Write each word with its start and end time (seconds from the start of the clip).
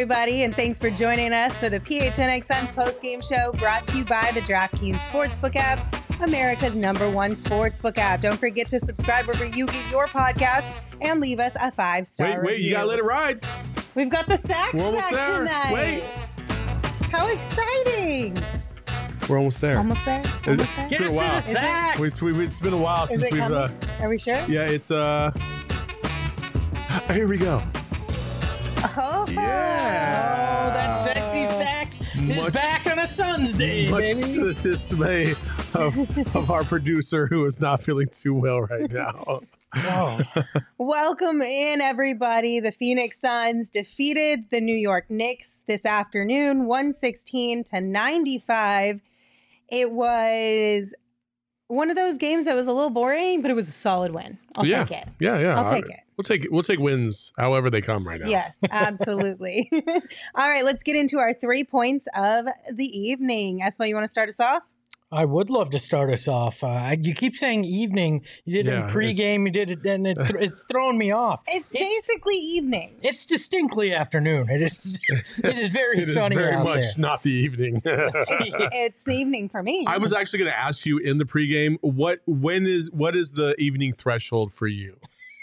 Hey, 0.00 0.04
everybody, 0.04 0.42
and 0.44 0.56
thanks 0.56 0.78
for 0.78 0.88
joining 0.88 1.34
us 1.34 1.54
for 1.58 1.68
the 1.68 1.78
PHNX 1.78 2.46
Suns 2.46 2.70
postgame 2.70 3.22
show 3.22 3.52
brought 3.58 3.86
to 3.88 3.98
you 3.98 4.04
by 4.06 4.30
the 4.32 4.40
DraftKings 4.40 4.96
Sportsbook 4.96 5.56
app, 5.56 5.94
America's 6.22 6.74
number 6.74 7.10
one 7.10 7.32
sportsbook 7.32 7.98
app. 7.98 8.22
Don't 8.22 8.38
forget 8.40 8.66
to 8.68 8.80
subscribe 8.80 9.26
wherever 9.26 9.44
you 9.44 9.66
get 9.66 9.90
your 9.90 10.06
podcast 10.06 10.72
and 11.02 11.20
leave 11.20 11.38
us 11.38 11.52
a 11.60 11.70
five 11.70 12.08
star 12.08 12.40
Wait, 12.40 12.42
wait, 12.46 12.60
you 12.62 12.70
gotta 12.70 12.86
let 12.86 12.98
it 12.98 13.04
ride. 13.04 13.46
We've 13.94 14.08
got 14.08 14.26
the 14.26 14.38
sax 14.38 14.72
We're 14.72 14.86
almost 14.86 15.10
back 15.10 15.12
there. 15.12 15.38
tonight. 15.40 15.72
Wait. 15.74 16.02
How 17.10 17.26
exciting! 17.26 18.42
We're 19.28 19.36
almost 19.36 19.60
there. 19.60 19.76
Almost 19.76 20.02
there. 20.06 20.22
Almost 20.46 20.76
there. 20.76 20.86
It's 20.86 20.96
been 20.96 21.08
a 21.08 21.12
while. 21.12 21.36
Is 21.36 21.50
it- 21.50 22.06
It's, 22.06 22.22
we- 22.22 22.42
it's 22.46 22.58
been 22.58 22.72
a 22.72 22.78
while 22.78 23.04
Is 23.04 23.10
since 23.10 23.26
it 23.26 23.34
we've. 23.34 23.42
Uh. 23.42 23.68
Are 24.00 24.08
we 24.08 24.16
sure? 24.16 24.42
yeah, 24.48 24.62
it's. 24.64 24.90
uh 24.90 25.30
Here 27.12 27.28
we 27.28 27.36
go. 27.36 27.62
Oh, 28.82 29.26
Yeah. 29.28 30.66
Oh, 30.66 30.72
that 30.72 31.04
sexy 31.04 31.44
sax 31.46 32.00
is 32.14 32.36
Much- 32.36 32.52
back 32.52 32.86
on 32.86 32.98
a 32.98 33.06
Sun's 33.06 33.52
day, 33.54 33.88
Much 33.90 34.04
baby. 34.04 34.32
to 34.34 34.52
the 34.52 34.62
dismay 34.62 35.32
of, 35.74 35.96
of 36.36 36.50
our 36.50 36.64
producer 36.64 37.26
who 37.26 37.44
is 37.46 37.60
not 37.60 37.82
feeling 37.82 38.08
too 38.12 38.34
well 38.34 38.62
right 38.62 38.90
now. 38.90 39.40
Oh, 39.76 40.20
Welcome 40.78 41.42
in, 41.42 41.80
everybody. 41.80 42.58
The 42.60 42.72
Phoenix 42.72 43.20
Suns 43.20 43.70
defeated 43.70 44.46
the 44.50 44.60
New 44.60 44.76
York 44.76 45.10
Knicks 45.10 45.58
this 45.66 45.84
afternoon, 45.84 46.66
116 46.66 47.64
to 47.64 47.80
95. 47.80 49.00
It 49.70 49.92
was 49.92 50.92
one 51.70 51.88
of 51.88 51.96
those 51.96 52.18
games 52.18 52.44
that 52.46 52.56
was 52.56 52.66
a 52.66 52.72
little 52.72 52.90
boring, 52.90 53.42
but 53.42 53.50
it 53.50 53.54
was 53.54 53.68
a 53.68 53.72
solid 53.72 54.12
win. 54.12 54.38
I'll 54.56 54.66
yeah. 54.66 54.84
take 54.84 54.98
it. 55.02 55.08
Yeah, 55.20 55.38
yeah. 55.38 55.60
I'll 55.60 55.70
take 55.70 55.86
I- 55.86 55.94
it. 55.94 56.00
We'll 56.16 56.24
take 56.24 56.48
we'll 56.50 56.62
take 56.62 56.78
wins 56.78 57.32
however 57.38 57.70
they 57.70 57.80
come 57.80 58.06
right 58.06 58.20
now. 58.20 58.28
Yes, 58.28 58.60
absolutely. 58.70 59.70
All 60.34 60.48
right, 60.48 60.64
let's 60.64 60.82
get 60.82 60.94
into 60.94 61.18
our 61.18 61.32
three 61.32 61.64
points 61.64 62.06
of 62.14 62.46
the 62.70 62.84
evening. 62.84 63.60
Espo, 63.60 63.88
you 63.88 63.94
want 63.94 64.04
to 64.04 64.10
start 64.10 64.28
us 64.28 64.38
off? 64.38 64.62
I 65.12 65.24
would 65.24 65.50
love 65.50 65.70
to 65.70 65.78
start 65.80 66.10
us 66.10 66.28
off. 66.28 66.62
Uh, 66.62 66.94
you 67.00 67.14
keep 67.14 67.34
saying 67.34 67.64
evening. 67.64 68.24
You 68.44 68.62
did 68.62 68.68
it 68.68 68.74
in 68.74 68.82
pregame. 68.84 69.44
You 69.44 69.50
did 69.50 69.70
it, 69.70 69.84
and 69.84 70.06
it, 70.06 70.16
it's 70.38 70.64
throwing 70.70 70.98
me 70.98 71.10
off. 71.10 71.42
It's, 71.48 71.70
basically 71.70 72.36
evening. 72.36 72.96
It's 73.02 73.26
distinctly 73.26 73.92
afternoon. 73.92 74.48
It 74.48 74.62
is. 74.62 75.00
It 75.42 75.58
is 75.58 75.70
very 75.70 75.98
It 76.02 76.08
is 76.08 76.14
sunny 76.14 76.36
very 76.36 76.54
out 76.54 76.64
much 76.64 76.82
there. 76.82 76.92
not 76.98 77.24
the 77.24 77.30
evening. 77.32 77.80
it's 77.84 79.02
the 79.04 79.12
evening 79.12 79.48
for 79.48 79.64
me. 79.64 79.84
I 79.88 79.98
was 79.98 80.12
actually 80.12 80.40
going 80.40 80.52
to 80.52 80.58
ask 80.58 80.86
you 80.86 80.98
in 80.98 81.18
the 81.18 81.24
pregame 81.24 81.78
what 81.80 82.20
when 82.26 82.66
is 82.66 82.88
what 82.92 83.16
is 83.16 83.32
the 83.32 83.60
evening 83.60 83.92
threshold 83.94 84.52
for 84.52 84.68
you? 84.68 84.96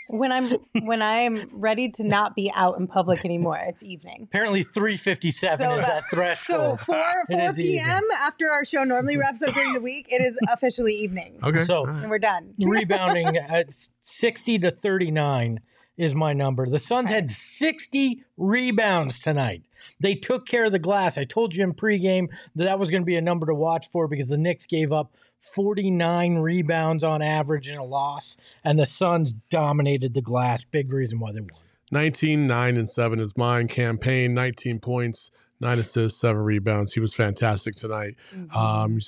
When 0.10 0.32
I'm 0.32 0.46
when 0.84 1.02
I'm 1.02 1.50
ready 1.54 1.90
to 1.92 2.04
not 2.04 2.36
be 2.36 2.52
out 2.56 2.78
in 2.80 2.88
public 2.88 3.26
anymore. 3.26 3.60
It's 3.68 3.84
evening. 3.84 4.24
Apparently, 4.30 4.64
three 4.64 4.98
fifty-seven 4.98 5.58
So 5.66 5.76
is 5.76 5.82
that- 5.86 5.90
uh, 5.92 5.94
that 6.02 6.10
threshold. 6.10 6.80
So 6.80 6.86
four 6.86 7.04
four 7.30 7.50
is 7.50 7.56
p.m. 7.56 8.04
after 8.20 8.50
our 8.50 8.66
show 8.66 8.84
normally 8.84 9.18
wraps 9.18 9.42
up 9.42 9.54
during 9.54 9.74
the 9.74 9.82
week, 9.82 10.08
it 10.10 10.22
is 10.22 10.38
officially 10.52 10.94
evening, 10.94 11.40
Okay. 11.44 11.64
So- 11.64 11.78
all 11.78 11.86
right. 11.88 12.02
and 12.02 12.10
we're 12.10 12.20
done. 12.20 12.54
rebounding 12.60 13.38
at 13.38 13.68
60 14.02 14.60
to 14.60 14.72
39 14.72 15.60
is 15.98 16.14
my 16.14 16.32
number. 16.32 16.68
The 16.68 16.78
Suns 16.80 17.10
had 17.10 17.30
60 17.30 18.24
rebounds 18.38 19.20
tonight. 19.20 19.64
They 20.00 20.14
took 20.16 20.46
care 20.46 20.66
of 20.66 20.72
the 20.72 20.78
glass. 20.80 21.18
I 21.18 21.24
told 21.24 21.56
you 21.56 21.64
in 21.64 21.74
pregame 21.74 22.28
that 22.56 22.66
that 22.66 22.78
was 22.80 22.92
going 22.92 23.02
to 23.02 23.06
be 23.06 23.16
a 23.16 23.22
number 23.22 23.48
to 23.48 23.54
watch 23.56 23.88
for 23.90 24.08
because 24.08 24.28
the 24.28 24.38
Knicks 24.38 24.66
gave 24.68 24.92
up 24.92 25.12
49 25.40 26.38
rebounds 26.38 27.04
on 27.04 27.22
average 27.22 27.68
in 27.70 27.78
a 27.78 27.84
loss, 27.84 28.38
and 28.64 28.78
the 28.78 28.86
Suns 28.86 29.34
dominated 29.50 30.14
the 30.14 30.22
glass. 30.22 30.66
Big 30.66 30.92
reason 30.92 31.20
why 31.20 31.32
they 31.32 31.42
won. 31.42 31.62
19, 31.92 32.48
9, 32.48 32.78
and 32.78 32.90
7 32.90 33.20
is 33.20 33.38
mine. 33.38 33.68
Cam 33.68 33.98
Payne, 33.98 34.34
19 34.34 34.80
points, 34.80 35.32
9 35.62 35.80
assists, 35.80 36.20
7 36.20 36.42
rebounds. 36.42 36.94
He 36.94 37.00
was 37.00 37.14
fantastic 37.14 37.76
tonight. 37.76 38.16
Mhm. 38.36 38.54
Um, 38.54 39.00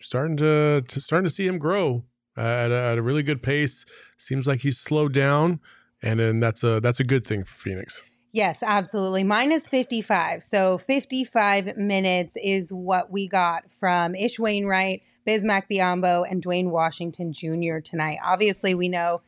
starting 0.00 0.36
to, 0.38 0.82
to 0.88 1.00
starting 1.00 1.24
to 1.28 1.34
see 1.34 1.46
him 1.46 1.58
grow 1.58 2.04
at 2.36 2.70
a, 2.70 2.76
at 2.76 2.98
a 2.98 3.02
really 3.02 3.22
good 3.22 3.42
pace. 3.42 3.84
Seems 4.16 4.46
like 4.46 4.60
he's 4.60 4.78
slowed 4.78 5.12
down, 5.12 5.60
and 6.02 6.18
then 6.18 6.40
that's 6.40 6.64
a 6.64 6.80
that's 6.80 7.00
a 7.00 7.04
good 7.04 7.26
thing 7.26 7.44
for 7.44 7.56
Phoenix. 7.56 8.02
Yes, 8.32 8.62
absolutely. 8.62 9.24
Minus 9.24 9.66
55. 9.66 10.44
So 10.44 10.76
55 10.76 11.76
minutes 11.78 12.36
is 12.42 12.70
what 12.70 13.10
we 13.10 13.28
got 13.28 13.64
from 13.80 14.14
Ish 14.14 14.36
Wainright, 14.36 15.00
Bismack 15.26 15.64
Biyombo, 15.70 16.24
and 16.30 16.42
Duane 16.42 16.70
Washington 16.70 17.32
Jr. 17.32 17.78
tonight. 17.78 18.18
Obviously, 18.24 18.74
we 18.74 18.88
know 18.88 19.22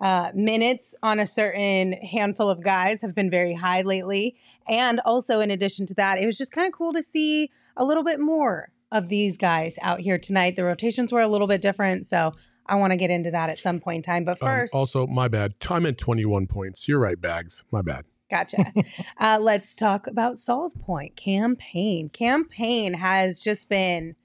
uh, 0.00 0.32
minutes 0.34 0.94
on 1.02 1.20
a 1.20 1.26
certain 1.26 1.92
handful 1.92 2.50
of 2.50 2.62
guys 2.62 3.00
have 3.00 3.14
been 3.14 3.30
very 3.30 3.54
high 3.54 3.82
lately. 3.82 4.34
And 4.66 5.00
also, 5.04 5.40
in 5.40 5.50
addition 5.50 5.86
to 5.86 5.94
that, 5.94 6.18
it 6.18 6.26
was 6.26 6.36
just 6.36 6.52
kind 6.52 6.66
of 6.66 6.72
cool 6.72 6.92
to 6.92 7.02
see 7.02 7.50
a 7.76 7.84
little 7.84 8.02
bit 8.02 8.18
more 8.18 8.70
of 8.90 9.08
these 9.08 9.36
guys 9.36 9.76
out 9.80 10.00
here 10.00 10.18
tonight. 10.18 10.56
The 10.56 10.64
rotations 10.64 11.12
were 11.12 11.20
a 11.20 11.28
little 11.28 11.46
bit 11.46 11.60
different. 11.60 12.06
So 12.06 12.32
I 12.66 12.76
want 12.76 12.92
to 12.92 12.96
get 12.96 13.10
into 13.10 13.30
that 13.30 13.48
at 13.48 13.60
some 13.60 13.80
point 13.80 13.96
in 13.98 14.02
time. 14.02 14.24
But 14.24 14.42
Um, 14.42 14.48
first, 14.48 14.74
also, 14.74 15.06
my 15.06 15.28
bad. 15.28 15.54
I 15.68 15.78
meant 15.78 15.98
21 15.98 16.46
points. 16.46 16.88
You're 16.88 16.98
right, 16.98 17.20
Bags. 17.20 17.64
My 17.70 17.82
bad. 17.82 18.04
Gotcha. 18.30 18.72
uh, 19.18 19.38
let's 19.40 19.74
talk 19.74 20.06
about 20.06 20.38
Saul's 20.38 20.74
point 20.74 21.16
Cam 21.16 21.54
Payne. 21.56 22.08
Campaign 22.08 22.94
has 22.94 23.40
just 23.40 23.68
been, 23.68 24.16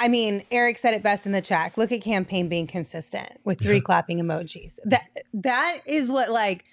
I 0.00 0.08
mean, 0.08 0.42
Eric 0.50 0.78
said 0.78 0.94
it 0.94 1.02
best 1.02 1.26
in 1.26 1.32
the 1.32 1.42
chat. 1.42 1.76
Look 1.76 1.92
at 1.92 2.00
Cam 2.00 2.24
Payne 2.24 2.48
being 2.48 2.66
consistent 2.66 3.28
with 3.44 3.60
three 3.60 3.74
Yeah. 3.76 3.80
clapping 3.82 4.18
emojis. 4.18 4.78
That 4.86 5.02
that 5.34 5.80
is 5.86 6.08
what 6.08 6.30
like 6.30 6.64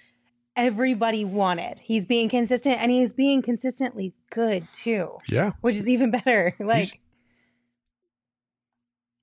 everybody 0.56 1.24
wanted. 1.24 1.78
He's 1.78 2.06
being 2.06 2.28
consistent 2.28 2.80
and 2.82 2.90
he's 2.90 3.12
being 3.12 3.42
consistently 3.42 4.14
good 4.30 4.66
too, 4.72 5.18
Yeah. 5.28 5.52
which 5.60 5.76
is 5.76 5.88
even 5.88 6.10
better. 6.10 6.54
Like 6.60 7.00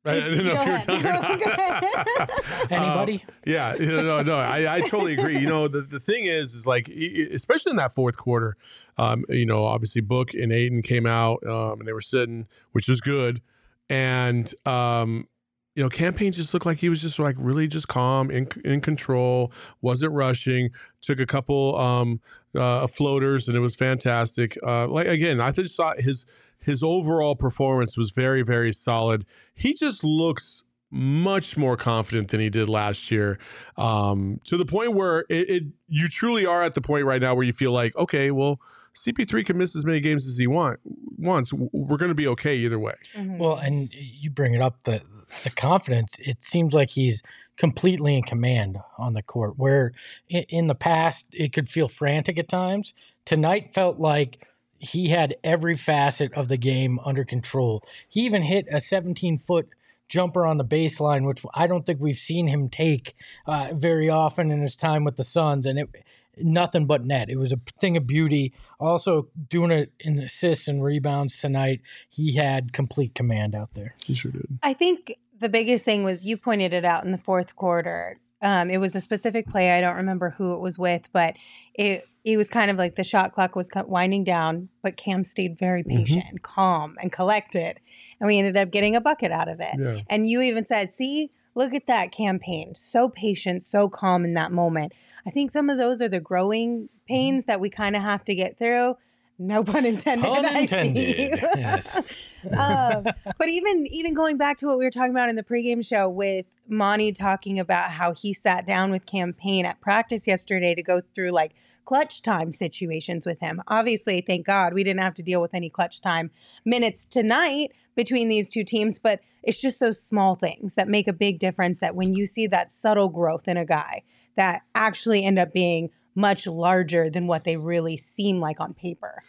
I 0.06 0.12
I 0.12 0.20
didn't 0.22 0.46
know 0.46 0.54
Go 0.54 0.62
if 0.62 0.88
you 0.88 0.94
were 0.94 1.00
ahead. 1.00 1.04
done 1.04 1.06
or 1.08 1.12
not. 1.14 1.40
Go 1.40 1.50
ahead. 1.50 2.30
Anybody? 2.70 3.24
Yeah, 3.48 3.74
you 3.76 3.88
no, 3.88 4.22
no, 4.22 4.36
I, 4.36 4.76
I 4.76 4.82
totally 4.82 5.14
agree. 5.14 5.40
You 5.40 5.48
know, 5.48 5.68
the, 5.68 5.82
the 5.82 6.00
thing 6.00 6.26
is, 6.26 6.54
is 6.54 6.68
like, 6.68 6.88
e- 6.90 7.28
especially 7.34 7.72
in 7.72 7.78
that 7.78 7.96
fourth 7.96 8.16
quarter, 8.16 8.56
um, 9.00 9.26
you 9.30 9.48
know, 9.48 9.66
obviously 9.66 10.02
Book 10.02 10.36
and 10.36 10.52
Ayton 10.54 10.84
came 10.84 11.08
out 11.08 11.44
um, 11.48 11.80
and 11.80 11.88
they 11.88 11.94
were 11.94 12.02
sitting, 12.02 12.46
which 12.72 12.88
was 12.88 13.02
good. 13.02 13.42
And, 13.90 14.54
um, 14.66 15.28
you 15.76 15.84
know, 15.84 15.90
Cam 15.90 16.14
Payne 16.14 16.32
just 16.32 16.54
looked 16.54 16.66
like 16.66 16.78
he 16.78 16.90
was 16.90 17.02
just 17.02 17.20
like 17.20 17.36
really 17.38 17.68
just 17.68 17.88
calm, 17.88 18.32
in, 18.32 18.48
in 18.64 18.82
control, 18.82 19.52
wasn't 19.82 20.14
rushing, 20.14 20.72
took 21.02 21.20
a 21.20 21.26
couple 21.26 21.78
um, 21.78 22.22
uh, 22.58 22.88
floaters 22.88 23.48
and 23.48 23.56
it 23.56 23.62
was 23.62 23.76
fantastic. 23.76 24.58
Uh, 24.66 24.88
like, 24.88 25.08
again, 25.08 25.40
I 25.40 25.52
just 25.52 25.76
saw 25.76 25.94
his, 25.98 26.26
his 26.60 26.84
overall 26.84 27.36
performance 27.36 27.98
was 27.98 28.12
very, 28.12 28.42
very 28.42 28.74
solid. 28.74 29.26
He 29.54 29.74
just 29.74 30.04
looks 30.04 30.65
much 30.96 31.58
more 31.58 31.76
confident 31.76 32.30
than 32.30 32.40
he 32.40 32.50
did 32.50 32.70
last 32.70 33.12
year 33.12 33.38
um, 33.78 34.40
to 34.46 34.56
the 34.56 34.66
point 34.66 34.94
where 34.94 35.26
it, 35.30 35.50
it 35.50 35.64
you 35.90 36.08
truly 36.08 36.46
are 36.46 36.64
at 36.64 36.74
the 36.74 36.82
point 36.82 37.06
right 37.06 37.22
now 37.22 37.36
where 37.36 37.44
you 37.44 37.52
feel 37.54 37.72
like 37.72 37.94
okay 37.98 38.32
well 38.32 38.62
cp3 38.96 39.46
can 39.46 39.58
miss 39.58 39.76
as 39.76 39.84
many 39.84 40.00
games 40.00 40.26
as 40.26 40.38
he 40.38 40.48
want 40.48 40.80
wants 41.18 41.52
we're 41.52 41.98
going 41.98 42.10
to 42.10 42.16
be 42.16 42.28
okay 42.28 42.56
either 42.56 42.80
way 42.80 42.94
Mhm. 43.16 43.38
Well, 43.38 43.58
and 43.58 43.90
you 43.94 44.30
bring 44.30 44.54
it 44.54 44.62
up 44.62 44.80
the 44.84 45.02
the 45.44 45.50
confidence. 45.50 46.18
It 46.20 46.44
seems 46.44 46.74
like 46.74 46.92
he's 46.92 47.24
completely 47.58 48.16
in 48.16 48.24
command 48.24 48.78
on 48.98 49.14
the 49.14 49.24
court. 49.24 49.58
Where 49.58 49.92
in, 50.30 50.44
in 50.50 50.68
the 50.68 50.76
past 50.76 51.28
it 51.34 51.52
could 51.54 51.68
feel 51.70 51.88
frantic 51.88 52.38
at 52.38 52.48
times. 52.48 52.94
Tonight 53.26 53.74
felt 53.74 54.00
like 54.00 54.48
he 54.78 55.10
had 55.10 55.36
every 55.44 55.76
facet 55.76 56.32
of 56.34 56.48
the 56.48 56.58
game 56.58 57.00
under 57.04 57.24
control. 57.26 57.84
He 58.08 58.22
even 58.22 58.44
hit 58.44 58.68
a 58.72 58.80
17 58.80 59.40
foot 59.40 59.70
jumper 60.10 60.46
on 60.46 60.58
the 60.58 60.66
baseline, 60.66 61.26
which 61.26 61.44
I 61.54 61.68
don't 61.68 61.86
think 61.86 62.00
we've 62.00 62.18
seen 62.18 62.48
him 62.48 62.70
take 62.70 63.16
uh, 63.48 63.70
very 63.74 64.10
often 64.10 64.52
in 64.52 64.62
his 64.62 64.76
time 64.76 65.04
with 65.04 65.16
the 65.18 65.24
Suns, 65.24 65.66
and 65.66 65.80
it. 65.80 65.90
Nothing 66.38 66.86
but 66.86 67.06
net. 67.06 67.30
It 67.30 67.38
was 67.38 67.54
a 67.54 67.60
thing 67.80 67.96
of 67.96 68.06
beauty. 68.06 68.52
Also, 68.78 69.30
doing 69.48 69.72
it 69.72 69.94
in 70.02 70.20
assists 70.20 70.68
and 70.68 70.84
rebounds 70.84 71.40
tonight, 71.40 71.80
he 72.10 72.36
had 72.36 72.74
complete 72.74 73.16
command 73.16 73.56
out 73.56 73.72
there. 73.72 73.96
he 74.06 74.16
sure 74.16 74.32
did 74.34 74.46
I 74.62 74.74
think 74.74 75.16
the 75.40 75.48
biggest 75.48 75.86
thing 75.86 76.04
was 76.04 76.26
you 76.26 76.36
pointed 76.36 76.74
it 76.74 76.84
out 76.84 77.06
in 77.06 77.14
the 77.14 77.18
fourth 77.18 77.56
quarter. 77.56 78.18
Um, 78.42 78.70
it 78.70 78.80
was 78.80 78.96
a 78.96 79.00
specific 79.00 79.48
play. 79.48 79.78
I 79.78 79.80
don't 79.80 79.96
remember 79.96 80.32
who 80.32 80.54
it 80.56 80.60
was 80.60 80.78
with, 80.78 81.08
but 81.14 81.38
it 81.74 82.06
it 82.26 82.36
was 82.36 82.50
kind 82.50 82.70
of 82.70 82.76
like 82.76 82.96
the 82.96 83.06
shot 83.06 83.34
clock 83.34 83.56
was 83.56 83.70
cut- 83.70 83.88
winding 83.88 84.26
down, 84.26 84.68
but 84.84 84.98
Cam 84.98 85.24
stayed 85.24 85.58
very 85.58 85.84
Mhm. 85.84 85.96
patient, 86.00 86.42
calm, 86.42 86.98
and 87.02 87.14
collected, 87.14 87.80
and 88.20 88.28
we 88.28 88.38
ended 88.38 88.58
up 88.58 88.72
getting 88.72 88.96
a 88.96 89.02
bucket 89.02 89.32
out 89.32 89.48
of 89.48 89.60
it. 89.60 89.76
yeah 89.78 90.02
And 90.10 90.30
you 90.30 90.42
even 90.42 90.66
said, 90.66 90.92
"See, 90.92 91.32
look 91.54 91.74
at 91.74 91.88
that 91.88 92.12
Cam 92.12 92.40
Payne. 92.40 92.76
So 92.76 93.10
patient, 93.10 93.64
so 93.64 93.90
calm 93.90 94.26
in 94.26 94.34
that 94.34 94.52
moment." 94.52 94.94
I 95.28 95.32
think 95.32 95.52
some 95.52 95.70
of 95.70 95.78
those 95.78 96.02
are 96.02 96.08
the 96.10 96.20
growing 96.20 96.90
pains 97.08 97.46
that 97.46 97.60
we 97.60 97.70
kind 97.70 97.96
of 97.96 98.02
have 98.02 98.24
to 98.26 98.36
get 98.36 98.58
through. 98.58 98.96
No 99.38 99.66
pun 99.66 99.86
intended. 99.86 100.26
Pun 100.26 100.46
I 100.46 100.66
see 100.66 100.78
intended, 100.78 101.20
you. 101.20 101.40
yes. 101.58 101.98
um, 102.58 103.04
but 103.38 103.50
even 103.50 103.86
even 103.92 104.14
going 104.14 104.38
back 104.38 104.56
to 104.60 104.66
what 104.66 104.78
we 104.78 104.86
were 104.86 104.92
talking 104.92 105.12
about 105.12 105.28
in 105.28 105.36
the 105.36 105.44
pregame 105.44 105.86
show 105.86 106.08
with 106.08 106.46
Monty 106.70 107.12
talking 107.12 107.60
about 107.60 107.92
how 107.92 108.14
he 108.14 108.32
sat 108.32 108.66
down 108.66 108.92
with 108.92 109.06
Cam 109.06 109.34
Payne 109.34 109.66
at 109.66 109.82
practice 109.82 110.26
yesterday 110.26 110.74
to 110.74 110.82
go 110.82 111.02
through 111.14 111.32
like 111.32 111.52
clutch 111.86 112.22
time 112.22 112.52
situations 112.52 113.26
with 113.26 113.40
him. 113.40 113.62
Obviously, 113.68 114.22
thank 114.22 114.46
God 114.46 114.74
we 114.74 114.84
didn't 114.84 115.02
have 115.02 115.14
to 115.16 115.24
deal 115.24 115.42
with 115.42 115.54
any 115.54 115.70
clutch 115.70 116.02
time 116.02 116.32
minutes 116.66 117.06
tonight 117.06 117.72
between 117.96 118.28
these 118.28 118.50
two 118.50 118.64
teams, 118.64 119.00
but 119.00 119.22
it's 119.44 119.62
just 119.62 119.80
those 119.80 120.02
small 120.02 120.36
things 120.36 120.74
that 120.74 120.88
make 120.88 121.08
a 121.08 121.14
big 121.14 121.40
difference 121.40 121.80
that 121.80 121.96
when 121.96 122.14
you 122.14 122.26
see 122.26 122.48
that 122.48 122.72
subtle 122.72 123.10
growth 123.10 123.48
in 123.48 123.58
a 123.58 123.66
guy 123.66 124.04
that 124.36 124.64
actually 124.74 125.24
end 125.24 125.40
up 125.40 125.54
being 125.54 125.90
much 126.16 126.48
larger 126.48 127.10
than 127.10 127.28
what 127.28 127.44
they 127.44 127.58
really 127.58 127.98
seem 127.98 128.40
like 128.40 128.60
on 128.60 128.74
paper. 128.74 129.22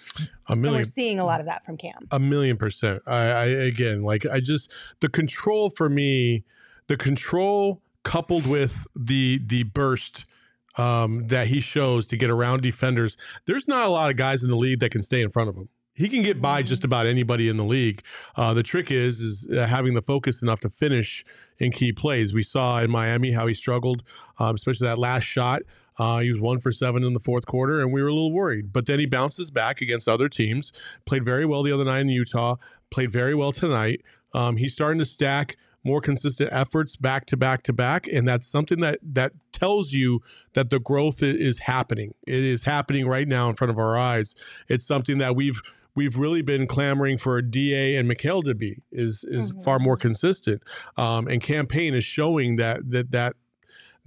A 0.49 0.53
And 0.53 0.63
we're 0.63 0.85
seeing 0.85 1.19
a 1.19 1.25
lot 1.25 1.41
of 1.41 1.47
that 1.47 1.65
from 1.65 1.77
Cam. 1.77 2.07
A 2.13 2.21
million 2.21 2.57
percent. 2.57 3.03
I, 3.07 3.19
I 3.19 3.45
again, 3.45 4.03
like 4.03 4.25
I 4.25 4.41
just 4.41 4.71
the 5.01 5.09
control 5.09 5.71
for 5.71 5.89
me, 5.89 6.45
the 6.87 6.97
control 6.97 7.83
coupled 8.05 8.47
with 8.47 8.87
the 8.95 9.41
the 9.45 9.65
burst 9.65 10.25
um, 10.77 11.27
that 11.29 11.47
he 11.47 11.61
shows 11.61 12.07
to 12.09 12.17
get 12.17 12.31
around 12.31 12.63
defenders. 12.63 13.17
There's 13.47 13.67
not 13.67 13.87
a 13.87 13.89
lot 13.89 14.11
of 14.11 14.17
guys 14.17 14.43
in 14.43 14.51
the 14.51 14.57
league 14.57 14.81
that 14.81 14.91
can 14.91 15.03
stay 15.03 15.23
in 15.23 15.31
front 15.31 15.49
of 15.49 15.57
him. 15.57 15.69
He 15.95 16.11
can 16.11 16.23
get 16.23 16.43
by 16.43 16.63
just 16.63 16.85
about 16.85 17.07
anybody 17.07 17.49
in 17.49 17.57
the 17.57 17.65
league. 17.65 18.03
Uh, 18.37 18.53
the 18.53 18.63
trick 18.63 18.91
is 18.91 19.21
is 19.21 19.49
uh, 19.51 19.67
having 19.67 19.95
the 19.95 20.03
focus 20.03 20.43
enough 20.43 20.61
to 20.61 20.71
finish 20.71 21.25
in 21.59 21.73
key 21.73 21.93
plays. 21.93 22.35
We 22.35 22.43
saw 22.43 22.81
in 22.81 22.91
Miami 22.91 23.33
how 23.33 23.47
he 23.47 23.55
struggled, 23.55 24.03
um, 24.39 24.55
especially 24.55 24.89
that 24.89 24.99
last 24.99 25.25
shot. 25.25 25.63
Uh, 25.99 26.21
he 26.21 26.31
was 26.31 26.41
one 26.41 26.61
for 26.61 26.71
seven 26.71 27.03
in 27.03 27.15
the 27.15 27.21
fourth 27.21 27.47
quarter, 27.47 27.81
and 27.81 27.93
we 27.93 28.03
were 28.03 28.09
a 28.09 28.13
little 28.13 28.33
worried. 28.33 28.73
But 28.73 28.85
then 28.85 28.99
he 28.99 29.07
bounces 29.07 29.51
back 29.51 29.81
against 29.81 30.09
other 30.09 30.29
teams. 30.29 30.71
Played 31.07 31.25
very 31.25 31.47
well 31.47 31.63
the 31.63 31.73
other 31.73 31.85
night 31.85 32.01
in 32.01 32.11
Utah. 32.11 32.57
Played 32.91 33.11
very 33.11 33.35
well 33.35 33.53
tonight. 33.53 34.03
Um, 34.35 34.59
he's 34.59 34.75
starting 34.75 34.99
to 34.99 35.07
stack 35.07 35.57
more 35.87 36.01
consistent 36.01 36.53
efforts 36.53 36.97
back 36.97 37.25
to 37.27 37.37
back 37.37 37.63
to 37.63 37.73
back, 37.73 38.07
and 38.09 38.27
that's 38.29 38.47
something 38.47 38.81
that 38.81 38.99
that 39.03 39.33
tells 39.53 39.93
you 39.93 40.21
that 40.55 40.69
the 40.71 40.79
growth 40.81 41.23
is 41.23 41.61
happening. 41.61 42.13
It 42.27 42.43
is 42.43 42.65
happening 42.65 43.07
right 43.07 43.27
now 43.29 43.49
in 43.49 43.55
front 43.55 43.71
of 43.71 43.79
our 43.79 43.97
eyes. 43.97 44.35
It's 44.69 44.85
something 44.87 45.19
that 45.19 45.37
we've 45.37 45.61
we've 45.95 46.19
really 46.19 46.43
been 46.43 46.67
clamoring 46.67 47.17
for 47.17 47.41
Da 47.41 47.97
and 47.97 48.11
Mikal 48.11 48.45
to 48.45 48.55
be 48.55 48.83
is 48.93 49.25
is 49.25 49.53
Mhm. 49.53 49.65
far 49.65 49.79
more 49.79 49.97
consistent. 49.97 50.63
Um, 50.99 51.27
and 51.29 51.41
Cam 51.43 51.67
Payne 51.67 51.95
is 51.95 52.05
showing 52.05 52.57
that 52.57 52.91
that 52.91 53.13
that 53.13 53.37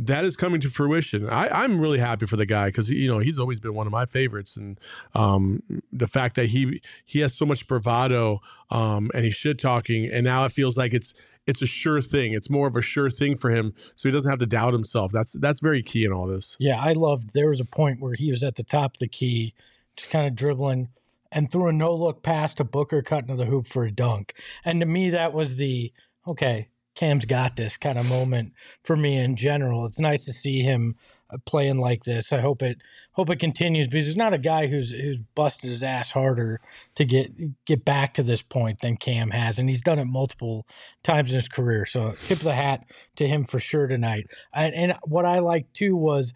that 0.01 0.23
is 0.23 0.37
coming 0.37 0.61
to 0.61 0.69
fruition. 0.69 1.27
I, 1.29 1.49
I'm 1.63 1.81
really 1.81 1.99
happy 1.99 2.25
for 2.25 2.37
the 2.37 2.45
guy 2.45 2.67
because 2.67 2.89
you 2.89 3.07
know 3.07 3.19
he's 3.19 3.37
always 3.39 3.59
been 3.59 3.73
one 3.73 3.85
of 3.87 3.91
my 3.91 4.05
favorites, 4.05 4.55
and 4.55 4.79
um, 5.13 5.61
the 5.91 6.07
fact 6.07 6.35
that 6.35 6.47
he 6.47 6.81
he 7.05 7.19
has 7.19 7.33
so 7.35 7.45
much 7.45 7.67
bravado 7.67 8.39
um, 8.69 9.11
and 9.13 9.25
he's 9.25 9.35
shit 9.35 9.59
talking, 9.59 10.05
and 10.05 10.23
now 10.23 10.45
it 10.45 10.51
feels 10.53 10.77
like 10.77 10.93
it's 10.93 11.13
it's 11.49 11.63
a 11.63 11.65
sure 11.65 11.99
thing. 11.99 12.33
It's 12.33 12.49
more 12.49 12.67
of 12.67 12.75
a 12.75 12.81
sure 12.81 13.09
thing 13.09 13.35
for 13.35 13.49
him, 13.49 13.73
so 13.95 14.07
he 14.07 14.13
doesn't 14.13 14.29
have 14.29 14.39
to 14.39 14.45
doubt 14.45 14.73
himself. 14.73 15.11
That's 15.11 15.33
that's 15.33 15.59
very 15.59 15.81
key 15.81 16.05
in 16.05 16.13
all 16.13 16.27
this. 16.27 16.55
Yeah, 16.59 16.79
I 16.79 16.93
loved. 16.93 17.33
There 17.33 17.49
was 17.49 17.59
a 17.59 17.65
point 17.65 17.99
where 17.99 18.13
he 18.13 18.29
was 18.29 18.43
at 18.43 18.55
the 18.55 18.63
top 18.63 18.93
of 18.93 18.99
the 18.99 19.07
key, 19.07 19.55
just 19.95 20.11
kind 20.11 20.27
of 20.27 20.35
dribbling, 20.35 20.89
and 21.31 21.51
threw 21.51 21.67
a 21.67 21.73
no 21.73 21.93
look 21.95 22.21
pass 22.21 22.53
to 22.55 22.63
Booker 22.63 23.01
cutting 23.01 23.29
to 23.29 23.35
the 23.35 23.49
hoop 23.49 23.65
for 23.65 23.83
a 23.83 23.91
dunk. 23.91 24.35
And 24.63 24.79
to 24.79 24.85
me, 24.85 25.09
that 25.09 25.33
was 25.33 25.55
the 25.55 25.91
okay. 26.27 26.69
Cam's 26.93 27.25
got 27.25 27.55
this 27.55 27.77
kind 27.77 27.97
of 27.97 28.07
moment 28.09 28.53
for 28.83 28.95
me 28.95 29.17
in 29.17 29.35
general. 29.35 29.85
It's 29.85 29.99
nice 29.99 30.25
to 30.25 30.33
see 30.33 30.61
him 30.61 30.97
playing 31.45 31.77
like 31.77 32.03
this. 32.03 32.33
I 32.33 32.39
hope 32.39 32.61
it 32.61 32.77
hope 33.13 33.29
it 33.29 33.39
continues 33.39 33.87
because 33.87 34.05
he's 34.05 34.15
not 34.15 34.33
a 34.33 34.37
guy 34.37 34.67
who's 34.67 34.91
who's 34.91 35.17
busted 35.35 35.69
his 35.69 35.83
ass 35.83 36.11
harder 36.11 36.59
to 36.95 37.05
get 37.05 37.65
get 37.65 37.85
back 37.85 38.13
to 38.15 38.23
this 38.23 38.41
point 38.41 38.81
than 38.81 38.97
Cam 38.97 39.31
has, 39.31 39.59
and 39.59 39.69
he's 39.69 39.81
done 39.81 39.99
it 39.99 40.05
multiple 40.05 40.65
times 41.03 41.31
in 41.31 41.35
his 41.35 41.47
career. 41.47 41.85
So 41.85 42.13
tip 42.25 42.39
of 42.39 42.43
the 42.43 42.53
hat 42.53 42.85
to 43.17 43.27
him 43.27 43.45
for 43.45 43.59
sure 43.59 43.87
tonight. 43.87 44.27
And, 44.53 44.73
and 44.73 44.93
what 45.03 45.25
I 45.25 45.39
liked 45.39 45.73
too 45.73 45.95
was 45.95 46.33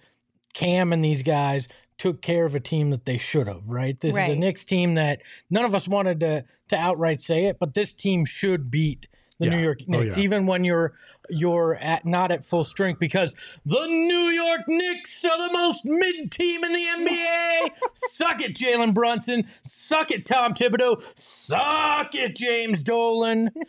Cam 0.53 0.93
and 0.93 1.03
these 1.03 1.23
guys 1.23 1.67
took 1.97 2.21
care 2.21 2.45
of 2.45 2.55
a 2.55 2.59
team 2.59 2.89
that 2.89 3.05
they 3.05 3.17
should 3.17 3.47
have, 3.47 3.67
right? 3.67 3.99
This 3.99 4.13
is 4.13 4.17
a 4.17 4.31
Right. 4.31 4.37
Knicks 4.37 4.65
team 4.65 4.95
that 4.95 5.21
none 5.49 5.65
of 5.65 5.75
us 5.75 5.87
wanted 5.87 6.19
to 6.21 6.45
to 6.69 6.75
outright 6.75 7.21
say 7.21 7.45
it, 7.45 7.57
but 7.59 7.73
this 7.73 7.93
team 7.93 8.25
should 8.25 8.71
beat 8.71 9.07
the 9.43 9.49
New 9.49 9.57
Yeah. 9.57 9.63
York 9.63 9.79
Oh, 9.81 9.85
Knicks, 9.87 10.17
yeah. 10.17 10.23
even 10.23 10.45
when 10.45 10.63
you're 10.63 10.93
you're 11.29 11.75
at 11.75 12.05
not 12.05 12.31
at 12.31 12.43
full 12.43 12.63
strength, 12.65 12.99
because 12.99 13.33
the 13.65 13.85
New 13.87 14.29
York 14.31 14.61
Knicks 14.67 15.23
are 15.23 15.47
the 15.47 15.53
most 15.53 15.85
mid 15.85 16.31
team 16.31 16.63
in 16.65 16.73
the 16.73 16.85
NBA. 16.85 17.69
Suck 17.93 18.41
it, 18.41 18.53
Jalen 18.55 18.93
Brunson. 18.93 19.47
Suck 19.61 20.11
it, 20.11 20.25
Tom 20.25 20.53
Thibodeau. 20.53 21.01
Suck 21.17 22.13
it, 22.13 22.35
James 22.35 22.83
Dolan. 22.83 23.51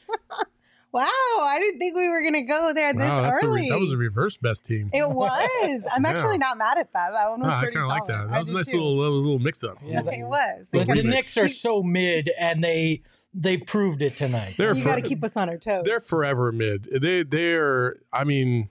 Wow, 0.93 1.03
I 1.41 1.59
didn't 1.59 1.81
think 1.81 1.97
we 1.97 2.09
were 2.09 2.23
gonna 2.23 2.45
go 2.45 2.73
there 2.73 2.93
this 2.93 3.01
Wow, 3.03 3.23
that's 3.23 3.43
early. 3.43 3.63
re- 3.63 3.69
that 3.69 3.81
was 3.81 3.91
a 3.91 3.97
reverse 3.97 4.37
best 4.37 4.65
team. 4.65 4.91
it 4.93 5.11
was. 5.11 5.33
I'm 5.93 6.05
Yeah. 6.05 6.11
actually 6.11 6.39
not 6.39 6.57
mad 6.57 6.79
at 6.79 6.93
that. 6.93 7.11
That 7.11 7.31
one 7.31 7.41
was 7.41 7.53
Ah, 7.53 7.57
I 7.57 7.61
pretty 7.63 7.75
kind 7.75 7.83
of 7.83 7.89
like 7.89 7.99
solid. 8.03 8.15
that. 8.15 8.29
I 8.29 8.31
That 8.31 8.39
was 8.39 8.49
a 8.49 8.53
nice 8.53 8.67
too. 8.69 8.77
little, 8.77 8.97
that 9.03 9.11
was 9.11 9.19
a 9.19 9.25
little 9.27 9.39
mix 9.41 9.65
up. 9.65 9.79
Yeah, 9.85 10.03
It 10.07 10.25
was. 10.25 10.69
The, 10.71 10.83
It 10.83 10.87
the 10.87 10.95
Good 10.95 11.07
Knicks 11.07 11.37
are 11.37 11.49
so 11.49 11.83
mid, 11.83 12.31
and 12.39 12.63
they 12.63 13.03
they 13.35 13.57
proved 13.57 14.01
it 14.03 14.17
tonight. 14.17 14.55
They're 14.57 14.75
you 14.75 14.83
for- 14.83 14.91
got 14.91 14.95
to 14.97 15.03
keep 15.03 15.25
us 15.25 15.37
on 15.37 15.49
our 15.49 15.59
toes. 15.59 15.83
they're 15.85 16.01
forever 16.01 16.53
mid. 16.53 16.85
They 17.01 17.23
they're 17.25 17.97
I 18.13 18.25
mean 18.25 18.71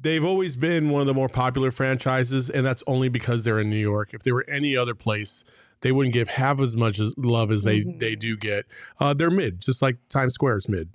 they've 0.00 0.24
always 0.24 0.56
been 0.56 0.90
one 0.90 1.00
of 1.00 1.06
the 1.06 1.14
more 1.14 1.28
popular 1.28 1.70
franchises 1.70 2.50
and 2.50 2.66
that's 2.66 2.82
only 2.86 3.08
because 3.08 3.44
they're 3.44 3.60
in 3.60 3.70
New 3.70 3.76
York. 3.76 4.14
If 4.14 4.22
they 4.22 4.32
were 4.32 4.44
any 4.48 4.76
other 4.76 4.94
place, 4.94 5.44
they 5.82 5.92
wouldn't 5.92 6.12
give 6.14 6.28
half 6.28 6.60
as 6.60 6.76
much 6.76 6.98
as 6.98 7.12
love 7.16 7.50
as 7.52 7.62
they 7.62 7.80
Mhm. 7.82 7.98
they 8.00 8.16
do 8.16 8.36
get. 8.36 8.66
Uh, 8.98 9.14
they're 9.14 9.30
mid, 9.30 9.60
just 9.60 9.80
like 9.82 9.96
Times 10.08 10.34
Square 10.34 10.58
is 10.58 10.68
mid. 10.68 10.88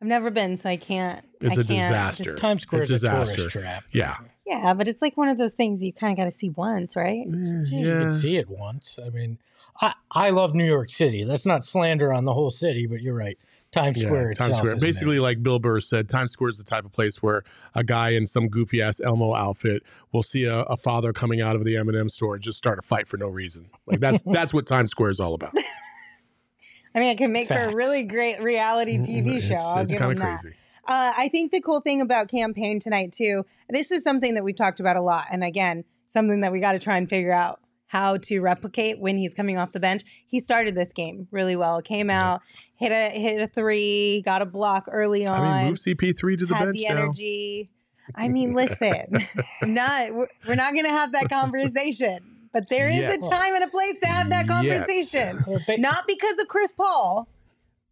I've 0.00 0.08
never 0.08 0.30
been, 0.30 0.56
so 0.58 0.68
I 0.68 0.76
can't. 0.76 1.24
It's 1.40 1.56
I 1.58 1.62
a 1.62 1.64
can't 1.64 1.68
disaster. 1.68 2.24
just- 2.24 2.38
Times 2.38 2.62
Square 2.62 2.82
It's 2.82 2.90
is 2.90 3.02
a 3.04 3.06
disaster. 3.08 3.36
tourist 3.36 3.52
trap. 3.52 3.84
Yeah. 3.92 4.16
yeah, 4.46 4.74
but 4.74 4.88
it's 4.88 5.00
like 5.02 5.16
one 5.16 5.28
of 5.28 5.38
those 5.38 5.54
things 5.54 5.82
you 5.82 5.92
kind 5.92 6.12
of 6.12 6.18
got 6.18 6.24
to 6.26 6.30
see 6.30 6.50
once, 6.50 6.96
right? 6.96 7.24
Yeah, 7.26 7.64
You 7.64 8.00
can 8.00 8.10
see 8.10 8.36
it 8.36 8.48
once. 8.50 8.98
I 9.04 9.08
mean, 9.08 9.38
I, 9.80 9.94
I 10.10 10.30
love 10.30 10.54
New 10.54 10.64
York 10.64 10.90
City. 10.90 11.24
That's 11.24 11.46
not 11.46 11.64
slander 11.64 12.12
on 12.12 12.24
the 12.24 12.34
whole 12.34 12.50
city, 12.50 12.86
but 12.86 13.00
you're 13.00 13.14
right. 13.14 13.38
Times 13.72 14.00
Yeah, 14.00 14.08
Square 14.08 14.30
itself. 14.30 14.48
Times 14.48 14.58
Square. 14.58 14.76
Basically, 14.76 15.18
like 15.18 15.42
Bill 15.42 15.58
Burr 15.58 15.80
said, 15.80 16.08
Times 16.08 16.30
Square 16.30 16.50
is 16.50 16.58
the 16.58 16.64
type 16.64 16.84
of 16.84 16.92
place 16.92 17.22
where 17.22 17.42
a 17.74 17.84
guy 17.84 18.10
in 18.10 18.26
some 18.26 18.48
goofy 18.48 18.80
ass 18.80 19.00
Elmo 19.00 19.34
outfit 19.34 19.82
will 20.12 20.22
see 20.22 20.44
a, 20.44 20.60
a 20.62 20.76
father 20.76 21.12
coming 21.12 21.40
out 21.40 21.56
of 21.56 21.64
the 21.64 21.76
M&M 21.76 22.08
store 22.08 22.34
and 22.34 22.42
just 22.42 22.58
start 22.58 22.78
a 22.78 22.82
fight 22.82 23.06
for 23.06 23.16
no 23.16 23.28
reason. 23.28 23.68
Like 23.86 24.00
that's 24.00 24.22
that's 24.26 24.54
what 24.54 24.66
Times 24.66 24.90
Square 24.90 25.10
is 25.10 25.20
all 25.20 25.34
about. 25.34 25.54
I 26.94 27.00
mean, 27.00 27.10
it 27.10 27.18
can 27.18 27.32
make 27.32 27.48
for 27.48 27.54
a 27.54 27.74
really 27.74 28.04
great 28.04 28.40
reality 28.40 28.96
TV 28.96 29.42
show. 29.42 29.54
It's, 29.54 29.62
I'll 29.62 29.82
it's 29.82 29.94
kind 29.94 30.12
of 30.12 30.18
crazy. 30.18 30.56
Uh, 30.88 31.12
I 31.16 31.28
think 31.28 31.52
the 31.52 31.60
cool 31.60 31.80
thing 31.80 32.00
about 32.00 32.28
Cam 32.28 32.54
Payne 32.54 32.80
tonight 32.80 33.12
too. 33.12 33.44
This 33.68 33.90
is 33.90 34.02
something 34.02 34.34
that 34.34 34.44
we've 34.44 34.56
talked 34.56 34.80
about 34.80 34.96
a 34.96 35.02
lot, 35.02 35.26
and 35.30 35.44
again, 35.44 35.84
something 36.06 36.40
that 36.40 36.52
we 36.52 36.60
got 36.60 36.72
to 36.72 36.78
try 36.78 36.96
and 36.96 37.08
figure 37.08 37.32
out 37.32 37.60
how 37.86 38.16
to 38.16 38.40
replicate 38.40 38.98
when 38.98 39.16
he's 39.16 39.32
coming 39.32 39.58
off 39.58 39.72
the 39.72 39.80
bench. 39.80 40.02
He 40.26 40.40
started 40.40 40.74
this 40.74 40.92
game 40.92 41.28
really 41.30 41.56
well. 41.56 41.80
Came 41.82 42.10
out, 42.10 42.42
hit 42.76 42.92
a 42.92 43.10
hit 43.10 43.40
a 43.40 43.46
three, 43.46 44.22
got 44.24 44.42
a 44.42 44.46
block 44.46 44.86
early 44.90 45.26
on. 45.26 45.40
I 45.40 45.58
mean, 45.62 45.68
move 45.70 45.78
CP3 45.78 46.38
to 46.38 46.46
the 46.46 46.54
had 46.54 46.64
bench 46.66 46.78
the 46.78 46.84
now. 46.88 47.02
energy. 47.02 47.70
I 48.14 48.28
mean, 48.28 48.52
listen, 48.54 49.26
I'm 49.62 49.74
not 49.74 50.14
we're, 50.14 50.28
we're 50.46 50.54
not 50.54 50.72
going 50.72 50.84
to 50.84 50.90
have 50.90 51.12
that 51.12 51.28
conversation, 51.28 52.48
but 52.52 52.68
there 52.68 52.88
is 52.88 53.00
Yet. 53.00 53.18
a 53.24 53.28
time 53.30 53.54
and 53.54 53.64
a 53.64 53.68
place 53.68 53.98
to 54.00 54.06
have 54.06 54.28
that 54.30 54.46
conversation. 54.46 55.42
Well, 55.46 55.60
Not 55.78 56.06
because 56.06 56.38
of 56.38 56.48
Chris 56.48 56.70
Paul, 56.72 57.28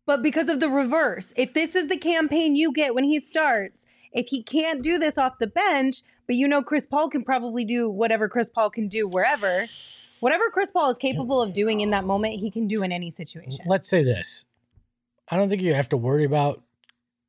but 0.07 0.23
because 0.23 0.49
of 0.49 0.61
the 0.61 0.69
reverse. 0.71 1.33
If 1.37 1.55
this 1.55 1.75
is 1.75 1.89
the 1.89 1.97
Cam 1.97 2.29
Payne 2.29 2.55
you 2.55 2.73
get 2.73 2.95
when 2.95 3.05
he 3.05 3.19
starts, 3.19 3.85
if 4.13 4.29
he 4.29 4.43
can't 4.43 4.83
do 4.83 4.99
this 4.99 5.19
off 5.19 5.39
the 5.41 5.49
bench, 5.49 6.03
but 6.27 6.37
you 6.37 6.49
know 6.49 6.63
Chris 6.63 6.87
Paul 6.87 7.09
can 7.09 7.25
probably 7.25 7.65
do 7.65 7.91
whatever 7.91 8.29
Chris 8.29 8.51
Paul 8.51 8.71
can 8.71 8.89
do 8.89 9.07
wherever, 9.07 9.69
whatever 10.21 10.45
Chris 10.51 10.71
Paul 10.71 10.91
is 10.91 10.99
capable 10.99 11.43
of 11.43 11.53
doing 11.53 11.81
in 11.81 11.91
that 11.91 12.05
moment, 12.05 12.35
he 12.35 12.51
can 12.51 12.67
do 12.67 12.83
in 12.83 12.93
any 12.93 13.11
situation. 13.11 13.65
let's 13.67 13.89
say 13.89 14.03
this. 14.03 14.45
I 15.29 15.37
don't 15.37 15.49
think 15.49 15.63
you 15.63 15.75
have 15.75 15.89
to 15.89 15.97
worry 15.97 16.25
about 16.25 16.63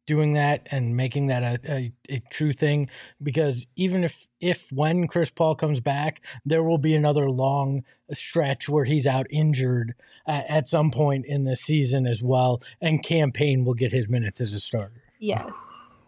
doing 0.05 0.33
that 0.33 0.67
and 0.69 0.95
making 0.95 1.27
that 1.27 1.43
a, 1.43 1.71
a, 1.71 1.93
a 2.09 2.19
true 2.29 2.51
thing 2.51 2.89
because 3.21 3.65
even 3.75 4.03
if 4.03 4.27
if 4.39 4.71
when 4.71 5.07
Chris 5.07 5.29
Paul 5.29 5.55
comes 5.55 5.79
back, 5.79 6.23
there 6.45 6.63
will 6.63 6.77
be 6.77 6.95
another 6.95 7.29
long 7.29 7.83
stretch 8.13 8.69
where 8.69 8.85
he's 8.85 9.07
out 9.07 9.25
injured 9.29 9.95
uh, 10.27 10.43
at 10.47 10.67
some 10.67 10.91
point 10.91 11.25
in 11.25 11.45
the 11.45 11.55
season 11.55 12.05
as 12.05 12.21
well, 12.21 12.61
and 12.79 13.03
Cam 13.03 13.31
Payne 13.31 13.65
will 13.65 13.73
get 13.73 13.91
his 13.91 14.07
minutes 14.07 14.39
as 14.41 14.53
a 14.53 14.59
starter. 14.59 15.03
Yes. 15.19 15.55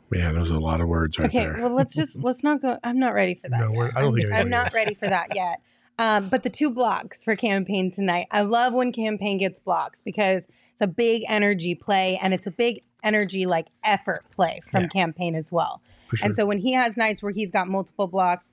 Man, 0.09 0.35
those 0.35 0.51
are 0.51 0.55
a 0.55 0.59
lot 0.59 0.79
of 0.81 0.87
words 0.87 1.19
right 1.19 1.27
okay, 1.27 1.39
there. 1.45 1.57
well 1.61 1.73
let's 1.73 1.93
just 1.93 2.15
let's 2.23 2.43
not 2.43 2.61
go 2.61 2.77
I'm 2.83 2.99
not 2.99 3.13
ready 3.13 3.35
for 3.35 3.49
that. 3.49 3.59
No, 3.59 3.71
we're- 3.71 3.91
I 3.95 4.01
don't 4.01 4.09
I'm, 4.09 4.15
think 4.15 4.33
I'm 4.33 4.49
not 4.49 4.67
is. 4.69 4.73
ready 4.73 4.93
for 4.93 5.07
that 5.07 5.35
yet. 5.35 5.61
Um, 5.99 6.29
but 6.29 6.43
the 6.43 6.51
two 6.51 6.69
blocks 6.69 7.23
for 7.23 7.35
Cam 7.35 7.65
Payne 7.65 7.89
tonight, 7.89 8.27
I 8.29 8.43
love 8.43 8.71
when 8.71 8.91
Cam 8.91 9.17
Payne 9.17 9.39
gets 9.39 9.59
blocks 9.59 9.99
because 10.05 10.45
it's 10.71 10.79
a 10.81 10.85
big 10.85 11.23
energy 11.27 11.73
play 11.73 12.19
and 12.21 12.35
it's 12.35 12.45
a 12.45 12.51
big 12.51 12.83
energy 13.01 13.47
like 13.47 13.69
effort 13.83 14.23
play 14.29 14.61
from 14.69 14.83
Yeah. 14.83 14.89
Cam 14.89 15.13
Payne 15.13 15.33
as 15.33 15.51
well. 15.51 15.81
Sure. 16.13 16.23
And 16.27 16.35
so 16.35 16.45
when 16.45 16.59
he 16.59 16.73
has 16.73 16.97
nights 16.97 17.23
where 17.23 17.31
he's 17.31 17.49
got 17.49 17.67
multiple 17.67 18.05
blocks, 18.05 18.51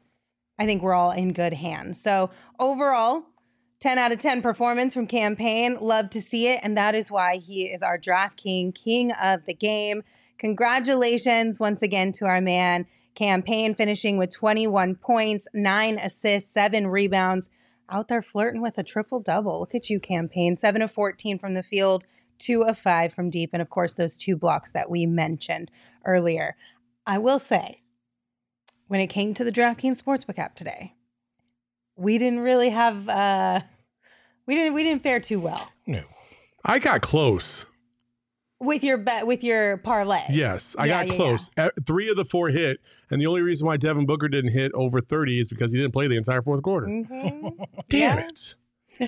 I 0.58 0.64
think 0.64 0.82
we're 0.82 0.94
all 0.94 1.10
in 1.10 1.34
good 1.34 1.52
hands. 1.52 2.00
So 2.00 2.30
overall, 2.58 3.24
10 3.80 3.98
out 3.98 4.10
of 4.10 4.18
10 4.20 4.40
performance 4.40 4.94
from 4.94 5.06
Cam 5.06 5.36
Payne. 5.36 5.74
Love 5.74 6.08
to 6.10 6.22
see 6.22 6.46
it. 6.48 6.60
And 6.62 6.78
that 6.78 6.94
is 6.94 7.10
why 7.10 7.36
he 7.36 7.64
is 7.64 7.82
our 7.82 7.98
draft 7.98 8.38
king, 8.38 8.72
king 8.72 9.12
of 9.12 9.44
the 9.44 9.52
game. 9.52 10.02
Congratulations 10.38 11.60
once 11.60 11.82
again 11.82 12.12
to 12.12 12.26
our 12.26 12.40
man. 12.40 12.86
Cam 13.14 13.42
Payne 13.42 13.74
finishing 13.74 14.18
with 14.18 14.34
21 14.34 14.96
points, 14.96 15.46
nine 15.54 15.98
assists, 15.98 16.52
seven 16.52 16.86
rebounds. 16.88 17.48
Out 17.88 18.08
there 18.08 18.22
flirting 18.22 18.62
with 18.62 18.78
a 18.78 18.82
triple 18.82 19.20
double. 19.20 19.60
Look 19.60 19.74
at 19.74 19.90
you, 19.90 20.00
Cam 20.00 20.28
Payne. 20.28 20.56
Seven 20.56 20.82
of 20.82 20.90
14 20.90 21.38
from 21.38 21.54
the 21.54 21.62
field, 21.62 22.04
two 22.38 22.64
of 22.64 22.78
five 22.78 23.12
from 23.12 23.30
deep. 23.30 23.50
And 23.52 23.62
of 23.62 23.70
course, 23.70 23.94
those 23.94 24.16
two 24.16 24.36
blocks 24.36 24.72
that 24.72 24.90
we 24.90 25.06
mentioned 25.06 25.70
earlier. 26.04 26.56
I 27.06 27.18
will 27.18 27.38
say, 27.38 27.82
when 28.88 29.00
it 29.00 29.08
came 29.08 29.34
to 29.34 29.44
the 29.44 29.52
DraftKings 29.52 30.02
Sportsbook 30.02 30.38
app 30.38 30.56
today, 30.56 30.94
we 31.96 32.18
didn't 32.18 32.40
really 32.40 32.70
have 32.70 33.08
uh 33.08 33.60
we 34.46 34.54
didn't 34.56 34.74
we 34.74 34.82
didn't 34.82 35.02
fare 35.02 35.20
too 35.20 35.38
well 35.38 35.70
No. 35.86 36.02
I 36.64 36.78
got 36.78 37.02
close. 37.02 37.66
With 38.64 38.82
your 38.84 38.96
bet 38.98 39.26
with 39.26 39.44
your 39.44 39.76
parlay. 39.78 40.22
Yes, 40.30 40.74
I 40.78 40.86
Yeah, 40.86 41.04
got 41.04 41.08
yeah, 41.08 41.16
close. 41.16 41.50
Uh, 41.56 41.70
Three 41.86 42.08
of 42.08 42.16
the 42.16 42.24
four 42.24 42.48
hit, 42.48 42.80
and 43.10 43.20
the 43.20 43.26
only 43.26 43.42
reason 43.42 43.66
why 43.66 43.76
Devin 43.76 44.06
Booker 44.06 44.28
didn't 44.28 44.52
hit 44.52 44.72
over 44.74 45.00
thirty 45.00 45.40
is 45.40 45.50
because 45.50 45.72
he 45.72 45.78
didn't 45.78 45.92
play 45.92 46.08
the 46.08 46.16
entire 46.16 46.42
fourth 46.42 46.62
quarter. 46.62 46.86
Mhm. 46.86 47.56
Damn 47.88 48.18
Yeah. 48.18 48.26
it! 48.26 48.54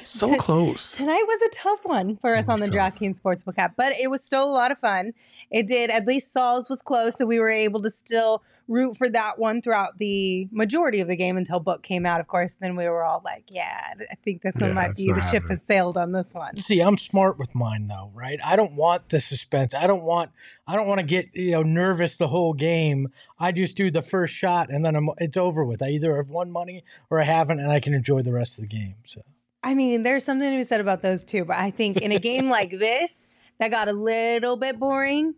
So 0.05 0.29
T- 0.29 0.37
close. 0.37 0.93
Tonight 0.97 1.25
was 1.27 1.43
a 1.43 1.51
tough 1.55 1.81
one 1.85 2.17
for 2.17 2.35
us 2.35 2.49
on 2.49 2.59
the 2.59 2.65
was 2.67 2.71
tough. 2.71 2.95
DraftKings 2.99 3.21
Sportsbook 3.21 3.55
app, 3.59 3.75
but 3.77 3.93
it 3.93 4.11
was 4.11 4.23
still 4.25 4.45
a 4.45 4.51
lot 4.51 4.71
of 4.73 4.79
fun. 4.79 5.13
It 5.51 5.67
did, 5.69 5.91
at 5.91 6.07
least 6.07 6.33
Saul's 6.33 6.69
was 6.69 6.83
close, 6.83 7.17
so 7.17 7.25
we 7.27 7.39
were 7.39 7.49
able 7.49 7.81
to 7.83 7.91
still 7.91 8.43
root 8.69 8.97
for 8.97 9.09
that 9.09 9.39
one 9.39 9.63
throughout 9.63 9.99
the 9.99 10.49
majority 10.51 10.99
of 10.99 11.07
the 11.07 11.15
game 11.15 11.37
until 11.37 11.61
Book 11.61 11.85
came 11.85 12.05
out, 12.05 12.19
of 12.21 12.27
course. 12.27 12.55
Then 12.61 12.75
we 12.75 12.89
were 12.89 13.05
all 13.05 13.23
like, 13.25 13.45
yeah, 13.49 13.95
I 14.11 14.17
think 14.25 14.43
this 14.43 14.57
one 14.57 14.71
Yeah, 14.71 14.75
might 14.75 14.97
be 14.97 15.07
not 15.07 15.15
the 15.17 15.21
ship 15.23 15.33
happening. 15.35 15.51
has 15.51 15.63
sailed 15.63 15.97
on 15.97 16.11
this 16.11 16.35
one. 16.35 16.57
See, 16.57 16.81
I'm 16.81 16.99
smart 16.99 17.39
with 17.39 17.55
mine 17.55 17.87
though, 17.87 18.11
right? 18.13 18.41
I 18.45 18.57
don't 18.57 18.73
want 18.73 19.11
the 19.11 19.21
suspense. 19.21 19.73
I 19.73 19.87
don't 19.87 20.03
want 20.03 20.33
I 20.67 20.75
don't 20.75 20.89
want 20.89 20.99
to 20.99 21.07
get, 21.07 21.29
you 21.33 21.53
know, 21.53 21.63
nervous 21.63 22.17
the 22.17 22.27
whole 22.27 22.55
game. 22.55 23.13
I 23.39 23.53
just 23.53 23.77
do 23.77 23.93
the 23.93 24.03
first 24.03 24.35
shot 24.35 24.69
and 24.69 24.85
then 24.85 24.97
I'm 24.97 25.11
it's 25.19 25.37
over 25.37 25.65
with. 25.65 25.81
I 25.81 25.91
either 25.91 26.17
have 26.17 26.29
won 26.31 26.51
money 26.51 26.83
or 27.09 27.21
I 27.21 27.25
haven't 27.25 27.61
and 27.61 27.71
I 27.71 27.79
can 27.79 27.95
enjoy 27.95 28.23
the 28.23 28.33
rest 28.33 28.59
of 28.59 28.63
the 28.63 28.69
game. 28.69 28.97
So 29.07 29.23
I 29.67 29.75
mean, 29.75 30.03
there's 30.05 30.25
something 30.25 30.49
to 30.51 30.57
be 30.57 30.63
said 30.65 30.81
about 30.81 31.03
those 31.03 31.25
too, 31.25 31.45
but 31.45 31.57
I 31.57 31.71
think 31.71 31.97
in 31.99 32.13
a 32.13 32.19
game 32.21 32.49
like 32.49 32.71
this 32.79 33.27
that 33.59 33.71
got 33.71 33.89
a 33.89 33.93
little 33.93 34.57
bit 34.57 34.79
boring 34.79 35.35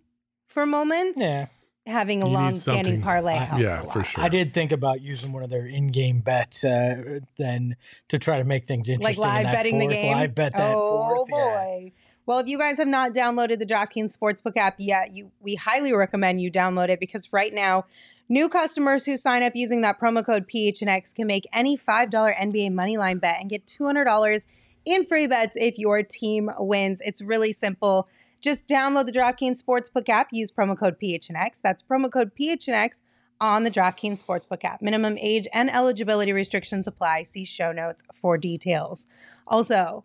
for 0.48 0.66
moments, 0.66 1.18
yeah. 1.18 1.46
having 1.86 2.22
a 2.22 2.26
You 2.26 2.30
need 2.32 2.34
long-standing 2.36 2.84
something. 2.84 3.02
parlay 3.02 3.32
I- 3.34 3.44
helps 3.44 3.62
yeah, 3.62 3.80
a 3.80 3.84
lot. 3.84 3.92
for 3.92 4.04
sure. 4.04 4.22
I 4.24 4.28
did 4.28 4.52
think 4.52 4.72
about 4.72 5.00
using 5.00 5.32
one 5.32 5.42
of 5.42 5.50
their 5.50 5.66
in-game 5.66 6.20
bets 6.20 6.62
uh, 6.64 7.20
then 7.38 7.76
to 8.08 8.18
try 8.18 8.38
to 8.38 8.44
make 8.44 8.66
things 8.66 8.88
interesting. 8.88 9.18
like 9.22 9.30
in 9.30 9.34
live 9.34 9.44
that 9.44 9.52
betting 9.54 9.78
the 9.78 9.84
fourth. 9.86 9.94
game. 9.94 10.16
Live 10.16 10.34
bet 10.34 10.52
that 10.52 10.74
oh 10.76 11.16
fourth. 11.16 11.30
boy. 11.30 11.82
yeah. 11.84 11.90
Well, 12.26 12.38
if 12.40 12.48
you 12.48 12.58
guys 12.58 12.76
have 12.76 12.88
not 12.88 13.14
downloaded 13.14 13.58
the 13.58 13.64
DraftKings 13.64 14.14
Sportsbook 14.14 14.58
app 14.58 14.74
yet, 14.76 15.14
you 15.14 15.30
we 15.40 15.54
highly 15.54 15.94
recommend 15.94 16.42
you 16.42 16.50
download 16.52 16.90
it 16.90 17.00
because 17.00 17.32
right 17.32 17.54
now, 17.54 17.86
new 18.28 18.48
customers 18.48 19.04
who 19.04 19.16
sign 19.16 19.42
up 19.42 19.54
using 19.54 19.80
that 19.82 20.00
promo 20.00 20.24
code 20.24 20.48
PHNX 20.48 21.14
can 21.14 21.26
make 21.26 21.46
any 21.52 21.76
$5 21.76 22.10
NBA 22.10 22.72
moneyline 22.72 23.20
bet 23.20 23.38
and 23.40 23.50
get 23.50 23.66
$200 23.66 24.42
in 24.84 25.04
free 25.06 25.26
bets 25.26 25.56
if 25.56 25.78
your 25.78 26.02
team 26.02 26.50
wins. 26.58 27.00
It's 27.04 27.20
really 27.20 27.52
simple. 27.52 28.08
Just 28.40 28.66
download 28.66 29.06
the 29.06 29.12
DraftKings 29.12 29.62
Sportsbook 29.62 30.08
app, 30.08 30.28
use 30.32 30.50
promo 30.50 30.78
code 30.78 30.96
PHNX. 31.02 31.60
That's 31.60 31.82
promo 31.82 32.10
code 32.10 32.30
PHNX 32.38 33.00
on 33.40 33.64
the 33.64 33.70
DraftKings 33.70 34.22
Sportsbook 34.22 34.64
app. 34.64 34.82
Minimum 34.82 35.16
age 35.18 35.48
and 35.52 35.70
eligibility 35.70 36.32
restrictions 36.32 36.86
apply. 36.86 37.24
See 37.24 37.44
show 37.44 37.72
notes 37.72 38.02
for 38.14 38.38
details. 38.38 39.06
Also, 39.46 40.04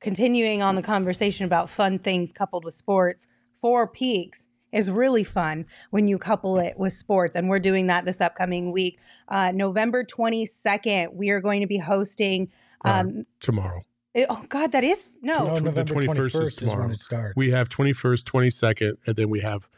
continuing 0.00 0.62
on 0.62 0.74
the 0.74 0.82
conversation 0.82 1.44
about 1.44 1.70
fun 1.70 1.98
things 1.98 2.32
coupled 2.32 2.64
with 2.64 2.74
sports, 2.74 3.28
Four 3.60 3.86
Peaks 3.86 4.48
is 4.72 4.90
really 4.90 5.24
fun 5.24 5.66
when 5.90 6.08
you 6.08 6.18
couple 6.18 6.58
it 6.58 6.78
with 6.78 6.92
sports. 6.92 7.36
And 7.36 7.48
we're 7.48 7.58
doing 7.60 7.86
that 7.88 8.04
this 8.04 8.20
upcoming 8.20 8.72
week. 8.72 8.98
Uh, 9.28 9.52
November 9.54 10.04
22nd, 10.04 11.14
we 11.14 11.30
are 11.30 11.40
going 11.40 11.60
to 11.60 11.66
be 11.66 11.78
hosting. 11.78 12.50
Um, 12.84 13.26
Tomorrow 13.40 13.84
it- 14.14 14.26
oh, 14.28 14.44
God, 14.48 14.72
that 14.72 14.84
is 14.84 15.06
no. 15.22 15.54
No, 15.54 15.70
the 15.70 15.84
21st 15.84 16.06
21st, 16.06 16.26
is 16.42 16.48
is, 16.48 16.56
tomorrow. 16.56 16.82
when 16.82 16.90
it 16.92 17.00
starts. 17.00 17.36
we 17.36 17.50
have 17.50 17.68
twenty 17.68 17.92
first, 17.92 18.26
twenty 18.26 18.50
second, 18.50 18.98
and 19.06 19.16
then 19.16 19.30
we 19.30 19.40
have 19.40 19.68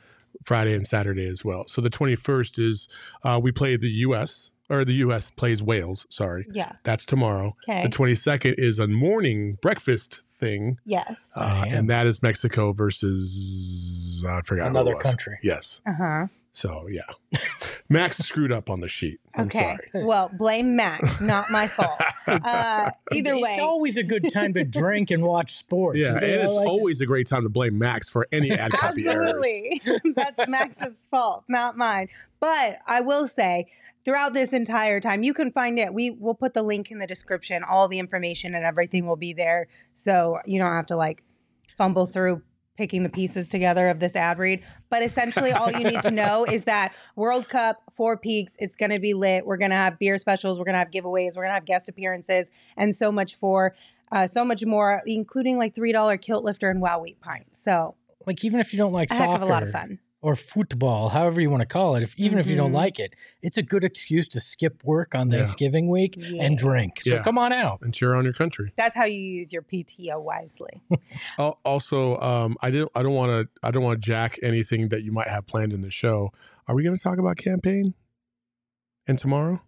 Friday 0.45 0.75
and 0.75 0.87
Saturday 0.87 1.27
as 1.29 1.45
well. 1.45 1.65
So 1.69 1.81
the 1.81 1.91
twenty 1.91 2.17
first 2.17 2.59
is 2.59 2.89
uh, 3.23 3.39
we 3.43 3.53
play 3.53 3.77
the 3.77 3.91
U.S. 3.91 4.51
or 4.71 4.85
the 4.85 4.95
U.S. 4.95 5.31
plays 5.31 5.63
Wales. 5.63 6.07
Sorry, 6.11 6.47
Yeah. 6.53 6.73
that's 6.83 7.05
tomorrow. 7.05 7.55
Okay. 7.69 7.83
The 7.85 7.89
twenty 7.91 8.15
second 8.17 8.55
is 8.59 8.79
a 8.79 8.89
morning 8.89 9.57
breakfast 9.63 10.23
thing. 10.45 10.79
yes. 10.85 11.33
Uh, 11.37 11.65
and 11.69 11.89
that 11.91 12.07
is 12.07 12.23
Mexico 12.23 12.73
versus 12.73 14.23
I 14.29 14.41
forgot 14.43 14.63
who 14.65 14.67
it 14.67 14.71
Another 14.71 14.95
was. 14.97 15.03
country. 15.05 15.39
Yes. 15.43 15.81
Uh 15.87 15.93
huh. 15.93 16.27
So 16.57 16.87
yeah, 16.89 17.03
Max 17.89 18.19
screwed 18.19 18.53
up 18.53 18.71
on 18.71 18.79
the 18.79 18.87
sheet. 18.87 19.19
I'm 19.35 19.47
Okay. 19.47 19.77
sorry. 19.93 20.05
Well, 20.07 20.31
blame 20.33 20.77
Max, 20.77 21.21
not 21.21 21.51
my 21.51 21.67
fault. 21.67 22.01
Uh, 22.27 22.91
either 23.13 23.37
way, 23.39 23.51
It's 23.51 23.61
always 23.61 23.99
a 23.99 24.03
good 24.03 24.33
time 24.33 24.55
to 24.55 24.65
drink 24.65 25.11
and 25.11 25.23
watch 25.23 25.57
sports. 25.57 25.99
Yeah, 25.99 26.13
You 26.13 26.15
and 26.15 26.49
it's 26.49 26.57
like- 26.57 26.67
always 26.69 27.01
a 27.03 27.07
great 27.07 27.27
time 27.27 27.43
to 27.43 27.51
blame 27.51 27.77
Max 27.77 28.09
for 28.09 28.27
any 28.33 28.51
ad 28.51 28.73
copy 28.73 29.07
errors. 29.07 29.29
Absolutely. 29.29 29.83
That's 30.15 30.49
Max's 30.49 30.95
fault, 31.11 31.45
not 31.49 31.77
mine. 31.77 32.09
But 32.41 32.79
I 32.87 33.03
will 33.03 33.29
say, 33.29 33.67
throughout 34.05 34.35
this 34.35 34.53
entire 34.53 35.01
time, 35.01 35.23
you 35.23 35.35
can 35.35 35.51
find 35.51 35.79
it. 35.79 35.93
We 35.93 36.11
will 36.11 36.35
put 36.35 36.55
the 36.55 36.63
link 36.63 36.91
in 36.91 36.99
the 36.99 37.07
description. 37.07 37.63
All 37.65 37.89
the 37.89 37.99
information 37.99 38.55
and 38.55 38.65
everything 38.65 39.07
will 39.07 39.17
be 39.17 39.33
there. 39.33 39.69
So 39.93 40.39
you 40.47 40.59
don't 40.59 40.73
have 40.73 40.87
to 40.87 40.97
like 40.97 41.23
fumble 41.77 42.07
through 42.07 42.43
picking 42.77 43.05
the 43.05 43.09
pieces 43.09 43.49
together 43.49 43.89
of 43.89 44.01
this 44.01 44.17
ad 44.17 44.39
read. 44.39 44.63
But 44.91 45.03
essentially, 45.03 45.53
all 45.53 45.71
you 45.71 45.85
need 45.85 46.03
to 46.03 46.11
know 46.11 46.45
is 46.45 46.65
that 46.65 46.95
World 47.17 47.49
Cup, 47.49 47.83
Four 47.93 48.17
Peaks, 48.17 48.57
it's 48.59 48.77
going 48.77 48.91
to 48.91 48.99
be 48.99 49.15
lit. 49.15 49.47
We're 49.47 49.57
going 49.57 49.71
to 49.71 49.77
have 49.77 49.99
beer 49.99 50.19
specials. 50.19 50.59
We're 50.59 50.65
going 50.65 50.75
to 50.75 50.81
have 50.81 50.91
giveaways. 50.91 51.37
We're 51.37 51.43
going 51.43 51.51
to 51.51 51.55
have 51.55 51.65
guest 51.65 51.89
appearances 51.89 52.51
and 52.77 52.95
so 52.95 53.11
much 53.13 53.37
for. 53.37 53.75
Uh, 54.13 54.29
so 54.29 54.45
much 54.45 54.65
more, 54.65 55.01
including 55.07 55.57
like 55.59 55.75
three 55.75 55.91
dollar 55.91 56.17
kilt 56.17 56.45
lifter 56.45 56.71
and 56.71 56.81
wow 56.81 57.01
wheat 57.01 57.21
pints. 57.21 57.61
So 57.61 57.97
like 58.27 58.45
even 58.45 58.61
if 58.61 58.73
you 58.73 58.77
don't 58.77 58.93
like 58.93 59.11
a 59.11 59.15
soccer 59.15 59.33
heck 59.33 59.37
of 59.37 59.43
a 59.43 59.47
lot 59.47 59.63
of 59.63 59.71
fun. 59.71 59.99
Or 60.25 60.37
football, 60.37 61.11
however 61.11 61.39
you 61.43 61.51
want 61.51 61.61
to 61.61 61.67
call 61.67 61.97
it, 61.97 62.03
if 62.03 62.15
even 62.19 62.39
if 62.39 62.47
you 62.47 62.57
don't 62.57 62.71
Mhm. 62.71 62.75
like 62.85 62.99
it, 62.99 63.15
it's 63.43 63.59
a 63.59 63.63
good 63.63 63.85
excuse 63.85 64.27
to 64.29 64.41
skip 64.41 64.83
work 64.83 65.15
on 65.15 65.31
Yeah. 65.31 65.37
Thanksgiving 65.37 65.87
week 65.91 66.15
Yeah. 66.17 66.45
and 66.45 66.57
drink. 66.57 67.03
So 67.03 67.17
Yeah. 67.17 67.23
come 67.23 67.37
on 67.37 67.53
out. 67.53 67.81
And 67.83 67.93
cheer 67.93 68.15
on 68.15 68.25
your 68.25 68.33
country. 68.33 68.73
That's 68.75 68.95
how 68.97 69.05
you 69.05 69.21
use 69.21 69.53
your 69.53 69.61
PTO 69.61 70.19
wisely. 70.19 70.81
Also, 71.67 72.17
um, 72.21 72.57
I 72.63 72.71
didn't. 72.71 72.91
I 72.95 73.03
don't 73.03 73.13
want 73.15 73.31
to. 73.33 73.49
I 73.63 73.71
don't 73.71 73.83
want 73.83 74.01
to 74.01 74.07
jack 74.07 74.39
anything 74.43 74.89
that 74.89 75.03
you 75.05 75.13
might 75.13 75.29
have 75.29 75.47
planned 75.47 75.75
in 75.75 75.81
the 75.83 75.91
show. 75.91 76.31
Are 76.67 76.75
we 76.75 76.83
going 76.83 76.97
to 76.97 77.03
talk 77.03 77.19
about 77.19 77.37
Cam 77.37 77.61
Payne? 77.61 77.93
And 79.07 79.19
tomorrow? 79.19 79.61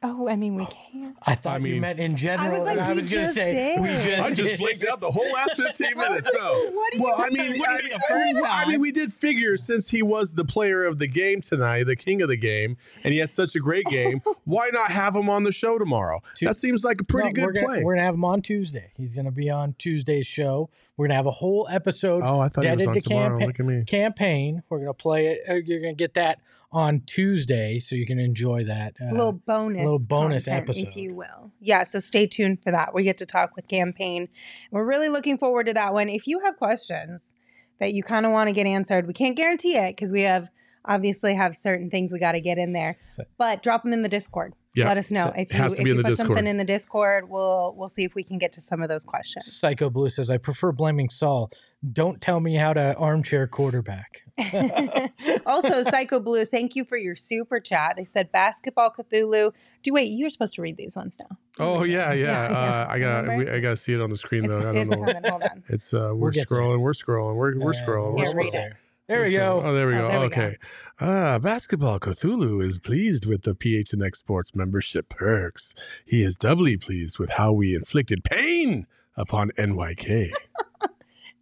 Oh, 0.00 0.28
I 0.28 0.36
mean, 0.36 0.54
we 0.54 0.64
can't. 0.66 1.16
I 1.26 1.34
thought 1.34 1.56
I 1.56 1.58
mean- 1.58 1.74
you 1.74 1.80
meant 1.80 1.98
in 1.98 2.16
general. 2.16 2.62
like, 2.64 2.78
I 2.78 2.92
we 2.92 3.00
was 3.00 3.10
gonna 3.10 3.22
just 3.24 3.34
say 3.34 3.76
we 3.80 3.88
did. 3.88 4.02
just 4.02 4.22
I 4.30 4.32
just 4.32 4.56
blinked 4.56 4.84
out 4.84 5.00
the 5.00 5.10
whole 5.10 5.28
last 5.32 5.56
fifteen 5.56 5.96
minutes. 5.96 6.26
like, 6.26 6.34
No. 6.40 6.70
what 6.70 6.92
do 6.92 6.98
you 6.98 7.04
Well, 7.04 7.14
I 7.18 7.30
mean, 7.30 7.52
It 7.52 7.60
I, 7.68 7.80
be 7.82 7.88
the 7.88 7.98
first 8.08 8.34
well, 8.40 8.44
I 8.44 8.66
mean, 8.66 8.80
we 8.80 8.92
did 8.92 9.12
figure 9.12 9.56
since 9.56 9.88
he 9.90 10.02
was 10.02 10.34
the 10.34 10.44
player 10.44 10.84
of 10.84 11.00
the 11.00 11.08
game 11.08 11.40
tonight, 11.40 11.82
the 11.84 11.96
king 11.96 12.22
of 12.22 12.28
the 12.28 12.36
game, 12.36 12.76
and 13.02 13.12
he 13.12 13.18
had 13.18 13.28
such 13.30 13.56
a 13.56 13.58
great 13.58 13.86
game. 13.86 14.22
why 14.44 14.68
not 14.72 14.92
have 14.92 15.16
him 15.16 15.28
on 15.28 15.42
the 15.42 15.50
show 15.52 15.78
tomorrow? 15.78 16.22
Tu- 16.36 16.46
That 16.46 16.56
seems 16.56 16.84
like 16.84 17.00
a 17.00 17.04
pretty 17.04 17.32
No, 17.32 17.42
we're 17.46 17.52
good 17.52 17.54
gonna, 17.62 17.66
play. 17.66 17.82
We're 17.82 17.94
gonna 17.96 18.06
have 18.06 18.14
him 18.14 18.24
on 18.24 18.40
Tuesday. 18.40 18.92
He's 18.96 19.16
gonna 19.16 19.32
be 19.32 19.50
on 19.50 19.74
Tuesday's 19.78 20.28
show. 20.28 20.70
We're 20.96 21.06
gonna 21.06 21.16
have 21.16 21.26
a 21.26 21.30
whole 21.32 21.66
episode 21.70 22.22
oh, 22.24 22.38
I 22.40 22.48
thought 22.48 22.64
he 22.64 22.70
was 22.70 22.78
Dead 22.78 22.88
on 22.88 22.94
to 22.94 23.00
tomorrow. 23.00 23.28
Cam 23.30 23.38
Payne- 23.38 23.46
Look 23.48 23.60
at 23.60 23.66
me. 23.66 23.84
Cam 23.84 24.12
Payne. 24.12 24.62
We're 24.68 24.78
gonna 24.78 24.94
play 24.94 25.26
it. 25.28 25.40
uh, 25.48 25.54
You're 25.54 25.80
gonna 25.80 25.94
get 25.94 26.14
that 26.14 26.38
on 26.70 27.00
Tuesday, 27.06 27.78
so 27.78 27.94
you 27.96 28.06
can 28.06 28.18
enjoy 28.18 28.64
that. 28.64 28.94
Uh, 29.02 29.10
little 29.10 29.32
bonus, 29.32 29.84
little 29.84 29.98
bonus 30.06 30.44
content, 30.44 30.68
if 30.88 30.96
you 30.96 31.14
will. 31.14 31.50
Yeah, 31.60 31.84
so 31.84 31.98
stay 32.00 32.26
tuned 32.26 32.62
for 32.62 32.70
that. 32.70 32.94
We 32.94 33.02
get 33.04 33.18
to 33.18 33.26
talk 33.26 33.56
with 33.56 33.66
Cam 33.68 33.92
Payne. 33.92 34.28
We're 34.70 34.84
really 34.84 35.08
looking 35.08 35.38
forward 35.38 35.66
to 35.68 35.74
that 35.74 35.94
one. 35.94 36.08
If 36.08 36.26
you 36.26 36.40
have 36.40 36.56
questions 36.58 37.32
that 37.80 37.94
you 37.94 38.02
kind 38.02 38.26
of 38.26 38.32
want 38.32 38.48
to 38.48 38.52
get 38.52 38.66
answered, 38.66 39.06
we 39.06 39.12
can't 39.14 39.36
guarantee 39.36 39.76
it 39.76 39.96
because 39.96 40.12
we 40.12 40.22
have 40.22 40.50
obviously 40.84 41.34
have 41.34 41.56
certain 41.56 41.90
things 41.90 42.12
we 42.12 42.18
got 42.18 42.32
to 42.32 42.40
get 42.40 42.58
in 42.58 42.72
there. 42.72 42.96
So- 43.10 43.24
But 43.38 43.62
drop 43.62 43.82
them 43.82 43.92
in 43.92 44.02
the 44.02 44.08
Discord. 44.08 44.52
Yeah, 44.74 44.86
Let 44.86 44.98
us 44.98 45.10
know 45.10 45.24
so 45.24 45.30
if 45.30 45.50
it 45.50 45.54
you 45.54 45.56
has 45.62 45.72
to 45.74 45.78
if 45.80 45.84
be 45.84 45.90
in 45.90 45.96
the 45.96 46.02
put 46.04 46.16
something 46.18 46.46
in 46.46 46.56
the 46.56 46.64
Discord. 46.64 47.28
We'll 47.28 47.74
we'll 47.76 47.88
see 47.88 48.04
if 48.04 48.14
we 48.14 48.22
can 48.22 48.38
get 48.38 48.52
to 48.52 48.60
some 48.60 48.82
of 48.82 48.88
those 48.88 49.04
questions. 49.04 49.46
Psycho 49.52 49.90
Blue 49.90 50.08
says, 50.10 50.30
"I 50.30 50.36
prefer 50.38 50.72
blaming 50.72 51.08
Saul. 51.08 51.50
Don't 51.92 52.20
tell 52.20 52.38
me 52.40 52.54
how 52.54 52.74
to 52.74 52.94
armchair 52.96 53.46
quarterback." 53.46 54.22
also, 55.46 55.82
Psycho 55.84 56.20
Blue, 56.20 56.44
thank 56.44 56.76
you 56.76 56.84
for 56.84 56.96
your 56.96 57.16
super 57.16 57.60
chat. 57.60 57.94
They 57.96 58.04
said 58.04 58.30
basketball 58.30 58.90
Cthulhu. 58.92 59.52
Do 59.82 59.92
wait, 59.92 60.06
you're 60.10 60.30
supposed 60.30 60.54
to 60.54 60.62
read 60.62 60.76
these 60.76 60.94
ones 60.94 61.16
now. 61.18 61.36
Oh 61.58 61.82
yeah, 61.84 62.12
yeah. 62.12 62.50
Yeah, 62.50 62.56
Uh, 62.56 62.86
I 62.90 62.98
got 62.98 63.36
we, 63.36 63.48
I 63.48 63.60
got 63.60 63.70
to 63.70 63.76
see 63.76 63.94
it 63.94 64.00
on 64.00 64.10
the 64.10 64.16
screen 64.18 64.44
though. 64.46 64.58
I 64.58 64.58
It's, 64.58 64.64
don't 64.64 64.76
it's 64.76 64.90
know. 64.90 64.96
coming. 65.12 65.30
Hold 65.30 65.42
on. 65.44 65.64
It's 65.68 65.94
uh, 65.94 66.12
we're 66.14 66.30
get 66.30 66.48
there. 66.48 66.58
scrolling. 66.58 66.80
We're 66.80 66.92
scrolling. 66.92 67.36
We're 67.36 67.58
we're 67.58 67.70
Uh, 67.70 67.74
scrolling. 67.74 68.16
We're 68.16 68.24
Here, 68.42 68.52
scrolling. 68.52 68.72
It. 69.08 69.12
There 69.12 69.22
we 69.24 69.30
go. 69.32 69.62
Oh, 69.64 69.72
there 69.74 69.86
we 69.86 69.94
Oh, 69.94 70.02
go. 70.02 70.08
there 70.08 70.20
we 70.20 70.28
go. 70.28 70.40
okay. 70.42 70.56
Ah, 71.00 71.38
Basketball 71.38 72.00
Cthulhu 72.00 72.62
is 72.62 72.78
pleased 72.78 73.24
with 73.26 73.42
the 73.42 73.54
PHNX 73.54 74.16
Sports 74.16 74.54
membership 74.54 75.08
perks. 75.08 75.74
He 76.04 76.22
is 76.22 76.36
doubly 76.36 76.76
pleased 76.76 77.18
with 77.18 77.30
how 77.30 77.52
we 77.52 77.74
inflicted 77.74 78.24
pain 78.24 78.86
upon 79.16 79.50
NYK. 79.58 80.30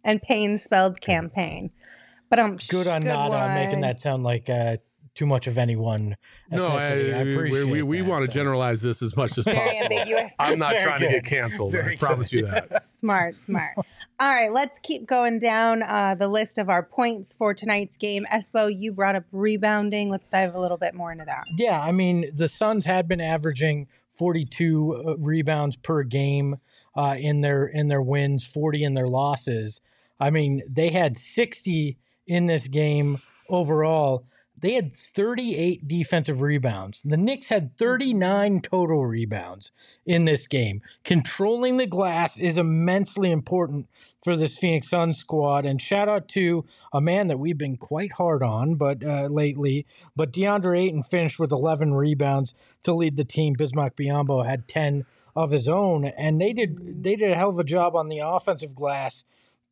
And 0.03 0.21
pain 0.21 0.57
spelled 0.57 1.01
campaign. 1.01 1.71
But 2.29 2.39
I'm 2.39 2.55
Good 2.69 2.87
on 2.87 3.03
Nada 3.03 3.53
making 3.53 3.81
that 3.81 3.99
sound 4.01 4.23
like 4.23 4.49
uh, 4.49 4.77
too 5.17 5.25
much 5.25 5.47
of 5.47 5.57
anyone. 5.57 6.15
No, 6.51 6.67
I. 6.67 6.85
I, 6.85 7.23
we- 7.23 7.33
appreciate 7.33 7.65
we, 7.65 7.81
we, 7.81 7.97
that, 7.97 8.07
want 8.07 8.23
to 8.25 8.31
so. 8.31 8.35
generalize 8.35 8.81
this 8.81 9.01
as 9.01 9.17
much 9.17 9.35
as 9.37 9.45
Very 9.45 9.57
possible. 9.57 9.97
ambiguous. 9.97 10.33
I'm 10.37 10.59
not 10.59 10.73
Very 10.73 10.83
trying 10.83 11.01
to 11.01 11.09
get 11.09 11.25
canceled. 11.25 11.73
I 11.75 11.81
Very 11.81 11.97
promise 11.97 12.31
you 12.31 12.45
that. 12.45 12.83
Smart, 12.83 13.41
smart. 13.43 13.75
All 14.19 14.29
right, 14.29 14.51
let's 14.51 14.77
keep 14.83 15.07
going 15.07 15.39
down 15.39 15.81
uh, 15.83 16.15
the 16.15 16.27
list 16.27 16.59
of 16.59 16.69
our 16.69 16.83
points 16.83 17.33
for 17.33 17.53
tonight's 17.53 17.97
game. 17.97 18.25
Espo, 18.31 18.71
you 18.73 18.91
brought 18.91 19.15
up 19.15 19.23
rebounding. 19.31 20.09
Let's 20.09 20.29
dive 20.29 20.53
a 20.53 20.59
little 20.59 20.77
bit 20.77 20.93
more 20.93 21.11
into 21.11 21.25
that. 21.25 21.45
Yeah, 21.57 21.81
I 21.81 21.91
mean, 21.91 22.29
the 22.33 22.47
Suns 22.47 22.85
had 22.85 23.07
been 23.07 23.21
averaging 23.21 23.87
42 24.13 25.03
uh, 25.07 25.17
rebounds 25.17 25.75
per 25.75 26.03
game 26.03 26.57
uh, 26.95 27.15
in 27.17 27.41
their 27.41 27.65
in 27.65 27.87
their 27.87 28.01
wins, 28.03 28.45
40 28.45 28.83
in 28.83 28.93
their 28.93 29.07
losses. 29.07 29.81
I 30.19 30.29
mean, 30.29 30.61
they 30.69 30.89
had 30.89 31.17
60 31.17 31.97
in 32.27 32.45
this 32.45 32.67
game 32.67 33.19
overall. 33.49 34.25
They 34.59 34.73
had 34.73 34.95
38 34.95 35.87
defensive 35.87 36.41
rebounds. 36.41 37.03
The 37.03 37.17
Knicks 37.17 37.49
had 37.49 37.77
39 37.77 38.61
total 38.61 39.05
rebounds 39.05 39.71
in 40.05 40.25
this 40.25 40.47
game. 40.47 40.81
Controlling 41.03 41.77
the 41.77 41.85
glass 41.85 42.37
is 42.37 42.57
immensely 42.57 43.31
important 43.31 43.87
for 44.23 44.35
this 44.35 44.57
Phoenix 44.57 44.89
Suns 44.89 45.17
squad. 45.17 45.65
And 45.65 45.81
shout 45.81 46.09
out 46.09 46.27
to 46.29 46.65
a 46.91 46.99
man 46.99 47.27
that 47.27 47.39
we've 47.39 47.57
been 47.57 47.77
quite 47.77 48.13
hard 48.13 48.41
on, 48.41 48.75
but 48.75 49.03
uh, 49.03 49.27
lately, 49.27 49.85
but 50.15 50.33
DeAndre 50.33 50.85
Ayton 50.85 51.03
finished 51.03 51.39
with 51.39 51.51
11 51.51 51.93
rebounds 51.93 52.55
to 52.83 52.93
lead 52.93 53.15
the 53.15 53.23
team. 53.23 53.55
Bismack 53.55 53.91
Biyombo 53.93 54.45
had 54.45 54.67
10 54.67 55.05
of 55.35 55.51
his 55.51 55.69
own, 55.69 56.05
and 56.05 56.41
they 56.41 56.51
did 56.51 57.03
they 57.03 57.15
did 57.15 57.31
a 57.31 57.35
hell 57.35 57.49
of 57.49 57.59
a 57.59 57.63
job 57.63 57.95
on 57.95 58.09
the 58.09 58.19
offensive 58.19 58.73
glass 58.73 59.23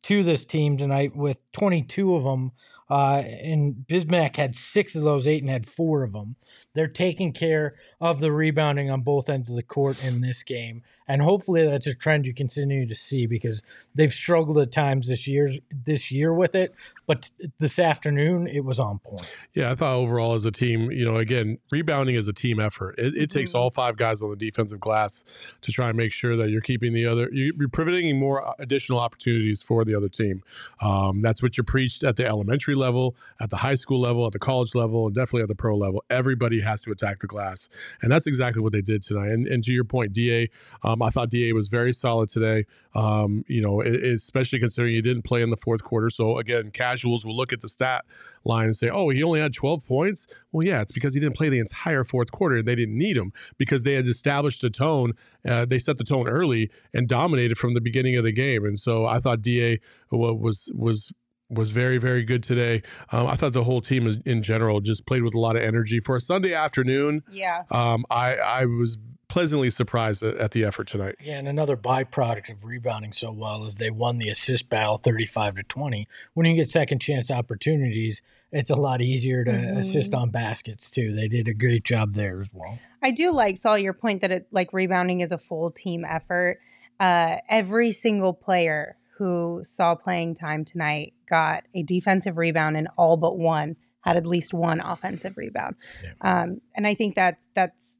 to 0.02 0.22
this 0.22 0.44
team 0.44 0.78
tonight 0.78 1.16
with 1.16 1.38
22 1.52 2.14
of 2.14 2.22
them. 2.22 2.52
Uh, 2.88 3.22
and 3.26 3.74
Bismack 3.88 4.36
had 4.36 4.54
six 4.54 4.94
of 4.94 5.02
those, 5.02 5.26
eight 5.26 5.42
and 5.42 5.50
had 5.50 5.68
four 5.68 6.02
of 6.04 6.12
them. 6.12 6.36
They're 6.76 6.86
taking 6.86 7.32
care 7.32 7.74
of 8.00 8.20
the 8.20 8.30
rebounding 8.30 8.90
on 8.90 9.00
both 9.00 9.28
ends 9.30 9.48
of 9.50 9.56
the 9.56 9.62
court 9.62 9.96
in 10.04 10.20
this 10.20 10.42
game, 10.42 10.82
and 11.08 11.22
hopefully 11.22 11.66
that's 11.66 11.86
a 11.86 11.94
trend 11.94 12.26
you 12.26 12.34
continue 12.34 12.86
to 12.86 12.94
see 12.94 13.26
because 13.26 13.62
they've 13.94 14.12
struggled 14.12 14.58
at 14.58 14.70
times 14.70 15.08
this 15.08 15.26
year 15.26 15.50
this 15.84 16.10
year 16.12 16.34
with 16.34 16.54
it. 16.54 16.74
But 17.06 17.30
this 17.60 17.78
afternoon, 17.78 18.46
it 18.48 18.64
was 18.64 18.78
on 18.80 18.98
point. 18.98 19.32
Yeah, 19.54 19.70
I 19.70 19.76
thought 19.76 19.94
overall 19.96 20.34
as 20.34 20.44
a 20.44 20.50
team, 20.50 20.90
you 20.90 21.04
know, 21.04 21.16
again, 21.18 21.58
rebounding 21.70 22.16
is 22.16 22.26
a 22.28 22.32
team 22.32 22.58
effort. 22.60 22.96
It, 22.98 23.16
it 23.16 23.30
takes 23.30 23.52
Mhm. 23.52 23.58
all 23.60 23.70
five 23.70 23.96
guys 23.96 24.22
on 24.22 24.30
the 24.30 24.36
defensive 24.36 24.80
glass 24.80 25.24
to 25.62 25.70
try 25.72 25.88
and 25.88 25.96
make 25.96 26.12
sure 26.12 26.36
that 26.36 26.50
you're 26.50 26.60
keeping 26.60 26.92
the 26.92 27.06
other, 27.06 27.30
you- 27.32 27.52
you're 27.58 27.68
preventing 27.68 28.18
more 28.18 28.54
additional 28.58 28.98
opportunities 28.98 29.62
for 29.62 29.84
the 29.84 29.94
other 29.94 30.08
team. 30.08 30.42
Um, 30.80 31.20
that's 31.20 31.42
what 31.44 31.56
you're 31.56 31.64
preached 31.64 32.02
at 32.02 32.16
the 32.16 32.26
elementary 32.26 32.74
level, 32.74 33.14
at 33.40 33.50
the 33.50 33.56
high 33.58 33.76
school 33.76 34.00
level, 34.00 34.26
at 34.26 34.32
the 34.32 34.40
college 34.40 34.74
level, 34.74 35.06
and 35.06 35.14
definitely 35.14 35.42
at 35.42 35.48
the 35.48 35.54
pro 35.54 35.76
level. 35.76 36.02
Everybody 36.10 36.60
has 36.66 36.82
to 36.82 36.90
attack 36.90 37.20
the 37.20 37.26
glass, 37.26 37.68
and 38.02 38.12
that's 38.12 38.26
exactly 38.26 38.62
what 38.62 38.72
they 38.72 38.82
did 38.82 39.02
tonight. 39.02 39.30
And, 39.30 39.46
and 39.46 39.64
to 39.64 39.72
your 39.72 39.84
point, 39.84 40.12
Da, 40.12 40.48
um, 40.82 41.02
I 41.02 41.10
thought 41.10 41.30
Da 41.30 41.52
was 41.52 41.68
very 41.68 41.92
solid 41.92 42.28
today. 42.28 42.66
Um, 42.94 43.44
you 43.46 43.60
know, 43.60 43.82
especially 43.82 44.58
considering 44.58 44.94
he 44.94 45.02
didn't 45.02 45.22
play 45.22 45.42
in 45.42 45.50
the 45.50 45.56
fourth 45.56 45.82
quarter. 45.82 46.08
So 46.10 46.38
again, 46.38 46.70
casuals 46.70 47.26
will 47.26 47.36
look 47.36 47.52
at 47.52 47.60
the 47.60 47.68
stat 47.68 48.04
line 48.44 48.66
and 48.66 48.76
say, 48.76 48.88
"Oh, 48.88 49.10
he 49.10 49.22
only 49.22 49.40
had 49.40 49.52
12 49.52 49.86
points." 49.86 50.26
Well, 50.52 50.66
yeah, 50.66 50.80
it's 50.80 50.92
because 50.92 51.12
he 51.14 51.20
didn't 51.20 51.36
play 51.36 51.48
the 51.48 51.58
entire 51.58 52.04
fourth 52.04 52.32
quarter. 52.32 52.56
And 52.56 52.66
they 52.66 52.74
didn't 52.74 52.96
need 52.96 53.16
him 53.16 53.32
because 53.58 53.82
they 53.82 53.94
had 53.94 54.06
established 54.08 54.64
a 54.64 54.70
tone. 54.70 55.12
Uh, 55.46 55.66
they 55.66 55.78
set 55.78 55.98
the 55.98 56.04
tone 56.04 56.26
early 56.26 56.70
and 56.94 57.06
dominated 57.06 57.58
from 57.58 57.74
the 57.74 57.80
beginning 57.80 58.16
of 58.16 58.24
the 58.24 58.32
game. 58.32 58.64
And 58.64 58.80
so 58.80 59.06
I 59.06 59.20
thought 59.20 59.42
Da 59.42 59.78
wa- 60.10 60.32
was 60.32 60.72
was 60.74 61.12
was 61.48 61.70
very 61.70 61.98
very 61.98 62.24
good 62.24 62.42
today. 62.42 62.82
Um, 63.12 63.26
I 63.26 63.36
thought 63.36 63.52
the 63.52 63.64
whole 63.64 63.80
team 63.80 64.06
is, 64.06 64.18
in 64.24 64.42
general 64.42 64.80
just 64.80 65.06
played 65.06 65.22
with 65.22 65.34
a 65.34 65.38
lot 65.38 65.56
of 65.56 65.62
energy 65.62 66.00
for 66.00 66.16
a 66.16 66.20
Sunday 66.20 66.54
afternoon. 66.54 67.22
Yeah. 67.30 67.62
Um, 67.70 68.04
I 68.10 68.36
I 68.36 68.64
was 68.66 68.98
pleasantly 69.28 69.70
surprised 69.70 70.22
at, 70.22 70.36
at 70.36 70.50
the 70.52 70.64
effort 70.64 70.86
tonight. 70.86 71.16
Yeah, 71.20 71.38
and 71.38 71.48
another 71.48 71.76
byproduct 71.76 72.48
of 72.50 72.64
rebounding 72.64 73.12
so 73.12 73.32
well 73.32 73.64
is 73.64 73.76
they 73.76 73.90
won 73.90 74.18
the 74.18 74.28
assist 74.28 74.68
battle 74.68 74.98
35 74.98 75.56
to 75.56 75.62
20. 75.64 76.06
When 76.34 76.46
you 76.46 76.54
get 76.54 76.68
second 76.68 77.00
chance 77.00 77.28
opportunities, 77.30 78.22
it's 78.52 78.70
a 78.70 78.76
lot 78.76 79.00
easier 79.02 79.44
to 79.44 79.50
Mhm. 79.50 79.78
assist 79.78 80.14
on 80.14 80.30
baskets 80.30 80.90
too. 80.90 81.12
They 81.12 81.26
did 81.28 81.48
a 81.48 81.54
great 81.54 81.82
job 81.84 82.14
there 82.14 82.40
as 82.40 82.48
well. 82.52 82.78
I 83.02 83.10
do 83.10 83.32
like 83.32 83.56
Saul 83.56 83.78
your 83.78 83.92
point 83.92 84.20
that 84.20 84.30
it 84.30 84.46
like 84.52 84.72
rebounding 84.72 85.20
is 85.20 85.32
a 85.32 85.38
full 85.38 85.70
team 85.72 86.04
effort. 86.04 86.58
Uh, 86.98 87.38
every 87.48 87.92
single 87.92 88.32
player 88.32 88.96
who 89.16 89.60
saw 89.62 89.94
playing 89.94 90.34
time 90.34 90.64
tonight 90.64 91.14
got 91.28 91.64
a 91.74 91.82
defensive 91.82 92.36
rebound, 92.36 92.76
and 92.76 92.88
all 92.96 93.16
but 93.16 93.38
one 93.38 93.76
had 94.02 94.16
at 94.16 94.26
least 94.26 94.54
one 94.54 94.80
offensive 94.80 95.36
rebound. 95.36 95.74
Yeah. 96.02 96.12
Um, 96.20 96.60
and 96.74 96.86
I 96.86 96.94
think 96.94 97.16
that's 97.16 97.46
that's 97.54 97.98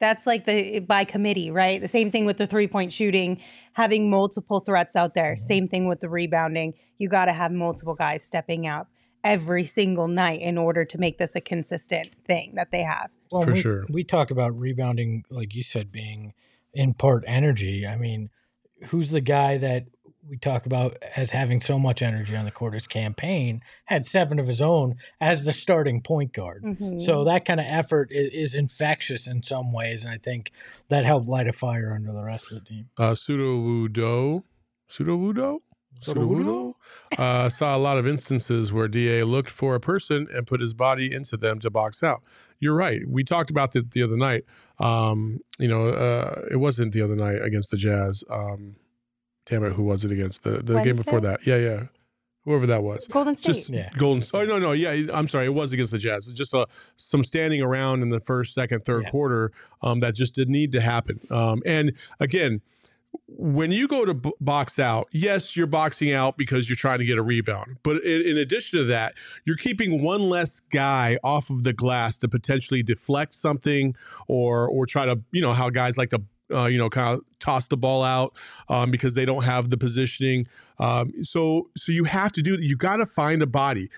that's 0.00 0.26
like 0.26 0.44
the 0.46 0.80
by 0.80 1.04
committee, 1.04 1.50
right? 1.50 1.80
The 1.80 1.88
same 1.88 2.10
thing 2.10 2.26
with 2.26 2.36
the 2.36 2.46
three 2.46 2.66
point 2.66 2.92
shooting, 2.92 3.40
having 3.74 4.10
multiple 4.10 4.60
threats 4.60 4.96
out 4.96 5.14
there. 5.14 5.34
Mhm. 5.34 5.38
Same 5.38 5.68
thing 5.68 5.88
with 5.88 6.00
the 6.00 6.08
rebounding. 6.08 6.74
You 6.98 7.08
got 7.08 7.26
to 7.26 7.32
have 7.32 7.52
multiple 7.52 7.94
guys 7.94 8.22
stepping 8.22 8.66
up 8.66 8.88
every 9.22 9.64
single 9.64 10.08
night 10.08 10.40
in 10.40 10.58
order 10.58 10.84
to 10.84 10.98
make 10.98 11.18
this 11.18 11.34
a 11.34 11.40
consistent 11.40 12.10
thing 12.26 12.52
that 12.56 12.70
they 12.70 12.82
have. 12.82 13.10
Well, 13.32 13.42
For 13.42 13.52
we, 13.52 13.60
sure. 13.60 13.86
We 13.88 14.04
talked 14.04 14.30
about 14.30 14.58
rebounding, 14.58 15.24
like 15.30 15.54
you 15.54 15.62
said, 15.62 15.90
being 15.90 16.34
in 16.74 16.92
part 16.92 17.24
energy. 17.26 17.86
I 17.86 17.96
mean, 17.96 18.28
who's 18.86 19.10
the 19.10 19.22
guy 19.22 19.56
that 19.58 19.86
we 20.28 20.36
talk 20.38 20.66
about 20.66 20.96
as 21.16 21.30
having 21.30 21.60
so 21.60 21.78
much 21.78 22.02
energy 22.02 22.34
on 22.34 22.44
the 22.44 22.50
court? 22.50 22.74
His 22.74 22.86
Cam 22.86 23.14
Payne 23.14 23.62
had 23.86 24.04
seven 24.04 24.38
of 24.38 24.46
his 24.46 24.62
own 24.62 24.96
as 25.20 25.44
the 25.44 25.52
starting 25.52 26.00
point 26.00 26.32
guard. 26.32 26.62
Mhm. 26.62 27.00
So 27.00 27.24
that 27.24 27.44
kind 27.44 27.60
of 27.60 27.66
effort 27.68 28.10
is, 28.10 28.30
is 28.32 28.54
infectious 28.54 29.26
in 29.26 29.42
some 29.42 29.72
ways, 29.72 30.04
and 30.04 30.12
I 30.12 30.18
think 30.18 30.52
that 30.88 31.04
helped 31.04 31.28
light 31.28 31.48
a 31.48 31.52
fire 31.52 31.92
under 31.94 32.12
the 32.12 32.22
rest 32.24 32.52
of 32.52 32.60
the 32.60 32.68
team. 32.70 32.88
Uh, 32.96 33.14
Pseudo 33.14 33.58
Wudo, 33.58 34.42
Pseudo 34.88 35.16
Wudo, 35.16 35.60
Sudowoodo? 36.00 36.74
uh, 37.18 37.48
saw 37.48 37.76
a 37.76 37.78
lot 37.78 37.98
of 37.98 38.06
instances 38.06 38.72
where 38.72 38.88
Da 38.88 39.22
looked 39.22 39.48
for 39.48 39.74
a 39.74 39.80
person 39.80 40.26
and 40.34 40.46
put 40.46 40.60
his 40.60 40.74
body 40.74 41.12
into 41.12 41.36
them 41.36 41.58
to 41.60 41.70
box 41.70 42.02
out. 42.02 42.22
You're 42.60 42.74
right. 42.74 43.00
We 43.08 43.24
talked 43.24 43.50
about 43.50 43.74
it 43.76 43.90
the 43.92 44.02
other 44.02 44.16
night. 44.16 44.44
Um, 44.78 45.40
you 45.58 45.68
know, 45.68 45.88
uh, 45.88 46.46
it 46.50 46.56
wasn't 46.56 46.92
the 46.92 47.02
other 47.02 47.16
night 47.16 47.40
against 47.42 47.70
the 47.70 47.76
Jazz. 47.76 48.24
Um, 48.30 48.76
damn 49.46 49.64
it, 49.64 49.72
who 49.72 49.82
was 49.82 50.04
it 50.04 50.10
against 50.10 50.42
the 50.42 50.58
the 50.62 50.82
game 50.82 50.96
before 50.96 51.20
that? 51.20 51.46
Yeah, 51.46 51.56
yeah, 51.56 51.82
whoever 52.44 52.66
that 52.66 52.82
was. 52.82 53.06
Golden 53.06 53.36
State. 53.36 53.52
Just 53.54 53.70
Yeah. 53.70 53.90
Golden. 53.96 54.26
Oh 54.34 54.44
no, 54.44 54.58
no, 54.58 54.72
yeah. 54.72 55.06
I'm 55.12 55.28
sorry. 55.28 55.46
It 55.46 55.54
was 55.54 55.72
against 55.72 55.92
the 55.92 55.98
Jazz. 55.98 56.28
It's 56.28 56.36
just 56.36 56.54
uh, 56.54 56.66
some 56.96 57.24
standing 57.24 57.62
around 57.62 58.02
in 58.02 58.10
the 58.10 58.20
first, 58.20 58.54
second, 58.54 58.84
third 58.84 59.04
Yeah. 59.04 59.10
quarter 59.10 59.52
um, 59.82 60.00
that 60.00 60.14
just 60.14 60.34
didn't 60.34 60.52
need 60.52 60.72
to 60.72 60.80
happen. 60.80 61.18
Um, 61.30 61.62
and 61.66 61.92
again, 62.20 62.60
when 63.28 63.70
you 63.70 63.86
go 63.86 64.04
to 64.04 64.12
b- 64.12 64.32
box 64.40 64.80
out, 64.80 65.06
yes, 65.12 65.56
you're 65.56 65.68
boxing 65.68 66.12
out 66.12 66.36
because 66.36 66.68
you're 66.68 66.74
trying 66.76 66.98
to 66.98 67.04
get 67.04 67.16
a 67.16 67.22
rebound. 67.22 67.76
But 67.84 68.02
in, 68.04 68.22
in 68.22 68.36
addition 68.38 68.80
to 68.80 68.84
that, 68.86 69.14
you're 69.44 69.56
keeping 69.56 70.02
one 70.02 70.28
less 70.28 70.58
guy 70.58 71.16
off 71.22 71.48
of 71.48 71.62
the 71.62 71.72
glass 71.72 72.18
to 72.18 72.28
potentially 72.28 72.82
deflect 72.82 73.34
something 73.34 73.94
or 74.26 74.68
or 74.68 74.84
try 74.86 75.06
to 75.06 75.20
you 75.30 75.40
know 75.40 75.52
how 75.52 75.70
guys 75.70 75.96
like 75.96 76.10
to 76.10 76.22
uh, 76.54 76.66
you 76.66 76.78
know 76.78 76.88
kind 76.88 77.14
of 77.14 77.24
toss 77.38 77.66
the 77.66 77.76
ball 77.76 78.02
out 78.02 78.34
um, 78.68 78.90
because 78.90 79.14
they 79.14 79.24
don't 79.24 79.44
have 79.44 79.70
the 79.70 79.76
positioning. 79.76 80.46
Um, 80.78 81.12
so 81.22 81.70
so 81.76 81.92
you 81.92 82.04
have 82.04 82.32
to 82.32 82.42
do 82.42 82.58
you 82.60 82.76
got 82.76 82.96
to 82.96 83.06
find 83.06 83.42
a 83.42 83.46
body. 83.46 83.90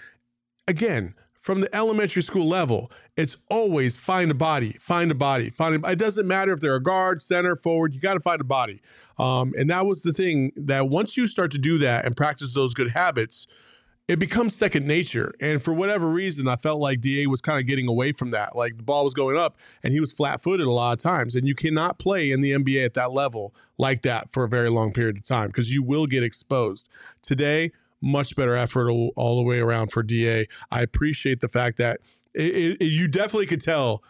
Again, 0.69 1.15
from 1.47 1.61
the 1.61 1.73
elementary 1.75 2.23
school 2.23 2.49
level, 2.49 2.91
it's 3.17 3.37
always 3.49 3.97
find 3.97 4.33
a 4.33 4.35
body, 4.35 4.73
find 4.81 5.13
a 5.13 5.15
body, 5.15 5.49
find 5.51 5.85
a, 5.85 5.91
it 5.91 5.97
doesn't 5.97 6.27
matter 6.27 6.53
if 6.53 6.61
they're 6.61 6.75
a 6.75 6.83
guard, 6.83 7.23
center, 7.23 7.55
forward, 7.55 7.95
you 7.95 8.01
got 8.01 8.15
to 8.15 8.21
find 8.21 8.41
a 8.41 8.45
body. 8.45 8.83
Um, 9.17 9.55
and 9.57 9.71
that 9.71 9.87
was 9.87 10.03
the 10.03 10.13
thing 10.13 10.51
that 10.57 10.89
once 10.89 11.17
you 11.17 11.29
start 11.29 11.53
to 11.53 11.59
do 11.59 11.79
that 11.79 12.05
and 12.05 12.17
practice 12.17 12.53
those 12.53 12.75
good 12.75 12.91
habits, 12.91 13.47
it 14.09 14.19
becomes 14.21 14.55
second 14.55 14.87
nature. 14.87 15.35
And 15.41 15.61
for 15.63 15.73
whatever 15.73 16.07
reason, 16.09 16.47
I 16.47 16.57
felt 16.57 16.79
like 16.81 17.01
DA 17.01 17.27
was 17.27 17.41
kind 17.41 17.59
of 17.59 17.67
getting 17.67 17.89
away 17.89 18.13
from 18.13 18.31
that. 18.31 18.55
Like 18.55 18.77
the 18.77 18.83
ball 18.85 19.03
was 19.05 19.15
going 19.15 19.37
up 19.37 19.57
and 19.83 19.93
he 19.93 19.99
was 20.01 20.13
flat 20.13 20.41
footed 20.43 20.67
a 20.67 20.71
lot 20.71 20.93
of 20.93 20.99
times. 21.01 21.35
And 21.35 21.47
you 21.49 21.55
cannot 21.57 21.99
play 21.99 22.31
in 22.31 22.41
the 22.41 22.53
NBA 22.53 22.85
at 22.85 22.95
that 22.95 23.13
level 23.13 23.53
like 23.79 24.03
that 24.03 24.31
for 24.33 24.45
a 24.45 24.49
very 24.49 24.71
long 24.71 24.93
period 24.93 25.17
of 25.17 25.25
time 25.25 25.49
because 25.49 25.73
you 25.73 25.83
will 25.83 26.07
get 26.07 26.23
exposed. 26.23 26.89
Today, 27.21 27.73
much 28.01 28.37
better 28.37 28.55
effort 28.55 28.91
all, 28.91 29.13
all 29.17 29.37
the 29.37 29.43
way 29.43 29.59
around 29.59 29.91
for 29.91 30.03
DA. 30.05 30.47
I 30.71 30.83
appreciate 30.83 31.41
the 31.41 31.49
fact 31.49 31.79
that 31.79 32.01
it, 32.33 32.77
it, 32.81 32.85
you 32.85 33.09
definitely 33.09 33.47
could 33.47 33.61
tell 33.63 34.05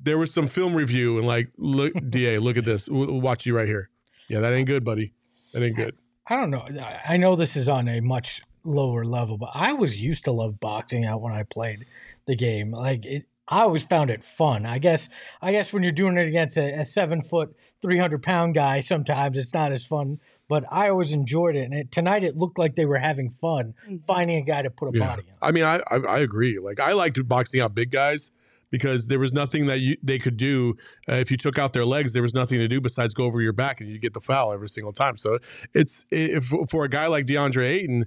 there 0.00 0.18
was 0.18 0.32
some 0.32 0.46
film 0.46 0.74
review 0.74 1.18
and 1.18 1.26
like, 1.26 1.50
look, 1.56 1.92
DA, 2.10 2.38
look 2.38 2.56
at 2.56 2.64
this. 2.64 2.88
We'll 2.88 3.20
watch 3.20 3.44
you 3.44 3.56
right 3.56 3.66
here. 3.66 3.90
Yeah, 4.28 4.38
that 4.40 4.52
ain't 4.52 4.68
good, 4.68 4.84
buddy. 4.84 5.12
That 5.52 5.64
ain't 5.64 5.74
good. 5.76 5.96
I 6.28 6.36
don't 6.36 6.50
know. 6.50 6.60
I- 6.60 7.00
I 7.08 7.16
know 7.16 7.34
this 7.36 7.56
is 7.56 7.68
on 7.68 7.88
a 7.88 8.00
much 8.00 8.42
lower 8.66 9.04
level, 9.04 9.38
but 9.38 9.50
I 9.54 9.72
was 9.72 10.00
used 10.00 10.24
to 10.24 10.32
love 10.32 10.60
boxing 10.60 11.04
out 11.04 11.20
when 11.20 11.32
I 11.32 11.42
played 11.44 11.86
the 12.26 12.36
game. 12.36 12.70
Like 12.72 13.06
it, 13.06 13.24
I 13.48 13.60
always 13.62 13.84
found 13.84 14.10
it 14.10 14.24
fun. 14.24 14.66
I 14.66 14.78
guess 14.78 15.08
I 15.40 15.52
guess 15.52 15.72
when 15.72 15.82
you're 15.82 15.92
doing 15.92 16.16
it 16.16 16.26
against 16.26 16.56
a, 16.56 16.80
a 16.80 16.84
seven 16.84 17.22
foot, 17.22 17.54
three 17.80 17.98
hundred 17.98 18.22
pound 18.22 18.54
guy, 18.54 18.80
sometimes 18.80 19.38
it's 19.38 19.54
not 19.54 19.72
as 19.72 19.86
fun. 19.86 20.20
But 20.48 20.64
I 20.70 20.88
always 20.90 21.12
enjoyed 21.12 21.56
it, 21.56 21.62
and 21.64 21.74
it, 21.74 21.90
tonight 21.90 22.22
it 22.22 22.36
looked 22.36 22.56
like 22.58 22.76
they 22.76 22.84
were 22.86 22.98
having 22.98 23.30
fun 23.30 23.74
Mhm. 23.88 24.06
finding 24.06 24.36
a 24.36 24.42
guy 24.42 24.62
to 24.62 24.70
put 24.70 24.94
a 24.94 24.98
Yeah. 24.98 25.06
body 25.08 25.22
on. 25.30 25.36
I 25.48 25.52
mean, 25.52 25.64
I, 25.64 25.80
I 25.90 25.96
I 25.96 26.18
agree. 26.20 26.58
Like 26.58 26.78
I 26.80 26.92
liked 26.92 27.18
boxing 27.28 27.60
out 27.60 27.74
big 27.74 27.90
guys 27.90 28.30
because 28.70 29.06
there 29.06 29.18
was 29.20 29.32
nothing 29.32 29.66
that 29.66 29.78
you 29.78 29.96
they 30.02 30.18
could 30.18 30.36
do 30.36 30.76
uh, 31.08 31.14
if 31.14 31.30
you 31.30 31.36
took 31.36 31.56
out 31.58 31.72
their 31.72 31.84
legs. 31.84 32.12
There 32.12 32.22
was 32.22 32.34
nothing 32.34 32.58
to 32.58 32.66
do 32.68 32.80
besides 32.80 33.14
go 33.14 33.24
over 33.24 33.40
your 33.40 33.52
back 33.52 33.80
and 33.80 33.88
you 33.90 33.98
get 33.98 34.12
the 34.14 34.20
foul 34.20 34.52
every 34.52 34.68
single 34.68 34.92
time. 34.92 35.16
So 35.16 35.38
it's 35.72 36.04
if 36.10 36.52
for 36.70 36.84
a 36.84 36.88
guy 36.88 37.06
like 37.08 37.26
DeAndre 37.26 37.64
Ayton, 37.68 38.06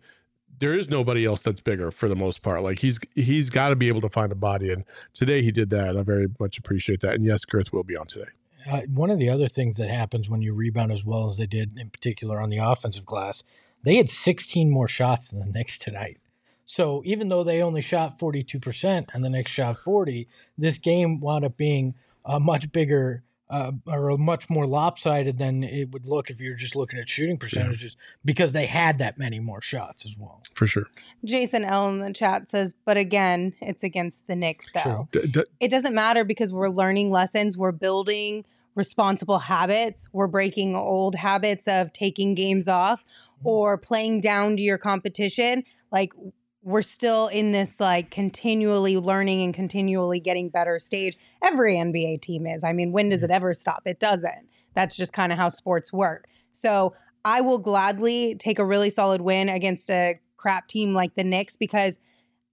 there 0.60 0.74
is 0.74 0.90
nobody 0.90 1.26
else 1.26 1.42
that's 1.42 1.62
bigger 1.62 1.92
for 1.92 2.08
the 2.08 2.16
most 2.16 2.42
part. 2.42 2.64
Like 2.64 2.80
he's 2.80 3.00
he's 3.16 3.50
got 3.50 3.70
to 3.70 3.76
be 3.76 3.88
able 3.88 4.02
to 4.02 4.10
find 4.10 4.32
a 4.32 4.36
body, 4.36 4.72
and 4.72 4.84
today 5.14 5.42
he 5.42 5.52
did 5.52 5.70
that. 5.72 5.98
I 5.98 6.04
very 6.04 6.28
much 6.40 6.58
appreciate 6.58 7.02
that. 7.02 7.16
And 7.16 7.26
yes, 7.26 7.46
Girth 7.46 7.74
will 7.74 7.84
be 7.84 7.96
on 7.96 8.08
today. 8.08 8.30
Uh, 8.70 8.82
one 8.94 9.10
of 9.10 9.20
the 9.20 9.30
other 9.30 9.48
things 9.48 9.78
that 9.78 9.90
happens 9.90 10.30
when 10.30 10.42
you 10.42 10.54
rebound 10.54 10.92
as 10.92 11.06
well 11.06 11.28
as 11.28 11.38
they 11.38 11.46
did, 11.46 11.78
in 11.78 11.90
particular 11.90 12.40
on 12.40 12.50
the 12.50 12.58
offensive 12.58 13.06
glass, 13.06 13.44
they 13.84 13.96
had 13.96 14.10
16 14.10 14.70
more 14.70 14.88
shots 14.88 15.30
than 15.30 15.40
the 15.40 15.46
Knicks 15.46 15.80
tonight. 15.80 16.18
So 16.66 17.02
even 17.06 17.30
though 17.30 17.44
they 17.44 17.64
only 17.64 17.82
shot 17.82 18.20
42% 18.20 19.08
and 19.14 19.24
the 19.24 19.30
Knicks 19.30 19.52
shot 19.52 19.78
40, 19.78 20.28
this 20.58 20.78
game 20.78 21.20
wound 21.20 21.46
up 21.46 21.58
being 21.58 21.96
a 22.26 22.40
much 22.40 22.72
bigger 22.72 23.24
uh, 23.50 23.72
or 23.88 24.10
a 24.10 24.18
much 24.18 24.50
more 24.50 24.68
lopsided 24.68 25.38
than 25.38 25.64
it 25.64 25.92
would 25.92 26.06
look 26.06 26.30
if 26.30 26.40
you're 26.40 26.56
just 26.56 26.76
looking 26.76 27.00
at 27.00 27.10
shooting 27.10 27.38
percentages 27.38 27.98
because 28.24 28.52
they 28.52 28.66
had 28.68 29.00
that 29.00 29.18
many 29.18 29.40
more 29.40 29.62
shots 29.62 30.06
as 30.06 30.16
well. 30.18 30.42
For 30.54 30.68
sure. 30.68 30.86
Jason 31.26 31.66
L 31.66 31.90
in 31.90 32.00
the 32.00 32.14
chat 32.14 32.48
says, 32.48 32.76
but 32.86 32.98
again, 32.98 33.54
it's 33.62 33.84
against 33.84 34.28
the 34.28 34.36
Knicks 34.36 34.70
though. 34.74 35.08
D- 35.12 35.28
d- 35.28 35.44
It 35.60 35.70
doesn't 35.72 35.96
matter 35.96 36.24
because 36.24 36.54
we're 36.54 36.70
learning 36.70 37.10
lessons, 37.12 37.58
we're 37.58 37.72
building 37.72 38.46
responsible 38.76 39.40
habits, 39.40 40.08
we're 40.14 40.28
breaking 40.28 40.76
old 40.76 41.16
habits 41.16 41.68
of 41.68 41.92
taking 41.92 42.36
games 42.36 42.68
off 42.68 43.04
or 43.44 43.78
playing 43.78 44.22
down 44.22 44.58
to 44.58 44.62
your 44.62 44.78
competition. 44.78 45.64
Like 45.92 46.14
we're 46.62 46.82
still 46.82 47.28
in 47.28 47.52
this 47.52 47.80
like 47.80 48.12
continually 48.12 48.98
learning 48.98 49.42
and 49.42 49.54
continually 49.54 50.20
getting 50.20 50.50
better 50.50 50.78
stage. 50.80 51.18
Every 51.44 51.76
NBA 51.76 52.22
team 52.22 52.46
is. 52.46 52.64
I 52.64 52.74
mean, 52.74 52.92
when 52.92 53.10
does 53.10 53.22
mm-hmm. 53.22 53.32
it 53.32 53.36
ever 53.36 53.54
stop? 53.54 53.84
It 53.86 54.00
doesn't. 54.00 54.50
That's 54.76 54.96
just 54.96 55.14
kind 55.14 55.32
of 55.32 55.38
how 55.38 55.50
sports 55.50 55.94
work. 55.94 56.28
So 56.52 56.94
I 57.26 57.42
will 57.42 57.58
gladly 57.58 58.36
take 58.36 58.60
a 58.60 58.66
really 58.66 58.90
solid 58.90 59.22
win 59.22 59.50
against 59.50 59.90
a 59.90 60.20
crap 60.38 60.68
team 60.68 60.94
like 60.94 61.16
the 61.16 61.24
Knicks 61.24 61.58
because 61.58 62.00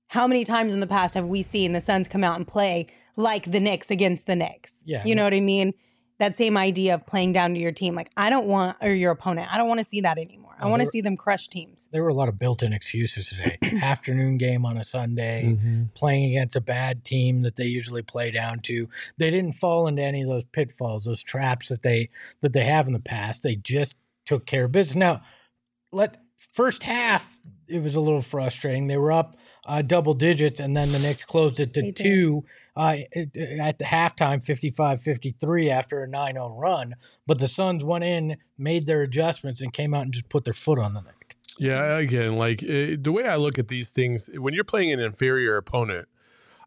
how 0.08 0.26
many 0.26 0.44
times 0.44 0.72
in 0.72 0.80
the 0.80 0.86
past 0.86 1.14
have 1.14 1.26
we 1.26 1.42
seen 1.42 1.72
the 1.72 1.80
Suns 1.80 2.08
come 2.08 2.24
out 2.24 2.36
and 2.36 2.46
play 2.46 2.86
like 3.16 3.50
the 3.50 3.60
Knicks 3.60 3.90
against 3.90 4.26
the 4.26 4.36
Knicks? 4.36 4.82
Yeah. 4.84 5.02
You 5.04 5.14
know 5.14 5.24
what 5.24 5.34
I 5.34 5.40
mean? 5.40 5.74
That 6.18 6.36
same 6.36 6.56
idea 6.56 6.94
of 6.94 7.06
playing 7.06 7.32
down 7.32 7.54
to 7.54 7.60
your 7.60 7.72
team. 7.72 7.94
Like, 7.94 8.10
I 8.16 8.30
don't 8.30 8.46
want, 8.46 8.78
or 8.80 8.90
your 8.90 9.12
opponent, 9.12 9.52
I 9.52 9.58
don't 9.58 9.68
want 9.68 9.80
to 9.80 9.84
see 9.84 10.00
that 10.00 10.16
anymore. 10.16 10.45
I 10.58 10.64
Oh, 10.64 10.70
want 10.70 10.80
to 10.82 10.88
see 10.88 11.00
them 11.02 11.16
crush 11.16 11.48
teams. 11.48 11.88
There 11.92 12.02
were 12.02 12.08
a 12.08 12.14
lot 12.14 12.28
of 12.28 12.38
built 12.38 12.62
in 12.62 12.72
excuses 12.72 13.28
today. 13.28 13.58
Afternoon 13.82 14.38
game 14.38 14.64
on 14.64 14.76
a 14.78 14.84
Sunday. 14.84 15.44
Mhm. 15.44 15.92
playing 15.94 16.24
against 16.30 16.56
a 16.56 16.60
bad 16.60 17.04
team 17.04 17.42
that 17.42 17.56
they 17.56 17.66
usually 17.66 18.02
play 18.02 18.30
down 18.30 18.60
to. 18.60 18.88
They 19.18 19.30
didn't 19.30 19.52
fall 19.52 19.86
into 19.86 20.02
any 20.02 20.22
of 20.22 20.28
those 20.28 20.44
pitfalls, 20.44 21.04
those 21.04 21.22
traps 21.22 21.68
that 21.68 21.82
they 21.82 22.08
that 22.40 22.52
they 22.52 22.64
have 22.64 22.86
in 22.86 22.92
the 22.94 22.98
past. 23.00 23.42
They 23.42 23.56
just 23.56 23.96
took 24.24 24.46
care 24.46 24.64
of 24.64 24.72
business. 24.72 24.96
Now, 24.96 25.22
let 25.92 26.18
first 26.52 26.82
half 26.84 27.40
it 27.68 27.80
was 27.82 27.94
a 27.94 28.00
little 28.00 28.22
frustrating. 28.22 28.86
They 28.86 28.96
were 28.96 29.12
up 29.12 29.36
uh, 29.66 29.82
double 29.82 30.14
digits, 30.14 30.60
and 30.60 30.76
then 30.76 30.92
the 30.92 30.98
Knicks 30.98 31.24
closed 31.24 31.58
it 31.60 31.74
to 31.74 31.82
They 31.82 31.90
did. 31.90 32.44
Two 32.76 32.80
uh, 32.80 32.96
at 33.60 33.78
the 33.78 33.84
halftime, 33.84 34.44
55-53 34.44 35.70
after 35.70 36.02
a 36.02 36.08
9-0 36.08 36.58
run. 36.58 36.94
But 37.26 37.38
the 37.38 37.48
Suns 37.48 37.82
went 37.82 38.04
in, 38.04 38.36
made 38.58 38.86
their 38.86 39.02
adjustments, 39.02 39.62
and 39.62 39.72
came 39.72 39.94
out 39.94 40.02
and 40.02 40.12
just 40.12 40.28
put 40.28 40.44
their 40.44 40.54
foot 40.54 40.78
on 40.78 40.94
the 40.94 41.00
neck. 41.00 41.36
Yeah, 41.58 41.96
again, 41.96 42.36
like 42.36 42.62
uh, 42.62 42.96
the 43.00 43.10
way 43.12 43.24
I 43.24 43.36
look 43.36 43.58
at 43.58 43.68
these 43.68 43.90
things, 43.90 44.28
when 44.34 44.52
you're 44.52 44.64
playing 44.64 44.92
an 44.92 45.00
inferior 45.00 45.56
opponent, 45.56 46.06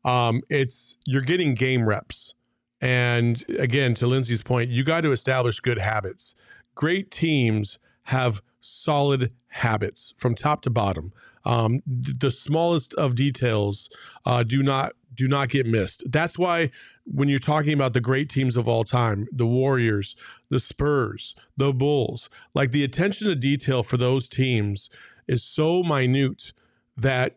um, 0.03 0.41
it's 0.49 0.97
you're 1.05 1.21
getting 1.21 1.53
game 1.53 1.87
reps. 1.87 2.33
And 2.81 3.43
again, 3.59 3.93
to 3.95 4.07
Lindsey's 4.07 4.41
point, 4.41 4.69
you 4.69 4.83
got 4.83 5.01
to 5.01 5.11
establish 5.11 5.59
good 5.59 5.77
habits. 5.77 6.33
Great 6.75 7.11
teams 7.11 7.77
have 8.03 8.41
solid 8.61 9.33
habits 9.47 10.13
from 10.17 10.33
top 10.33 10.61
to 10.61 10.69
bottom. 10.69 11.11
Um, 11.45 11.81
th- 12.03 12.17
the 12.19 12.31
smallest 12.31 12.93
of 12.95 13.15
details 13.15 13.89
uh, 14.25 14.43
do 14.43 14.63
not 14.63 14.93
do 15.19 15.27
not 15.27 15.49
get 15.49 15.65
missed. 15.65 16.09
That's 16.09 16.39
why 16.39 16.71
when 17.03 17.27
you're 17.27 17.39
talking 17.39 17.73
about 17.73 17.93
the 17.93 17.99
great 17.99 18.29
teams 18.29 18.55
of 18.55 18.69
all 18.69 18.85
time, 18.85 19.27
the 19.33 19.45
Warriors, 19.45 20.15
the 20.49 20.61
Spurs, 20.61 21.35
the 21.57 21.73
Bulls, 21.73 22.29
like 22.53 22.71
the 22.71 22.85
attention 22.85 23.27
to 23.27 23.35
detail 23.35 23.83
for 23.83 23.97
those 23.97 24.29
teams 24.29 24.89
is 25.27 25.43
so 25.43 25.83
minute 25.83 26.53
that 26.95 27.35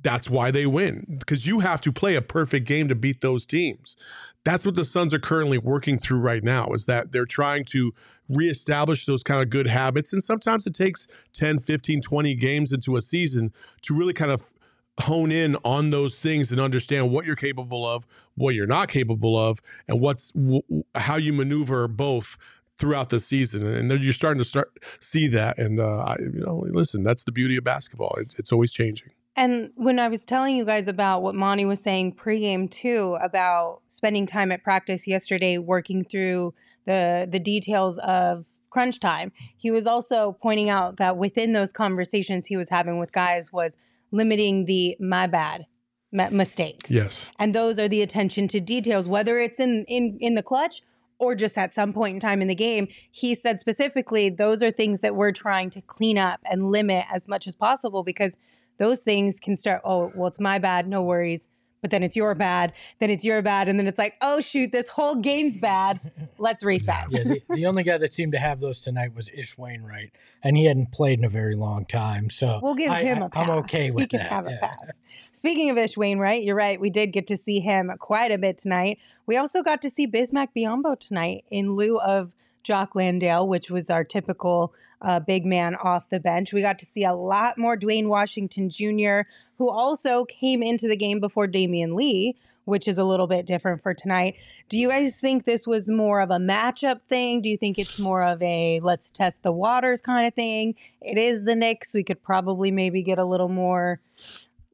that's 0.00 0.30
why 0.30 0.50
they 0.50 0.64
win 0.64 1.18
because 1.18 1.46
you 1.46 1.60
have 1.60 1.82
to 1.82 1.92
play 1.92 2.14
a 2.14 2.22
perfect 2.22 2.66
game 2.66 2.88
to 2.88 2.94
beat 2.94 3.20
those 3.20 3.44
teams. 3.44 3.94
That's 4.42 4.64
what 4.64 4.74
the 4.74 4.84
Suns 4.84 5.12
are 5.12 5.18
currently 5.20 5.58
working 5.58 5.98
through 5.98 6.20
right 6.20 6.42
now 6.42 6.72
is 6.72 6.86
that 6.86 7.12
they're 7.12 7.26
trying 7.26 7.66
to 7.66 7.92
reestablish 8.30 9.04
those 9.04 9.22
kind 9.22 9.42
of 9.42 9.50
good 9.50 9.66
habits 9.66 10.14
and 10.14 10.24
sometimes 10.24 10.66
it 10.66 10.74
takes 10.74 11.08
10, 11.34 11.58
15, 11.58 12.00
20 12.00 12.34
games 12.36 12.72
into 12.72 12.96
a 12.96 13.02
season 13.02 13.52
to 13.82 13.94
really 13.94 14.14
kind 14.14 14.30
of 14.30 14.54
hone 15.00 15.32
in 15.32 15.56
on 15.64 15.90
those 15.90 16.18
things 16.18 16.52
and 16.52 16.60
understand 16.60 17.10
what 17.10 17.24
you're 17.24 17.36
capable 17.36 17.86
of, 17.86 18.06
what 18.34 18.54
you're 18.54 18.66
not 18.66 18.88
capable 18.88 19.38
of, 19.38 19.60
and 19.88 20.00
what's 20.00 20.30
w- 20.32 20.62
how 20.94 21.16
you 21.16 21.32
maneuver 21.32 21.88
both 21.88 22.36
throughout 22.76 23.10
the 23.10 23.20
season. 23.20 23.66
And 23.66 23.90
then 23.90 24.02
you're 24.02 24.12
starting 24.12 24.38
to 24.38 24.44
start 24.44 24.76
see 25.00 25.28
that. 25.28 25.58
And 25.58 25.80
uh, 25.80 25.98
I, 25.98 26.16
you 26.20 26.44
know, 26.44 26.64
listen, 26.70 27.02
that's 27.02 27.24
the 27.24 27.32
beauty 27.32 27.56
of 27.56 27.64
basketball. 27.64 28.14
It, 28.18 28.34
it's 28.38 28.52
always 28.52 28.72
changing. 28.72 29.10
And 29.34 29.70
when 29.76 29.98
I 29.98 30.08
was 30.08 30.26
telling 30.26 30.56
you 30.56 30.64
guys 30.64 30.88
about 30.88 31.22
what 31.22 31.34
Monty 31.34 31.64
was 31.64 31.80
saying 31.80 32.16
pregame 32.16 32.70
too 32.70 33.16
about 33.22 33.80
spending 33.88 34.26
time 34.26 34.52
at 34.52 34.62
practice 34.62 35.06
yesterday, 35.06 35.56
working 35.58 36.04
through 36.04 36.54
the 36.84 37.26
the 37.30 37.40
details 37.40 37.98
of 37.98 38.44
crunch 38.68 39.00
time, 39.00 39.32
he 39.56 39.70
was 39.70 39.86
also 39.86 40.36
pointing 40.42 40.68
out 40.68 40.98
that 40.98 41.16
within 41.16 41.54
those 41.54 41.72
conversations 41.72 42.46
he 42.46 42.58
was 42.58 42.68
having 42.68 42.98
with 42.98 43.12
guys 43.12 43.50
was 43.52 43.76
limiting 44.12 44.66
the 44.66 44.96
my 45.00 45.26
bad 45.26 45.66
mistakes. 46.12 46.90
Yes. 46.90 47.28
and 47.38 47.54
those 47.54 47.78
are 47.78 47.88
the 47.88 48.02
attention 48.02 48.46
to 48.48 48.60
details 48.60 49.08
whether 49.08 49.38
it's 49.38 49.58
in 49.58 49.84
in 49.88 50.18
in 50.20 50.34
the 50.34 50.42
clutch 50.42 50.82
or 51.18 51.34
just 51.34 51.56
at 51.56 51.72
some 51.72 51.92
point 51.92 52.14
in 52.14 52.20
time 52.20 52.42
in 52.42 52.48
the 52.48 52.54
game 52.54 52.86
he 53.10 53.34
said 53.34 53.58
specifically 53.58 54.28
those 54.28 54.62
are 54.62 54.70
things 54.70 55.00
that 55.00 55.16
we're 55.16 55.32
trying 55.32 55.70
to 55.70 55.80
clean 55.80 56.18
up 56.18 56.38
and 56.50 56.70
limit 56.70 57.06
as 57.12 57.26
much 57.26 57.46
as 57.46 57.54
possible 57.56 58.02
because 58.02 58.36
those 58.78 59.02
things 59.02 59.40
can 59.40 59.56
start 59.56 59.80
oh 59.84 60.12
well 60.14 60.28
it's 60.28 60.38
my 60.40 60.58
bad 60.58 60.86
no 60.86 61.00
worries 61.02 61.48
but 61.82 61.90
then 61.90 62.02
it's 62.02 62.16
your 62.16 62.34
bad 62.34 62.72
then 63.00 63.10
it's 63.10 63.24
your 63.24 63.42
bad 63.42 63.68
and 63.68 63.78
then 63.78 63.86
it's 63.86 63.98
like 63.98 64.14
oh 64.22 64.40
shoot 64.40 64.72
this 64.72 64.88
whole 64.88 65.16
game's 65.16 65.58
bad 65.58 66.00
let's 66.38 66.62
reset 66.62 67.04
Yeah, 67.10 67.24
the, 67.24 67.42
the 67.50 67.66
only 67.66 67.82
guy 67.82 67.98
that 67.98 68.14
seemed 68.14 68.32
to 68.32 68.38
have 68.38 68.60
those 68.60 68.80
tonight 68.80 69.14
was 69.14 69.28
Ish 69.34 69.56
Wainright, 69.56 70.10
and 70.42 70.56
he 70.56 70.64
hadn't 70.64 70.92
played 70.92 71.18
in 71.18 71.24
a 71.24 71.28
very 71.28 71.54
long 71.56 71.84
time. 71.84 72.30
So 72.30 72.60
We'll 72.62 72.74
give 72.74 72.90
I- 72.90 73.02
him 73.02 73.22
I- 73.22 73.26
a 73.26 73.28
pass. 73.28 73.48
I'm 73.48 73.58
okay 73.58 73.90
with 73.90 74.02
he 74.02 74.06
can 74.08 74.20
that. 74.20 74.30
have 74.30 74.46
a 74.46 74.50
yeah. 74.52 74.58
pass. 74.60 74.90
Speaking 75.32 75.70
of 75.70 75.76
Ish 75.78 75.96
Wainright, 75.96 76.44
you're 76.44 76.54
right. 76.56 76.80
We 76.80 76.90
did 76.90 77.12
get 77.12 77.26
to 77.28 77.36
see 77.36 77.60
him 77.60 77.90
quite 77.98 78.30
a 78.32 78.38
bit 78.38 78.58
tonight. 78.58 78.98
We 79.26 79.36
also 79.36 79.62
got 79.62 79.82
to 79.82 79.90
see 79.90 80.06
Bismack 80.06 80.48
Biyombo 80.56 80.98
tonight 80.98 81.44
in 81.50 81.74
lieu 81.74 81.98
of 82.00 82.32
Jock 82.62 82.94
Landale, 82.94 83.46
which 83.46 83.70
was 83.70 83.90
our 83.90 84.04
typical 84.04 84.72
uh, 85.00 85.20
big 85.20 85.44
man 85.44 85.74
off 85.76 86.08
the 86.10 86.20
bench. 86.20 86.52
We 86.52 86.62
got 86.62 86.78
to 86.80 86.86
see 86.86 87.04
a 87.04 87.14
lot 87.14 87.58
more 87.58 87.76
Duane 87.76 88.08
Washington 88.08 88.70
Jr., 88.70 89.28
who 89.58 89.70
also 89.70 90.24
came 90.24 90.62
into 90.62 90.88
the 90.88 90.96
game 90.96 91.20
before 91.20 91.46
Damian 91.46 91.94
Lee, 91.94 92.36
which 92.64 92.86
is 92.86 92.98
a 92.98 93.04
little 93.04 93.26
bit 93.26 93.46
different 93.46 93.82
for 93.82 93.94
tonight. 93.94 94.36
Do 94.68 94.78
you 94.78 94.88
guys 94.88 95.18
think 95.18 95.44
this 95.44 95.66
was 95.66 95.90
more 95.90 96.20
of 96.20 96.30
a 96.30 96.38
matchup 96.38 97.00
thing? 97.08 97.40
Do 97.40 97.48
you 97.48 97.56
think 97.56 97.78
it's 97.78 97.98
more 97.98 98.22
of 98.22 98.40
a 98.42 98.80
let's 98.80 99.10
test 99.10 99.42
the 99.42 99.52
waters 99.52 100.00
kind 100.00 100.26
of 100.26 100.34
thing? 100.34 100.74
It 101.00 101.18
is 101.18 101.44
the 101.44 101.56
Knicks. 101.56 101.94
We 101.94 102.04
could 102.04 102.22
probably 102.22 102.70
maybe 102.70 103.02
get 103.02 103.18
a 103.18 103.24
little 103.24 103.48
more 103.48 104.00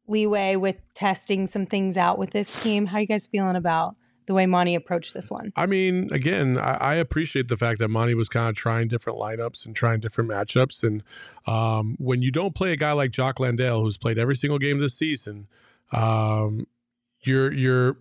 leeway 0.07 0.57
with 0.57 0.77
testing 0.94 1.46
some 1.46 1.66
things 1.66 1.96
out 1.96 2.18
with 2.18 2.31
this 2.31 2.61
team. 2.62 2.87
How 2.87 2.98
you 2.98 3.07
guys 3.07 3.27
feeling 3.27 3.57
about 3.57 3.96
the 4.29 4.35
way 4.35 4.47
Monty 4.47 4.75
approached 4.75 5.14
this 5.14 5.31
one? 5.31 5.53
I 5.57 5.64
mean, 5.64 6.12
again, 6.12 6.59
I, 6.59 6.75
I 6.75 6.95
appreciate 6.97 7.49
the 7.49 7.57
fact 7.57 7.79
that 7.81 7.88
Monty 7.88 8.14
was 8.14 8.29
kind 8.29 8.51
of 8.51 8.55
trying 8.55 8.87
different 8.87 9.19
lineups 9.19 9.64
and 9.64 9.75
trying 9.75 10.01
different 10.01 10.29
matchups. 10.31 10.85
And 10.85 11.03
um, 11.47 11.97
when 11.99 12.21
you 12.21 12.31
don't 12.31 12.55
play 12.55 12.73
a 12.73 12.77
guy 12.77 12.93
like 12.93 13.11
Jock 13.11 13.41
Landale, 13.41 13.81
who's 13.81 13.97
played 13.97 14.19
every 14.19 14.37
single 14.37 14.59
game 14.59 14.79
this 14.79 14.95
season, 14.95 15.49
um, 15.93 16.67
you're 17.23 17.51
you're 17.53 17.97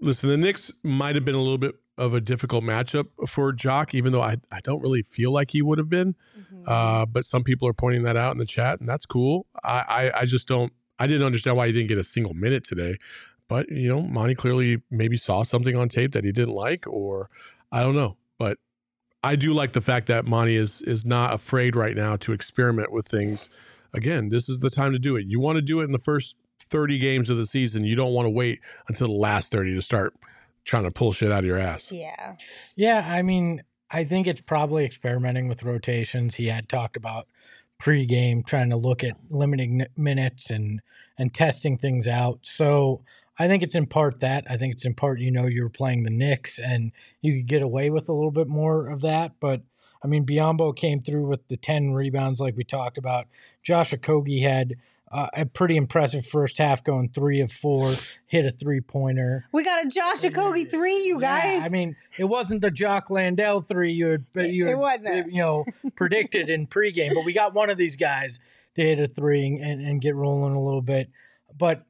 listen. 0.00 0.30
The 0.30 0.38
Knicks 0.38 0.72
might 0.82 1.14
have 1.14 1.26
been 1.26 1.34
a 1.34 1.42
little 1.42 1.58
bit 1.58 1.74
of 1.98 2.14
a 2.14 2.20
difficult 2.20 2.64
matchup 2.64 3.08
for 3.28 3.52
Jock, 3.52 3.94
even 3.94 4.12
though 4.12 4.22
I 4.22 4.38
I 4.50 4.60
don't 4.60 4.80
really 4.80 5.02
feel 5.02 5.32
like 5.32 5.50
he 5.50 5.60
would 5.60 5.76
have 5.78 5.90
been. 5.90 6.16
Uh, 6.66 7.04
but 7.04 7.26
some 7.26 7.44
people 7.44 7.68
are 7.68 7.74
pointing 7.74 8.04
that 8.04 8.16
out 8.16 8.32
in 8.32 8.38
the 8.38 8.46
chat, 8.46 8.80
and 8.80 8.88
that's 8.88 9.04
cool. 9.04 9.46
I, 9.62 9.84
I 10.14 10.20
I 10.20 10.24
just 10.24 10.48
don't. 10.48 10.72
I 10.98 11.06
didn't 11.06 11.26
understand 11.26 11.58
why 11.58 11.66
he 11.66 11.72
didn't 11.74 11.88
get 11.88 11.98
a 11.98 12.04
single 12.04 12.34
minute 12.34 12.64
today. 12.64 12.96
But 13.48 13.68
you 13.70 13.90
know, 13.90 14.02
Monty 14.02 14.34
clearly 14.34 14.82
maybe 14.90 15.16
saw 15.16 15.42
something 15.42 15.76
on 15.76 15.88
tape 15.88 16.12
that 16.12 16.24
he 16.24 16.32
didn't 16.32 16.54
like, 16.54 16.86
or 16.86 17.30
I 17.72 17.80
don't 17.82 17.96
know. 17.96 18.16
But 18.38 18.58
I 19.24 19.36
do 19.36 19.52
like 19.52 19.72
the 19.72 19.80
fact 19.80 20.06
that 20.06 20.26
Monty 20.26 20.56
is 20.56 20.82
is 20.82 21.04
not 21.04 21.34
afraid 21.34 21.74
right 21.74 21.96
now 21.96 22.16
to 22.16 22.32
experiment 22.32 22.92
with 22.92 23.06
things. 23.06 23.50
Again, 23.94 24.28
this 24.28 24.48
is 24.48 24.60
the 24.60 24.70
time 24.70 24.92
to 24.92 24.98
do 24.98 25.16
it. 25.16 25.26
You 25.26 25.40
want 25.40 25.56
to 25.56 25.62
do 25.62 25.80
it 25.80 25.84
in 25.84 25.92
the 25.92 25.98
first 25.98 26.36
30 26.60 26.98
games 26.98 27.30
of 27.30 27.38
the 27.38 27.46
season. 27.46 27.84
You 27.84 27.96
don't 27.96 28.12
want 28.12 28.26
to 28.26 28.30
wait 28.30 28.60
until 28.88 29.08
the 29.08 29.14
last 29.14 29.50
30 29.50 29.74
to 29.74 29.82
start 29.82 30.14
trying 30.64 30.84
to 30.84 30.90
pull 30.90 31.12
shit 31.12 31.32
out 31.32 31.40
of 31.40 31.44
your 31.46 31.56
ass. 31.56 31.90
Yeah. 31.90 32.34
Yeah, 32.76 33.06
I 33.08 33.22
mean, 33.22 33.62
I 33.90 34.04
think 34.04 34.26
it's 34.26 34.42
probably 34.42 34.84
experimenting 34.84 35.48
with 35.48 35.62
rotations. 35.62 36.34
He 36.34 36.48
had 36.48 36.68
talked 36.68 36.96
about 36.96 37.26
pregame, 37.80 38.44
trying 38.44 38.70
to 38.70 38.76
look 38.76 39.02
at 39.02 39.16
limiting 39.30 39.82
n- 39.82 39.88
minutes 39.96 40.50
and 40.50 40.80
and 41.16 41.34
testing 41.34 41.76
things 41.76 42.06
out. 42.06 42.40
So 42.42 43.02
I 43.38 43.46
think 43.46 43.62
it's 43.62 43.74
in 43.74 43.86
part 43.86 44.20
that. 44.20 44.44
I 44.50 44.56
think 44.56 44.74
it's 44.74 44.84
in 44.84 44.94
part 44.94 45.20
you 45.20 45.30
know 45.30 45.46
you're 45.46 45.68
playing 45.68 46.02
the 46.02 46.10
Knicks 46.10 46.58
and 46.58 46.92
you 47.20 47.34
could 47.34 47.46
get 47.46 47.62
away 47.62 47.90
with 47.90 48.08
a 48.08 48.12
little 48.12 48.30
bit 48.30 48.48
more 48.48 48.88
of 48.88 49.00
that. 49.02 49.32
But 49.40 49.62
I 50.02 50.06
mean, 50.06 50.24
Biyombo 50.24 50.76
came 50.76 51.00
through 51.00 51.26
with 51.26 51.46
the 51.48 51.56
ten 51.56 51.92
rebounds 51.92 52.40
like 52.40 52.56
we 52.56 52.64
talked 52.64 52.98
about. 52.98 53.26
Josh 53.62 53.92
Okogie 53.92 54.42
had 54.42 54.76
uh, 55.10 55.28
a 55.32 55.46
pretty 55.46 55.76
impressive 55.76 56.26
first 56.26 56.58
half, 56.58 56.84
going 56.84 57.08
three 57.08 57.40
of 57.40 57.50
four, 57.50 57.94
hit 58.26 58.44
a 58.44 58.50
three 58.50 58.80
pointer. 58.80 59.46
We 59.52 59.64
got 59.64 59.84
a 59.84 59.88
Josh 59.88 60.20
Okogie 60.20 60.70
three, 60.70 61.04
you 61.04 61.20
guys. 61.20 61.60
Yeah, 61.60 61.64
I 61.64 61.68
mean, 61.68 61.96
it 62.18 62.24
wasn't 62.24 62.60
the 62.60 62.70
Jock 62.70 63.10
Landale 63.10 63.62
three 63.62 63.92
you 63.92 64.24
had, 64.34 64.50
you 64.52 64.68
it 64.68 64.76
wasn't. 64.76 65.32
you 65.32 65.38
know 65.38 65.64
predicted 65.96 66.50
in 66.50 66.66
pregame, 66.66 67.14
but 67.14 67.24
we 67.24 67.32
got 67.32 67.54
one 67.54 67.70
of 67.70 67.78
these 67.78 67.96
guys 67.96 68.38
to 68.74 68.82
hit 68.82 69.00
a 69.00 69.08
three 69.08 69.58
and, 69.62 69.80
and 69.80 70.00
get 70.00 70.14
rolling 70.14 70.54
a 70.54 70.62
little 70.62 70.82
bit. 70.82 71.10
But 71.56 71.84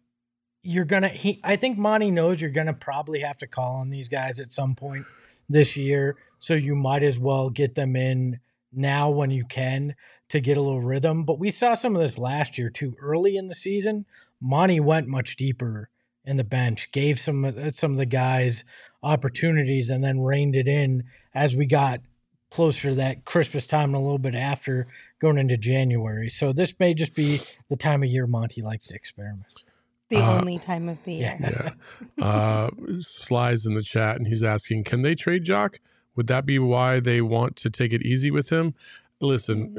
you're 0.69 0.85
gonna, 0.85 1.09
he, 1.09 1.41
I 1.43 1.57
think 1.57 1.79
Monty 1.79 2.11
knows 2.11 2.43
you're 2.43 2.51
gonna 2.51 2.75
probably 2.75 3.21
have 3.21 3.39
to 3.39 3.47
call 3.47 3.77
on 3.77 3.89
these 3.89 4.07
guys 4.07 4.39
at 4.39 4.53
some 4.53 4.75
point 4.75 5.07
this 5.49 5.79
year, 5.79 6.17
so 6.39 6.53
you 6.53 6.75
might 6.75 7.03
as 7.03 7.19
well 7.19 7.49
get 7.49 7.75
them 7.75 7.97
in 7.97 8.39
now 8.71 9.09
when 9.09 9.31
you 9.31 9.47
can 9.47 9.95
to 10.29 10.41
get 10.41 10.59
a 10.59 10.61
little 10.61 10.83
rhythm. 10.83 11.25
But 11.25 11.39
we 11.39 11.51
saw 11.51 11.73
some 11.73 11.97
of 11.97 12.03
this 12.03 12.19
last 12.19 12.59
year 12.59 12.69
too. 12.69 12.95
Early 13.01 13.39
in 13.39 13.49
the 13.49 13.55
season, 13.55 14.05
Monty 14.43 14.79
went 14.79 15.09
much 15.09 15.37
deeper 15.37 15.89
in 16.23 16.37
the 16.37 16.45
bench, 16.45 16.93
gave 16.93 17.19
some 17.19 17.47
uh, 17.47 17.71
some 17.71 17.93
of 17.93 17.97
the 17.97 18.05
guys 18.05 18.63
opportunities, 19.03 19.89
and 19.89 20.05
then 20.05 20.21
reined 20.21 20.55
it 20.55 20.69
in 20.69 21.05
as 21.35 21.57
we 21.57 21.65
got 21.65 22.01
closer 22.51 22.91
to 22.91 22.95
that 22.97 23.25
Christmas 23.25 23.67
time 23.67 23.95
and 23.95 23.97
a 23.97 24.01
little 24.01 24.19
bit 24.19 24.35
after 24.35 24.87
going 25.19 25.39
into 25.39 25.57
January. 25.57 26.29
So 26.29 26.53
this 26.53 26.75
may 26.79 26.93
just 26.93 27.15
be 27.15 27.41
the 27.71 27.77
time 27.77 28.03
of 28.03 28.11
year 28.11 28.27
Monty 28.27 28.61
likes 28.61 28.89
to 28.89 28.95
experiment. 28.95 29.47
The 30.11 30.17
Uh, 30.17 30.39
only 30.41 30.59
time 30.59 30.89
of 30.89 31.03
the 31.05 31.15
year. 31.15 31.37
Yeah. 31.41 31.51
Yeah. 31.51 31.71
Uh, 32.25 32.71
Sly's 32.99 33.65
in 33.67 33.75
the 33.75 33.83
chat 33.83 34.17
and 34.17 34.27
he's 34.27 34.43
asking, 34.43 34.85
can 34.85 35.03
they 35.03 35.15
trade 35.15 35.45
Jock? 35.45 35.79
Would 36.17 36.27
that 36.27 36.45
be 36.45 36.59
why 36.59 36.99
they 37.01 37.21
want 37.21 37.55
to 37.57 37.71
take 37.71 37.93
it 37.93 38.03
easy 38.03 38.31
with 38.31 38.51
him? 38.51 38.75
Listen, 39.21 39.75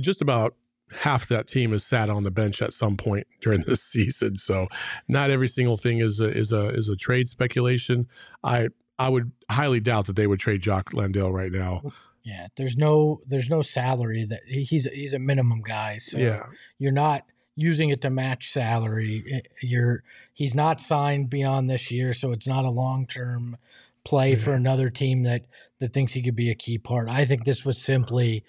just 0.00 0.20
about 0.20 0.54
half 0.90 1.28
that 1.28 1.46
team 1.46 1.72
has 1.72 1.84
sat 1.84 2.10
on 2.10 2.24
the 2.24 2.30
bench 2.30 2.60
at 2.60 2.74
some 2.74 2.96
point 2.96 3.26
during 3.40 3.62
this 3.62 3.82
season. 3.82 4.36
So 4.36 4.68
not 5.06 5.30
every 5.30 5.48
single 5.48 5.76
thing 5.76 5.98
is 5.98 6.20
a, 6.20 6.28
is 6.28 6.52
a, 6.52 6.68
is 6.68 6.88
a 6.88 6.96
trade 6.96 7.28
speculation. 7.28 8.06
I, 8.44 8.68
I 8.98 9.08
would 9.08 9.32
highly 9.50 9.80
doubt 9.80 10.06
that 10.06 10.16
they 10.16 10.26
would 10.26 10.40
trade 10.40 10.60
Jock 10.60 10.92
Landale 10.92 11.32
right 11.32 11.52
now. 11.52 11.82
Yeah, 12.24 12.48
there's 12.56 12.76
no 12.76 13.22
there's 13.26 13.48
no 13.48 13.62
salary 13.62 14.26
that 14.26 14.42
he's 14.46 14.84
he's 14.86 15.14
a 15.14 15.18
minimum 15.18 15.62
guy. 15.62 15.96
So 15.96 16.18
yeah. 16.18 16.42
you're 16.78 16.92
not 16.92 17.24
using 17.58 17.90
it 17.90 18.00
to 18.02 18.10
match 18.10 18.50
salary. 18.50 19.24
Eh, 19.30 19.40
You're 19.62 20.02
he's 20.32 20.54
not 20.54 20.80
signed 20.80 21.28
beyond 21.28 21.68
this 21.68 21.90
year, 21.90 22.14
so 22.14 22.32
it's 22.32 22.46
not 22.46 22.64
a 22.64 22.70
long 22.70 23.06
term 23.06 23.56
play 24.04 24.36
for 24.36 24.54
another 24.54 24.88
team 24.88 25.24
that 25.24 25.44
that 25.80 25.92
thinks 25.92 26.12
he 26.12 26.22
could 26.22 26.36
be 26.36 26.50
a 26.50 26.54
key 26.54 26.78
part. 26.78 27.08
I 27.08 27.24
think 27.24 27.44
this 27.44 27.64
was 27.64 27.78
simply 27.78 28.44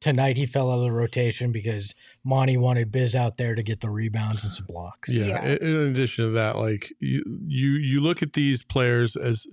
tonight 0.00 0.36
he 0.36 0.46
fell 0.46 0.70
out 0.70 0.78
of 0.78 0.82
the 0.82 0.92
rotation 0.92 1.52
because 1.52 1.94
Monty 2.24 2.56
wanted 2.56 2.90
Biz 2.90 3.14
out 3.14 3.36
there 3.36 3.54
to 3.54 3.62
get 3.62 3.80
the 3.80 3.90
rebounds 3.90 4.44
and 4.44 4.52
some 4.52 4.66
blocks. 4.66 5.08
Yeah. 5.08 5.26
Yeah. 5.26 5.44
In 5.44 5.58
in 5.58 5.90
addition 5.90 6.26
to 6.26 6.30
that, 6.32 6.56
like 6.56 6.92
you, 7.00 7.22
you, 7.46 7.70
you 7.72 8.00
look 8.00 8.22
at 8.22 8.32
these 8.32 8.62
players 8.62 9.16
as, 9.16 9.46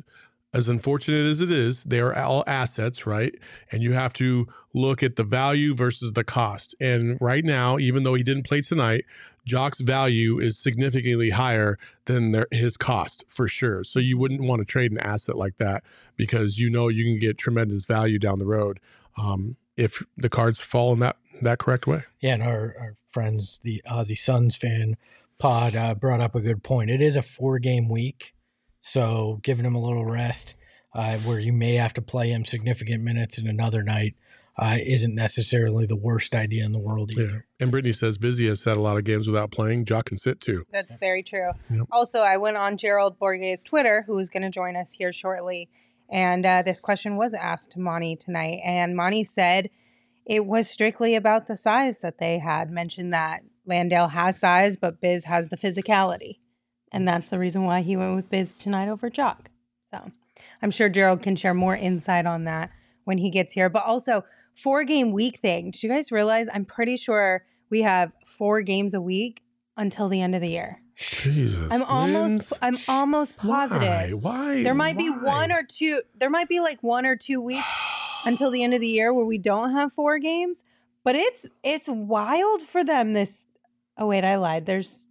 as 0.53 0.67
unfortunate 0.67 1.29
as 1.29 1.41
it 1.41 1.49
is, 1.49 1.83
they 1.83 1.99
are 1.99 2.15
all 2.15 2.43
assets, 2.45 3.05
right? 3.05 3.33
And 3.71 3.81
you 3.81 3.93
have 3.93 4.13
to 4.13 4.47
look 4.73 5.01
at 5.01 5.15
the 5.15 5.23
value 5.23 5.73
versus 5.73 6.13
the 6.13 6.23
cost. 6.23 6.75
And 6.79 7.17
right 7.21 7.43
now, 7.43 7.77
even 7.79 8.03
though 8.03 8.15
he 8.15 8.23
didn't 8.23 8.43
play 8.43 8.61
tonight, 8.61 9.05
Jock's 9.45 9.79
value 9.79 10.39
is 10.39 10.57
significantly 10.57 11.31
higher 11.31 11.79
than 12.05 12.31
their, 12.31 12.47
his 12.51 12.77
cost 12.77 13.23
for 13.27 13.47
sure. 13.47 13.83
So 13.83 13.99
you 13.99 14.17
wouldn't 14.17 14.41
want 14.41 14.59
to 14.59 14.65
trade 14.65 14.91
an 14.91 14.99
asset 14.99 15.35
like 15.35 15.57
that 15.57 15.83
because 16.15 16.59
you 16.59 16.69
know 16.69 16.89
you 16.89 17.05
can 17.05 17.19
get 17.19 17.37
tremendous 17.37 17.85
value 17.85 18.19
down 18.19 18.39
the 18.39 18.45
road 18.45 18.79
um, 19.17 19.55
if 19.77 20.03
the 20.17 20.29
cards 20.29 20.61
fall 20.61 20.93
in 20.93 20.99
that 20.99 21.17
that 21.41 21.57
correct 21.57 21.87
way. 21.87 22.03
Yeah, 22.19 22.35
and 22.35 22.43
our, 22.43 22.75
our 22.79 22.95
friends, 23.09 23.59
the 23.63 23.81
Aussie 23.89 24.17
Suns 24.17 24.55
fan 24.55 24.95
pod, 25.39 25.75
uh, 25.75 25.95
brought 25.95 26.21
up 26.21 26.35
a 26.35 26.39
good 26.39 26.61
point. 26.61 26.91
It 26.91 27.01
is 27.01 27.15
a 27.15 27.23
four 27.23 27.57
game 27.57 27.89
week, 27.89 28.35
so 28.81 29.39
giving 29.43 29.65
him 29.65 29.75
a 29.75 29.81
little 29.81 30.05
rest, 30.05 30.55
uh, 30.93 31.17
where 31.19 31.39
you 31.39 31.53
may 31.53 31.75
have 31.75 31.93
to 31.93 32.01
play 32.01 32.31
him 32.31 32.43
significant 32.43 33.03
minutes 33.03 33.37
in 33.37 33.47
another 33.47 33.83
night, 33.83 34.15
uh, 34.57 34.77
isn't 34.83 35.15
necessarily 35.15 35.85
the 35.85 35.95
worst 35.95 36.35
idea 36.35 36.65
in 36.65 36.71
the 36.71 36.79
world 36.79 37.11
Yeah. 37.15 37.39
And 37.59 37.71
Brittany 37.71 37.93
says 37.93 38.17
Busy 38.17 38.47
has 38.47 38.61
sat 38.61 38.77
a 38.77 38.81
lot 38.81 38.97
of 38.97 39.05
games 39.05 39.27
without 39.27 39.51
playing. 39.51 39.85
Jock 39.85 40.05
can 40.05 40.17
sit 40.17 40.41
too. 40.41 40.65
That's 40.71 40.97
very 40.97 41.23
true. 41.23 41.51
Yep. 41.69 41.87
Also, 41.91 42.19
I 42.19 42.37
went 42.37 42.57
on 42.57 42.77
Gerald 42.77 43.17
Bourguet's 43.17 43.63
Twitter, 43.63 44.03
who's 44.07 44.29
going 44.29 44.43
to 44.43 44.49
join 44.49 44.75
us 44.75 44.93
here 44.93 45.13
shortly. 45.13 45.69
And 46.09 46.45
uh, 46.45 46.63
this 46.63 46.81
question 46.81 47.15
was 47.15 47.33
asked 47.33 47.71
to 47.71 47.79
Monty 47.79 48.15
tonight. 48.17 48.59
And 48.65 48.95
Monty 48.95 49.23
said 49.23 49.69
it 50.25 50.45
was 50.45 50.69
strictly 50.69 51.15
about 51.15 51.47
the 51.47 51.57
size 51.57 51.99
that 51.99 52.17
they 52.19 52.39
had. 52.39 52.69
Mentioned 52.69 53.13
that 53.13 53.43
Landale 53.65 54.09
has 54.09 54.37
size, 54.37 54.75
but 54.75 54.99
Biz 54.99 55.23
has 55.23 55.49
the 55.49 55.57
physicality. 55.57 56.39
And 56.91 57.07
that's 57.07 57.29
the 57.29 57.39
reason 57.39 57.63
why 57.63 57.81
he 57.81 57.95
went 57.95 58.15
with 58.15 58.29
Biz 58.29 58.55
tonight 58.55 58.89
over 58.89 59.09
Jock. 59.09 59.49
So 59.89 60.11
I'm 60.61 60.71
sure 60.71 60.89
Gerald 60.89 61.21
can 61.21 61.35
share 61.35 61.53
more 61.53 61.75
insight 61.75 62.25
on 62.25 62.43
that 62.45 62.71
when 63.05 63.17
he 63.17 63.29
gets 63.29 63.53
here. 63.53 63.69
But 63.69 63.85
also, 63.85 64.23
four 64.55 64.83
game 64.83 65.11
week 65.11 65.39
thing. 65.39 65.71
Did 65.71 65.83
you 65.83 65.89
guys 65.89 66.11
realize? 66.11 66.47
I'm 66.53 66.65
pretty 66.65 66.97
sure 66.97 67.45
we 67.69 67.81
have 67.81 68.11
four 68.25 68.61
games 68.61 68.93
a 68.93 69.01
week 69.01 69.43
until 69.77 70.09
the 70.09 70.21
end 70.21 70.35
of 70.35 70.41
the 70.41 70.49
year. 70.49 70.81
Jesus. 70.95 71.67
I'm 71.71 71.83
almost. 71.83 72.53
I'm 72.61 72.77
almost 72.87 73.37
positive. 73.37 73.87
Why? 73.87 74.11
Why? 74.11 74.63
There 74.63 74.75
might 74.75 74.97
be 74.97 75.09
one 75.09 75.51
or 75.51 75.63
two 75.63 76.01
there 76.15 76.29
might 76.29 76.49
be 76.49 76.59
like 76.59 76.83
one 76.83 77.05
or 77.05 77.15
two 77.15 77.41
weeks 77.41 77.65
until 78.25 78.51
the 78.51 78.63
end 78.63 78.73
of 78.73 78.81
the 78.81 78.87
year 78.87 79.13
where 79.13 79.25
we 79.25 79.37
don't 79.37 79.71
have 79.71 79.93
four 79.93 80.19
games, 80.19 80.63
but 81.03 81.15
it's 81.15 81.47
it's 81.63 81.87
wild 81.87 82.61
for 82.61 82.83
them 82.83 83.13
this 83.13 83.45
Oh 83.97 84.07
wait, 84.07 84.23
I 84.23 84.35
lied. 84.35 84.65
There's 84.65 85.09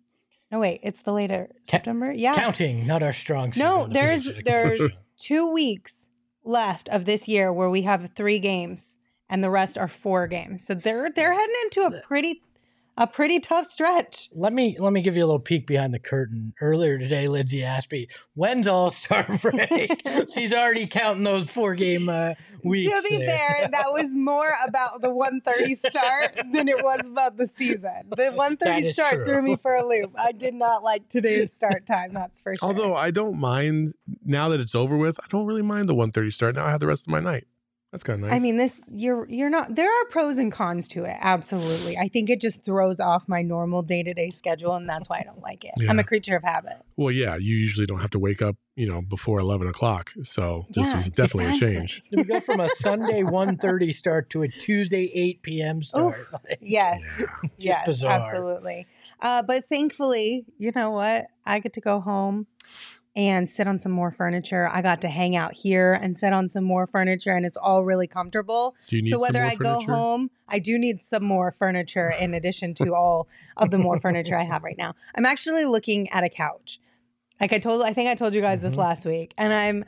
No 0.50 0.58
wait, 0.58 0.80
it's 0.82 1.02
the 1.02 1.12
later 1.12 1.48
September. 1.62 2.12
Yeah. 2.12 2.34
Counting, 2.34 2.86
not 2.86 3.02
our 3.02 3.12
strong 3.12 3.52
suit. 3.52 3.60
No, 3.60 3.80
on 3.82 3.88
the 3.88 3.94
there's 3.94 4.28
there's 4.44 5.00
2 5.18 5.52
weeks 5.52 6.08
left 6.44 6.88
of 6.88 7.04
this 7.04 7.28
year 7.28 7.52
where 7.52 7.70
we 7.70 7.82
have 7.82 8.10
3 8.14 8.38
games 8.40 8.96
and 9.28 9.44
the 9.44 9.50
rest 9.50 9.78
are 9.78 9.88
4 9.88 10.26
games. 10.26 10.66
So 10.66 10.74
they're 10.74 11.10
they're 11.10 11.32
heading 11.34 11.54
into 11.64 11.82
a 11.82 12.00
pretty 12.02 12.42
a 13.00 13.06
pretty 13.06 13.40
tough 13.40 13.66
stretch. 13.66 14.28
Let 14.32 14.52
me 14.52 14.76
let 14.78 14.92
me 14.92 15.00
give 15.00 15.16
you 15.16 15.24
a 15.24 15.26
little 15.26 15.40
peek 15.40 15.66
behind 15.66 15.94
the 15.94 15.98
curtain. 15.98 16.52
Earlier 16.60 16.98
today, 16.98 17.26
Lindsey 17.28 17.64
asked 17.64 17.90
me 17.90 18.08
when's 18.34 18.68
All 18.68 18.90
Star 18.90 19.26
break. 19.42 20.02
She's 20.32 20.52
already 20.52 20.86
counting 20.86 21.24
those 21.24 21.48
four 21.48 21.74
game 21.74 22.10
uh, 22.10 22.34
weeks. 22.62 22.92
to 22.92 23.08
be 23.08 23.16
there, 23.16 23.26
fair, 23.26 23.62
so- 23.62 23.68
that 23.72 23.86
was 23.92 24.14
more 24.14 24.52
about 24.68 25.00
the 25.00 25.08
130 25.10 25.74
start 25.76 26.38
than 26.52 26.68
it 26.68 26.82
was 26.84 27.06
about 27.06 27.38
the 27.38 27.46
season. 27.46 28.02
The 28.10 28.16
That 28.16 28.34
130 28.34 28.92
start 28.92 29.14
true. 29.14 29.24
threw 29.26 29.42
me 29.42 29.56
for 29.56 29.74
a 29.74 29.84
loop. 29.86 30.12
I 30.18 30.32
did 30.32 30.52
not 30.54 30.82
like 30.82 31.08
today's 31.08 31.52
start 31.54 31.86
time, 31.86 32.12
that's 32.12 32.42
for 32.42 32.54
sure. 32.54 32.68
Although 32.68 32.94
I 32.94 33.10
don't 33.10 33.38
mind 33.40 33.94
now 34.24 34.50
that 34.50 34.60
it's 34.60 34.74
over 34.74 34.96
with, 34.98 35.18
I 35.18 35.24
don't 35.30 35.46
really 35.46 35.62
mind 35.62 35.88
the 35.88 35.94
130 35.94 36.30
start. 36.30 36.54
Now 36.54 36.66
I 36.66 36.70
have 36.70 36.80
the 36.80 36.86
rest 36.86 37.06
of 37.06 37.10
my 37.12 37.20
night. 37.20 37.46
That's 37.92 38.04
kind 38.04 38.22
of 38.22 38.30
nice. 38.30 38.40
I 38.40 38.42
mean, 38.42 38.56
this 38.56 38.80
you're 38.92 39.28
you're 39.28 39.50
not. 39.50 39.74
There 39.74 39.88
are 39.88 40.04
pros 40.10 40.38
and 40.38 40.52
cons 40.52 40.86
to 40.88 41.04
it. 41.04 41.16
Absolutely, 41.20 41.98
I 41.98 42.06
think 42.08 42.30
it 42.30 42.40
just 42.40 42.64
throws 42.64 43.00
off 43.00 43.28
my 43.28 43.42
normal 43.42 43.82
day 43.82 44.04
to 44.04 44.14
day 44.14 44.30
schedule, 44.30 44.76
and 44.76 44.88
that's 44.88 45.08
why 45.08 45.18
I 45.18 45.22
don't 45.24 45.42
like 45.42 45.64
it. 45.64 45.72
I'm 45.88 45.98
a 45.98 46.04
creature 46.04 46.36
of 46.36 46.44
habit. 46.44 46.74
well, 46.96 47.10
yeah, 47.10 47.34
you 47.34 47.56
usually 47.56 47.86
don't 47.86 47.98
have 48.00 48.10
to 48.10 48.20
wake 48.20 48.42
up, 48.42 48.54
you 48.76 48.86
know, 48.86 49.02
before 49.02 49.40
11 49.40 49.66
o'clock. 49.66 50.12
So 50.22 50.66
this 50.70 50.86
Yeah, 50.86 50.96
was 50.98 51.10
definitely 51.10 51.46
exactly. 51.46 51.66
a 51.66 51.72
change. 51.78 52.02
we 52.12 52.22
go 52.24 52.38
from 52.40 52.60
a 52.60 52.68
Sunday 52.76 53.22
1.30 53.22 53.92
start 53.92 54.30
to 54.30 54.42
a 54.42 54.48
Tuesday 54.48 55.10
8 55.12 55.42
p.m. 55.42 55.82
start. 55.82 56.16
Yes, 56.60 57.02
Yeah. 57.18 57.26
yes, 57.58 57.86
bizarre. 57.86 58.20
absolutely. 58.20 58.86
Uh, 59.20 59.42
but 59.42 59.68
thankfully, 59.68 60.44
you 60.58 60.70
know 60.76 60.90
what? 60.90 61.26
I 61.44 61.58
get 61.58 61.72
to 61.72 61.80
go 61.80 61.98
home 62.00 62.46
and 63.16 63.50
sit 63.50 63.66
on 63.66 63.78
some 63.78 63.92
more 63.92 64.12
furniture. 64.12 64.68
I 64.72 64.82
got 64.82 65.00
to 65.02 65.08
hang 65.08 65.34
out 65.34 65.52
here 65.52 65.94
and 65.94 66.16
sit 66.16 66.32
on 66.32 66.48
some 66.48 66.64
more 66.64 66.86
furniture, 66.86 67.32
and 67.32 67.44
it's 67.44 67.56
all 67.56 67.84
really 67.84 68.06
comfortable. 68.06 68.76
Do 68.86 68.96
you 68.96 69.02
need 69.02 69.10
so 69.10 69.18
whether 69.20 69.42
I 69.42 69.56
go 69.56 69.80
home, 69.80 70.30
I 70.48 70.58
do 70.60 70.78
need 70.78 71.00
some 71.00 71.24
more 71.24 71.50
furniture 71.50 72.10
in 72.20 72.34
addition 72.34 72.74
to 72.74 72.94
all 72.94 73.28
of 73.56 73.70
the 73.70 73.78
more 73.78 73.98
furniture 73.98 74.36
I 74.36 74.44
have 74.44 74.62
right 74.62 74.78
now. 74.78 74.94
I'm 75.16 75.26
actually 75.26 75.64
looking 75.64 76.08
at 76.10 76.22
a 76.24 76.28
couch. 76.28 76.78
Like 77.40 77.52
I 77.52 77.58
told, 77.58 77.82
I 77.82 77.92
think 77.92 78.08
I 78.08 78.14
told 78.14 78.34
you 78.34 78.40
guys 78.40 78.62
this 78.62 78.74
Mhm. 78.74 78.78
last 78.78 79.04
week, 79.06 79.34
and 79.38 79.52
I'm. 79.52 79.84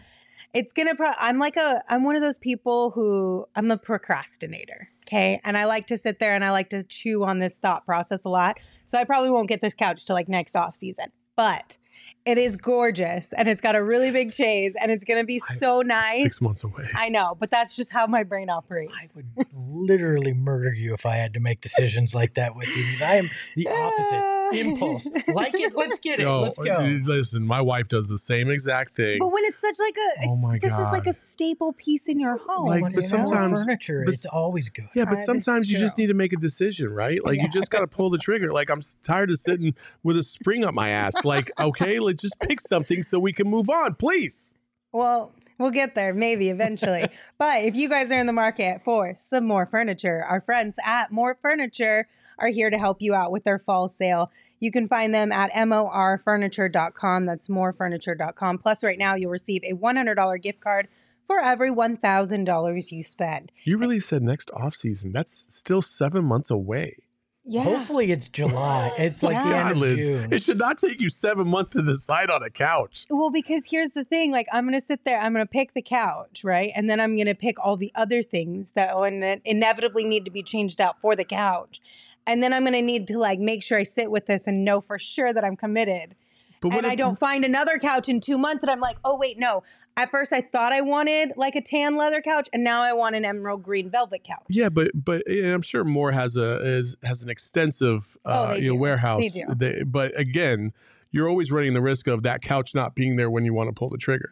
It's 0.54 0.72
gonna. 0.72 0.94
Pro- 0.94 1.12
I'm 1.18 1.38
like 1.38 1.56
a. 1.56 1.82
I'm 1.88 2.04
one 2.04 2.14
of 2.16 2.20
those 2.22 2.36
people 2.38 2.90
who 2.90 3.46
I'm 3.54 3.70
a 3.70 3.78
procrastinator. 3.78 4.88
Okay, 5.06 5.40
and 5.44 5.56
I 5.56 5.64
like 5.64 5.86
to 5.88 5.96
sit 5.98 6.18
there 6.18 6.34
and 6.34 6.44
I 6.44 6.50
like 6.50 6.70
to 6.70 6.82
chew 6.82 7.24
on 7.24 7.38
this 7.38 7.56
thought 7.56 7.84
process 7.86 8.24
a 8.24 8.28
lot. 8.28 8.58
So 8.86 8.98
I 8.98 9.04
probably 9.04 9.30
won't 9.30 9.48
get 9.48 9.60
this 9.62 9.74
couch 9.74 10.04
till 10.06 10.14
like 10.14 10.28
next 10.28 10.54
off 10.54 10.76
season, 10.76 11.06
but 11.36 11.76
it 12.24 12.38
is 12.38 12.56
gorgeous 12.56 13.32
and 13.32 13.48
it's 13.48 13.60
got 13.60 13.74
a 13.74 13.82
really 13.82 14.10
big 14.10 14.32
chase 14.32 14.74
and 14.80 14.90
it's 14.92 15.04
gonna 15.04 15.24
be 15.24 15.40
I- 15.50 15.54
so 15.54 15.82
nice. 15.82 16.22
Six 16.22 16.40
months 16.40 16.64
away. 16.64 16.88
I 16.94 17.08
know, 17.08 17.36
but 17.38 17.50
that's 17.50 17.74
just 17.74 17.90
how 17.90 18.06
my 18.06 18.22
brain 18.22 18.48
operates. 18.50 18.92
I 19.00 19.06
would 19.14 19.26
literally 19.54 20.32
murder 20.32 20.70
you 20.72 20.94
if 20.94 21.04
I 21.06 21.16
had 21.16 21.34
to 21.34 21.40
make 21.40 21.60
decisions 21.60 22.14
like 22.14 22.34
that 22.34 22.54
with 22.56 22.68
you 22.76 22.84
because 22.84 23.02
I 23.02 23.14
am 23.16 23.30
the 23.56 23.68
opposite. 23.68 24.41
Impulse. 24.54 25.08
Like 25.28 25.54
it, 25.54 25.74
let's 25.74 25.98
get 25.98 26.20
it. 26.20 26.24
Yo, 26.24 26.42
let's 26.42 26.58
go. 26.58 27.00
listen, 27.04 27.46
my 27.46 27.60
wife 27.60 27.88
does 27.88 28.08
the 28.08 28.18
same 28.18 28.50
exact 28.50 28.94
thing. 28.96 29.18
But 29.18 29.32
when 29.32 29.44
it's 29.44 29.58
such 29.58 29.76
like 29.78 29.96
a, 29.96 30.00
Oh 30.00 30.32
it's, 30.32 30.42
my 30.42 30.58
this 30.58 30.72
is 30.72 30.78
like 30.92 31.06
a 31.06 31.12
staple 31.12 31.72
piece 31.72 32.06
in 32.08 32.18
your 32.20 32.36
home. 32.36 32.66
Like, 32.66 32.82
but 32.82 32.90
you 32.90 32.96
know, 32.96 33.06
sometimes- 33.06 33.64
furniture, 33.64 34.02
but 34.04 34.14
it's 34.14 34.26
always 34.26 34.68
good. 34.68 34.88
Yeah, 34.94 35.04
but 35.06 35.14
Uh, 35.18 35.24
sometimes 35.24 35.62
is 35.66 35.72
you 35.72 35.78
just 35.78 35.96
need 35.98 36.08
to 36.08 36.14
make 36.14 36.32
a 36.32 36.36
decision, 36.36 36.90
right? 36.92 37.24
Like 37.24 37.36
Yeah. 37.36 37.44
you 37.44 37.48
just 37.50 37.70
got 37.70 37.80
to 37.80 37.86
pull 37.86 38.10
the 38.10 38.18
trigger. 38.18 38.52
Like 38.52 38.68
I'm 38.70 38.80
tired 39.02 39.30
of 39.30 39.38
sitting 39.38 39.74
with 40.02 40.16
a 40.18 40.22
spring 40.22 40.64
up 40.64 40.74
my 40.74 40.90
ass. 40.90 41.24
Like, 41.24 41.50
okay, 41.60 41.98
let's 41.98 42.22
just 42.22 42.38
pick 42.40 42.60
something 42.60 43.02
so 43.02 43.18
we 43.18 43.32
can 43.32 43.48
move 43.48 43.70
on, 43.70 43.94
please. 43.94 44.54
Well, 44.92 45.32
we'll 45.58 45.70
get 45.70 45.94
there 45.94 46.12
maybe 46.12 46.50
eventually. 46.50 47.06
but 47.38 47.62
if 47.64 47.74
you 47.76 47.88
guys 47.88 48.10
are 48.12 48.18
in 48.18 48.26
the 48.26 48.32
market 48.32 48.82
for 48.84 49.14
some 49.16 49.46
more 49.46 49.64
furniture, 49.66 50.24
our 50.28 50.40
friends 50.40 50.76
at 50.84 51.10
Mor 51.10 51.36
Furniture 51.40 52.06
are 52.38 52.48
here 52.48 52.70
to 52.70 52.78
help 52.78 53.00
you 53.00 53.14
out 53.14 53.32
with 53.32 53.44
their 53.44 53.58
fall 53.58 53.88
sale. 53.88 54.30
You 54.60 54.70
can 54.70 54.86
find 54.88 55.14
them 55.14 55.32
at 55.32 55.50
morfurniture.com. 55.52 57.26
That's 57.26 57.48
morfurniture.com. 57.48 58.58
Plus, 58.58 58.84
right 58.84 58.98
now, 58.98 59.14
you'll 59.14 59.30
receive 59.30 59.62
a 59.64 59.72
$100 59.74 60.42
gift 60.42 60.60
card 60.60 60.88
for 61.26 61.40
every 61.40 61.70
$1,000 61.70 62.92
you 62.92 63.02
spend. 63.02 63.52
You 63.64 63.78
really 63.78 64.00
said 64.00 64.22
next 64.22 64.50
off 64.52 64.74
season. 64.74 65.12
That's 65.12 65.46
still 65.48 65.82
seven 65.82 66.24
months 66.24 66.50
away. 66.50 66.96
Yeah. 67.44 67.64
Hopefully 67.64 68.12
it's 68.12 68.28
July. 68.28 68.92
It's 68.98 69.20
like 69.20 69.42
the 69.42 69.50
Yeah. 69.50 69.70
end 69.70 69.82
of 69.82 69.98
June. 69.98 70.32
it 70.32 70.44
should 70.44 70.58
not 70.58 70.78
take 70.78 71.00
you 71.00 71.08
seven 71.08 71.48
months 71.48 71.72
to 71.72 71.82
decide 71.82 72.30
on 72.30 72.40
a 72.44 72.50
couch. 72.50 73.04
Well, 73.10 73.32
because 73.32 73.64
here's 73.68 73.90
the 73.90 74.04
thing 74.04 74.30
like, 74.30 74.46
I'm 74.52 74.64
going 74.64 74.78
to 74.78 74.84
sit 74.86 75.04
there, 75.04 75.18
I'm 75.18 75.32
going 75.32 75.44
to 75.44 75.50
pick 75.50 75.74
the 75.74 75.82
couch, 75.82 76.42
right? 76.44 76.70
And 76.76 76.88
then 76.88 77.00
I'm 77.00 77.16
going 77.16 77.26
to 77.26 77.34
pick 77.34 77.58
all 77.58 77.76
the 77.76 77.90
other 77.96 78.22
things 78.22 78.70
that 78.76 78.94
will 78.94 79.02
ine- 79.04 79.40
inevitably 79.44 80.04
need 80.04 80.24
to 80.24 80.30
be 80.30 80.44
changed 80.44 80.80
out 80.80 81.00
for 81.00 81.16
the 81.16 81.24
couch. 81.24 81.80
And 82.26 82.42
then 82.42 82.52
I'm 82.52 82.62
going 82.62 82.72
to 82.74 82.82
need 82.82 83.06
to 83.08 83.18
like 83.18 83.38
make 83.40 83.62
sure 83.62 83.78
I 83.78 83.82
sit 83.82 84.10
with 84.10 84.26
this 84.26 84.46
and 84.46 84.64
know 84.64 84.80
for 84.80 84.98
sure 84.98 85.32
that 85.32 85.44
I'm 85.44 85.56
committed. 85.56 86.14
But 86.60 86.74
and 86.74 86.86
I 86.86 86.94
don't 86.94 87.18
find 87.18 87.44
another 87.44 87.78
couch 87.78 88.08
in 88.08 88.20
two 88.20 88.38
months 88.38 88.62
and 88.62 88.70
I'm 88.70 88.78
like, 88.78 88.96
oh, 89.04 89.16
wait, 89.16 89.36
no. 89.38 89.64
At 89.96 90.10
first, 90.12 90.32
I 90.32 90.40
thought 90.40 90.72
I 90.72 90.80
wanted 90.80 91.32
like 91.36 91.54
a 91.56 91.60
tan 91.60 91.96
leather 91.98 92.22
couch, 92.22 92.48
and 92.54 92.64
now 92.64 92.80
I 92.82 92.94
want 92.94 93.14
an 93.14 93.26
emerald 93.26 93.62
green 93.62 93.90
velvet 93.90 94.24
couch. 94.24 94.44
Yeah, 94.48 94.70
but 94.70 94.90
but 94.94 95.22
I'm 95.30 95.60
sure 95.60 95.84
Mor 95.84 96.12
has 96.12 96.34
a 96.34 96.64
is 96.66 96.96
has 97.02 97.22
an 97.22 97.28
extensive 97.28 98.16
Oh, 98.24 98.30
uh, 98.30 98.54
they 98.54 98.60
you 98.60 98.68
know, 98.68 98.74
warehouse. 98.76 99.32
do. 99.34 99.42
They- 99.54 99.82
but 99.84 100.18
again, 100.18 100.72
you're 101.10 101.28
always 101.28 101.52
running 101.52 101.74
the 101.74 101.82
risk 101.82 102.06
of 102.06 102.22
that 102.22 102.40
couch 102.40 102.74
not 102.74 102.94
being 102.94 103.16
there 103.16 103.28
when 103.30 103.44
you 103.44 103.52
want 103.52 103.68
to 103.68 103.74
pull 103.74 103.88
the 103.90 103.98
trigger. 103.98 104.30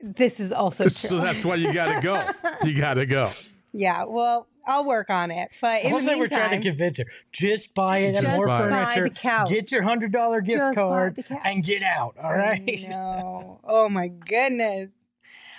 This 0.00 0.40
is 0.40 0.52
also 0.52 0.84
true. 0.84 0.90
So 0.90 1.18
that's 1.20 1.44
why 1.44 1.56
you 1.56 1.72
got 1.72 1.96
to 1.96 2.00
go. 2.00 2.22
You 2.66 2.74
got 2.76 2.94
to 2.94 3.04
go. 3.06 3.30
yeah, 3.72 4.04
well, 4.04 4.46
I'll 4.68 4.84
work 4.84 5.10
on 5.10 5.30
it. 5.30 5.50
But 5.60 5.82
in 5.82 5.90
the 5.90 5.98
Hopefully 5.98 6.20
we're 6.20 6.28
trying 6.28 6.60
to 6.60 6.68
convince 6.70 6.98
her. 6.98 7.04
Just 7.32 7.74
buy 7.74 7.98
it 7.98 8.16
and 8.16 8.26
Just 8.26 8.36
more 8.36 8.46
buy 8.46 8.66
it. 8.66 8.70
buy 8.70 8.84
furniture. 8.94 9.08
the 9.08 9.20
couch. 9.20 9.48
Get 9.48 9.72
your 9.72 9.82
hundred 9.82 10.12
dollar 10.12 10.40
gift 10.40 10.58
Just 10.58 10.78
card 10.78 11.18
and 11.44 11.64
get 11.64 11.82
out. 11.82 12.14
All 12.22 12.30
right. 12.30 12.60
I 12.60 12.64
right. 12.64 12.88
know. 12.90 13.60
Oh 13.64 13.88
my 13.88 14.08
goodness. 14.08 14.92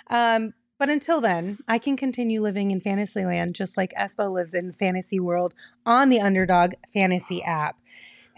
Um, 0.08 0.54
but 0.78 0.88
until 0.88 1.20
then, 1.20 1.58
I 1.68 1.78
can 1.78 1.96
continue 1.96 2.40
living 2.40 2.70
in 2.70 2.80
Fantasyland 2.80 3.54
just 3.54 3.76
like 3.76 3.92
Espo 3.98 4.32
lives 4.32 4.54
in 4.54 4.72
Fantasy 4.72 5.20
World 5.20 5.54
on 5.84 6.08
the 6.08 6.20
Underdog 6.20 6.72
Fantasy 6.94 7.42
app. 7.42 7.76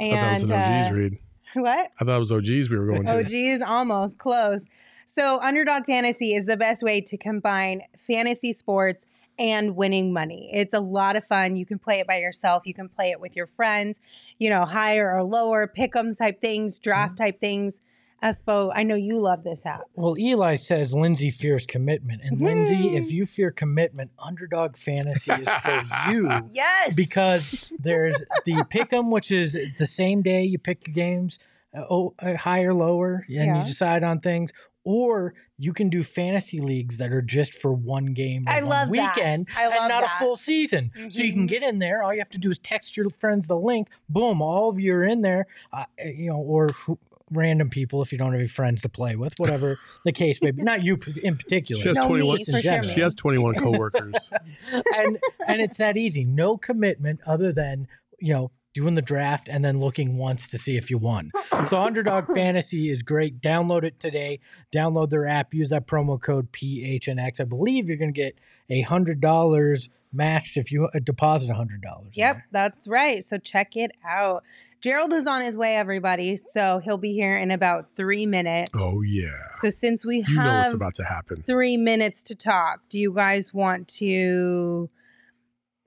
I 0.00 0.10
thought 0.10 0.14
that 0.16 0.32
was 0.32 0.42
And 0.42 0.52
an 0.52 0.82
OG's 0.82 0.90
uh, 0.90 0.94
read. 0.94 1.18
what? 1.54 1.90
I 2.00 2.04
thought 2.04 2.16
it 2.16 2.18
was 2.18 2.32
OG's 2.32 2.70
we 2.70 2.78
were 2.78 2.86
going 2.86 3.06
to. 3.06 3.18
OG 3.18 3.32
is 3.32 3.62
almost 3.62 4.18
close. 4.18 4.66
So, 5.04 5.40
Underdog 5.40 5.84
Fantasy 5.84 6.34
is 6.34 6.46
the 6.46 6.56
best 6.56 6.82
way 6.82 7.00
to 7.02 7.16
combine 7.18 7.82
fantasy 8.06 8.52
sports 8.52 9.04
and 9.38 9.76
winning 9.76 10.12
money. 10.12 10.50
It's 10.52 10.74
a 10.74 10.80
lot 10.80 11.16
of 11.16 11.24
fun. 11.24 11.56
You 11.56 11.66
can 11.66 11.78
play 11.78 12.00
it 12.00 12.06
by 12.06 12.18
yourself, 12.18 12.64
you 12.66 12.74
can 12.74 12.88
play 12.88 13.10
it 13.10 13.20
with 13.20 13.34
your 13.36 13.46
friends, 13.46 13.98
you 14.38 14.50
know, 14.50 14.64
higher 14.64 15.14
or 15.14 15.22
lower, 15.22 15.66
pick 15.66 15.96
'em 15.96 16.14
type 16.14 16.40
things, 16.40 16.78
draft 16.78 17.16
type 17.16 17.40
things. 17.40 17.80
Espo, 18.22 18.70
I 18.72 18.84
know 18.84 18.94
you 18.94 19.18
love 19.18 19.42
this 19.42 19.66
app. 19.66 19.80
Well, 19.96 20.16
Eli 20.16 20.54
says 20.54 20.94
Lindsey 20.94 21.28
fears 21.30 21.66
commitment. 21.66 22.22
And 22.22 22.38
Lindsey, 22.40 22.94
if 22.94 23.10
you 23.10 23.26
fear 23.26 23.50
commitment, 23.50 24.12
underdog 24.16 24.76
fantasy 24.76 25.32
is 25.32 25.48
for 25.48 25.82
you. 26.08 26.30
Yes. 26.52 26.94
Because 26.94 27.72
there's 27.80 28.22
the 28.44 28.62
pick'em, 28.72 29.10
which 29.10 29.32
is 29.32 29.58
the 29.76 29.86
same 29.86 30.22
day 30.22 30.44
you 30.44 30.58
pick 30.58 30.86
your 30.86 30.94
games, 30.94 31.40
uh, 31.76 31.82
oh, 31.90 32.14
uh, 32.20 32.36
higher, 32.36 32.72
lower, 32.72 33.24
and 33.26 33.34
Yeah. 33.34 33.60
you 33.62 33.66
decide 33.66 34.04
on 34.04 34.20
things. 34.20 34.52
Or 34.84 35.34
you 35.58 35.72
can 35.72 35.88
do 35.90 36.02
fantasy 36.02 36.60
leagues 36.60 36.98
that 36.98 37.12
are 37.12 37.22
just 37.22 37.54
for 37.54 37.72
one 37.72 38.14
game, 38.14 38.44
or 38.48 38.52
I 38.52 38.60
one 38.60 38.68
love 38.68 38.88
that. 38.90 39.16
weekend, 39.16 39.48
I 39.56 39.66
love 39.68 39.76
and 39.78 39.88
not 39.88 40.00
that. 40.02 40.16
a 40.16 40.18
full 40.24 40.34
season. 40.36 40.90
So 41.10 41.22
you 41.22 41.32
can 41.32 41.44
Mhm. 41.44 41.48
get 41.48 41.62
in 41.62 41.78
there. 41.78 42.02
All 42.02 42.12
you 42.12 42.18
have 42.18 42.30
to 42.30 42.38
do 42.38 42.50
is 42.50 42.58
text 42.58 42.96
your 42.96 43.08
friends 43.10 43.46
the 43.46 43.56
link. 43.56 43.88
Boom, 44.08 44.42
all 44.42 44.68
of 44.68 44.80
you 44.80 44.94
are 44.94 45.04
in 45.04 45.22
there. 45.22 45.46
Uh, 45.72 45.84
you 46.04 46.30
know, 46.30 46.38
or 46.38 46.68
who, 46.70 46.98
random 47.30 47.70
people 47.70 48.02
if 48.02 48.12
you 48.12 48.18
don't 48.18 48.32
have 48.32 48.40
any 48.40 48.48
friends 48.48 48.82
to 48.82 48.88
play 48.88 49.14
with, 49.16 49.32
whatever 49.38 49.78
the 50.04 50.12
case 50.12 50.42
may 50.42 50.50
be. 50.50 50.62
Not 50.62 50.82
you 50.82 50.98
in 51.22 51.36
particular. 51.36 51.80
She 51.80 51.88
has 51.88 51.96
No, 51.96 52.08
21. 52.08 52.36
me, 52.36 52.44
in 52.46 52.54
for 52.54 52.60
sure. 52.60 52.82
She 52.82 53.00
has 53.00 53.14
21 53.14 53.54
coworkers. 53.54 54.30
and 54.96 55.18
and 55.46 55.60
it's 55.62 55.76
that 55.78 55.96
easy. 55.96 56.24
No 56.24 56.56
commitment 56.58 57.20
other 57.26 57.52
than 57.52 57.86
you 58.18 58.32
know 58.34 58.50
doing 58.74 58.94
the 58.94 59.02
draft 59.02 59.48
and 59.48 59.64
then 59.64 59.78
looking 59.78 60.16
once 60.16 60.48
to 60.48 60.58
see 60.58 60.76
if 60.76 60.90
you 60.90 60.98
won. 60.98 61.30
So 61.68 61.78
Underdog 61.80 62.26
Fantasy 62.34 62.90
is 62.90 63.02
great. 63.02 63.40
Download 63.40 63.84
it 63.84 64.00
today. 64.00 64.40
Download 64.74 65.10
their 65.10 65.26
app. 65.26 65.54
Use 65.54 65.68
that 65.68 65.86
promo 65.86 66.20
code 66.20 66.50
PHNX. 66.50 67.40
I 67.40 67.44
believe 67.44 67.86
you're 67.88 67.96
going 67.98 68.12
to 68.12 68.20
get 68.20 68.36
a 68.68 68.80
hundred 68.82 69.20
dollars 69.20 69.88
matched 70.12 70.56
if 70.56 70.72
you 70.72 70.86
uh, 70.86 70.98
deposit 71.04 71.50
a 71.50 71.54
hundred 71.54 71.80
dollars. 71.82 72.08
Yep, 72.14 72.38
that's 72.50 72.88
right. 72.88 73.22
So 73.22 73.38
check 73.38 73.76
it 73.76 73.92
out. 74.06 74.42
Gerald 74.80 75.12
is 75.12 75.26
on 75.28 75.42
his 75.44 75.56
way, 75.56 75.76
everybody. 75.76 76.34
So 76.34 76.80
he'll 76.82 76.98
be 76.98 77.12
here 77.12 77.36
in 77.36 77.50
about 77.52 77.90
three 77.94 78.26
minutes. 78.26 78.72
Oh 78.74 79.02
yeah. 79.02 79.30
So 79.60 79.70
since 79.70 80.04
we 80.04 80.24
You 80.26 80.34
know 80.34 80.42
what's 80.54 80.64
have 80.64 80.74
about 80.74 80.94
to 80.94 81.04
happen. 81.04 81.44
three 81.46 81.76
minutes 81.76 82.22
to 82.24 82.34
talk, 82.34 82.80
do 82.88 82.98
you 82.98 83.12
guys 83.14 83.54
want 83.54 83.86
to? 83.98 84.90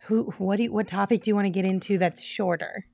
Who? 0.07 0.33
What 0.37 0.57
do? 0.57 0.63
You, 0.63 0.71
what 0.71 0.87
topic 0.87 1.23
do 1.23 1.31
you 1.31 1.35
want 1.35 1.45
to 1.45 1.49
get 1.51 1.65
into 1.65 1.97
that's 1.97 2.21
shorter? 2.21 2.85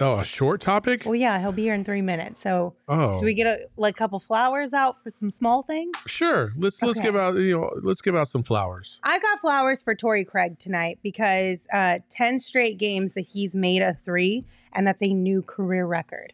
Oh, 0.00 0.18
a 0.18 0.24
short 0.24 0.62
topic? 0.62 1.02
Well, 1.04 1.14
yeah, 1.14 1.38
he'll 1.38 1.52
be 1.52 1.62
here 1.64 1.74
in 1.74 1.84
three 1.84 2.00
minutes. 2.00 2.40
So 2.40 2.74
Oh. 2.88 3.18
do 3.18 3.26
we 3.26 3.34
get 3.34 3.46
a 3.46 3.68
like 3.76 3.94
couple 3.94 4.18
flowers 4.20 4.72
out 4.72 5.02
for 5.02 5.10
some 5.10 5.30
small 5.30 5.62
things? 5.62 5.92
Sure. 6.06 6.50
Let's 6.56 6.80
let's 6.82 6.98
Okay. 6.98 7.08
give 7.08 7.16
out 7.16 7.34
you 7.36 7.52
know 7.60 7.70
let's 7.82 8.00
give 8.00 8.16
out 8.16 8.28
some 8.28 8.42
flowers. 8.42 9.00
I 9.02 9.18
got 9.18 9.38
flowers 9.40 9.82
for 9.82 9.94
Torrey 9.94 10.24
Craig 10.24 10.58
tonight 10.58 10.98
because 11.02 11.62
uh, 11.72 11.98
10 12.08 12.38
straight 12.38 12.78
games 12.78 13.12
that 13.14 13.26
he's 13.32 13.54
made 13.54 13.82
a 13.82 13.94
three, 14.04 14.46
and 14.72 14.86
that's 14.86 15.02
a 15.02 15.12
new 15.12 15.42
career 15.42 15.86
record. 15.86 16.32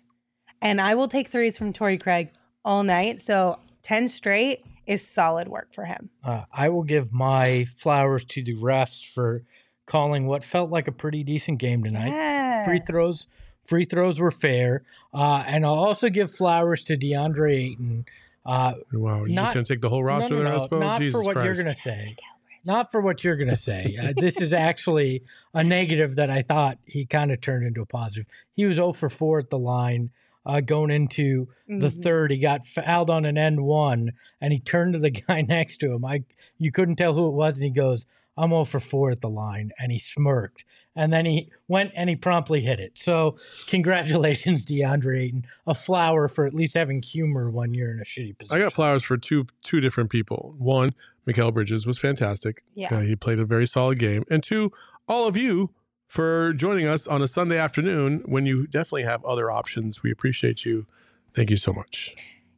And 0.62 0.81
I 0.81 0.94
will 0.94 1.09
take 1.09 1.28
threes 1.28 1.59
from 1.59 1.72
Torrey 1.72 1.98
Craig 1.98 2.31
all 2.64 2.85
night. 2.85 3.20
So 3.20 3.59
10 3.83 4.09
straight 4.09 4.64
is 4.87 5.07
solid 5.07 5.48
work 5.48 5.74
for 5.74 5.85
him. 5.85 6.11
Uh, 6.24 6.44
I 6.52 6.68
will 6.68 6.83
give 6.85 7.12
my 7.12 7.66
flowers 7.76 8.24
to 8.26 8.42
the 8.42 8.54
refs 8.54 9.04
for 9.04 9.42
calling 9.88 10.27
what 10.27 10.44
felt 10.44 10.70
like 10.70 10.87
a 10.87 10.92
pretty 10.92 11.24
decent 11.24 11.59
game 11.59 11.83
tonight. 11.83 12.64
Free 12.64 12.81
throws, 12.87 13.27
free 13.64 13.85
throws 13.85 14.20
were 14.20 14.31
fair, 14.31 14.85
uh, 15.12 15.42
and 15.46 15.64
I'll 15.66 15.74
also 15.74 16.09
give 16.11 16.31
flowers 16.31 16.85
to 16.85 16.96
DeAndre 16.96 17.55
Ayton. 17.72 18.07
Uh, 18.47 18.74
Wow, 18.93 19.24
you're 19.24 19.28
Not- 19.28 19.47
just 19.47 19.55
gonna 19.55 19.64
take 19.64 19.80
the 19.80 19.89
whole 19.89 20.05
roster 20.05 20.34
no, 20.34 20.43
no, 20.43 20.51
there, 20.51 20.59
no, 20.59 20.64
Espo? 20.66 20.80
not 20.80 20.99
Jesus 21.01 21.12
for 21.20 21.24
what 21.24 21.32
Christ. 21.34 21.47
you're 21.47 21.64
gonna 21.64 21.74
say. 21.74 22.16
Not 22.64 22.93
for 22.93 23.01
what 23.01 23.24
you're 23.24 23.36
gonna 23.36 23.57
say. 23.57 23.97
Uh, 24.01 24.12
this 24.16 24.41
is 24.41 24.53
actually 24.53 25.22
a 25.55 25.64
negative 25.64 26.16
that 26.16 26.30
I 26.30 26.43
thought 26.43 26.78
he 26.84 27.05
kind 27.07 27.30
of 27.32 27.41
turned 27.41 27.66
into 27.66 27.80
a 27.80 27.86
positive. 27.86 28.26
He 28.55 28.64
was 28.66 28.76
0 28.76 28.93
for 28.93 29.09
4 29.09 29.39
at 29.41 29.51
the 29.51 29.59
line. 29.59 30.11
Uh, 30.47 30.61
going 30.61 30.91
into 30.91 31.47
the 31.66 31.91
Mhm. 31.91 32.03
third, 32.03 32.30
he 32.30 32.39
got 32.39 32.64
fouled 32.64 33.11
on 33.11 33.26
an 33.26 33.36
end 33.36 33.61
one, 33.62 34.12
and 34.41 34.51
he 34.51 34.59
turned 34.59 34.95
to 34.95 34.99
the 34.99 35.11
guy 35.28 35.43
next 35.43 35.76
to 35.78 35.93
him. 35.93 36.07
I 36.07 36.22
you 36.59 36.72
couldn't 36.72 36.97
tell 36.97 37.12
who 37.12 37.26
it 37.28 37.32
was, 37.34 37.59
and 37.59 37.64
he 37.64 37.70
goes, 37.70 38.07
"I'm 38.39 38.51
0 38.51 38.64
for 38.64 38.80
4 38.80 39.11
at 39.11 39.20
the 39.20 39.28
line," 39.28 39.72
and 39.78 39.93
he 39.93 39.99
smirked, 39.99 40.64
and 40.95 41.12
then 41.12 41.26
he 41.26 41.51
went 41.66 41.93
and 41.95 42.09
he 42.09 42.16
promptly 42.16 42.61
hit 42.61 42.80
it. 42.80 42.99
So 42.99 43.36
congratulations, 43.66 44.64
DeAndre 44.66 45.20
Ayton, 45.20 45.47
a 45.66 45.74
flower 45.74 46.28
for 46.28 46.47
at 46.47 46.55
least 46.55 46.74
having 46.74 47.03
humor 47.03 47.51
when 47.51 47.74
you're 47.74 47.91
in 47.91 48.01
a 48.01 48.05
shitty 48.05 48.39
position. 48.39 48.57
I 48.57 48.61
got 48.61 48.72
flowers 48.72 49.03
for 49.03 49.16
two 49.16 49.47
two 49.62 49.80
different 49.80 50.11
people. 50.11 50.55
One, 50.59 50.91
Mikal 51.26 51.53
Bridges 51.53 51.86
was 51.86 51.99
fantastic. 51.99 52.62
Yeah. 52.74 52.95
Uh, 52.95 53.01
he 53.01 53.16
played 53.16 53.39
a 53.39 53.45
very 53.45 53.66
solid 53.66 53.99
game. 53.99 54.24
And 54.30 54.43
two, 54.43 54.72
all 55.09 55.26
of 55.26 55.36
you 55.36 55.70
for 56.07 56.55
joining 56.55 56.86
us 56.86 57.07
on 57.07 57.20
a 57.20 57.28
Sunday 57.28 57.59
afternoon 57.59 58.22
when 58.24 58.47
you 58.47 58.66
definitely 58.66 59.03
have 59.03 59.24
other 59.24 59.51
options. 59.51 60.03
We 60.03 60.11
appreciate 60.11 60.64
you 60.64 60.86
Thank 61.34 61.51
you 61.51 61.57
so 61.57 61.72
much. 61.72 62.14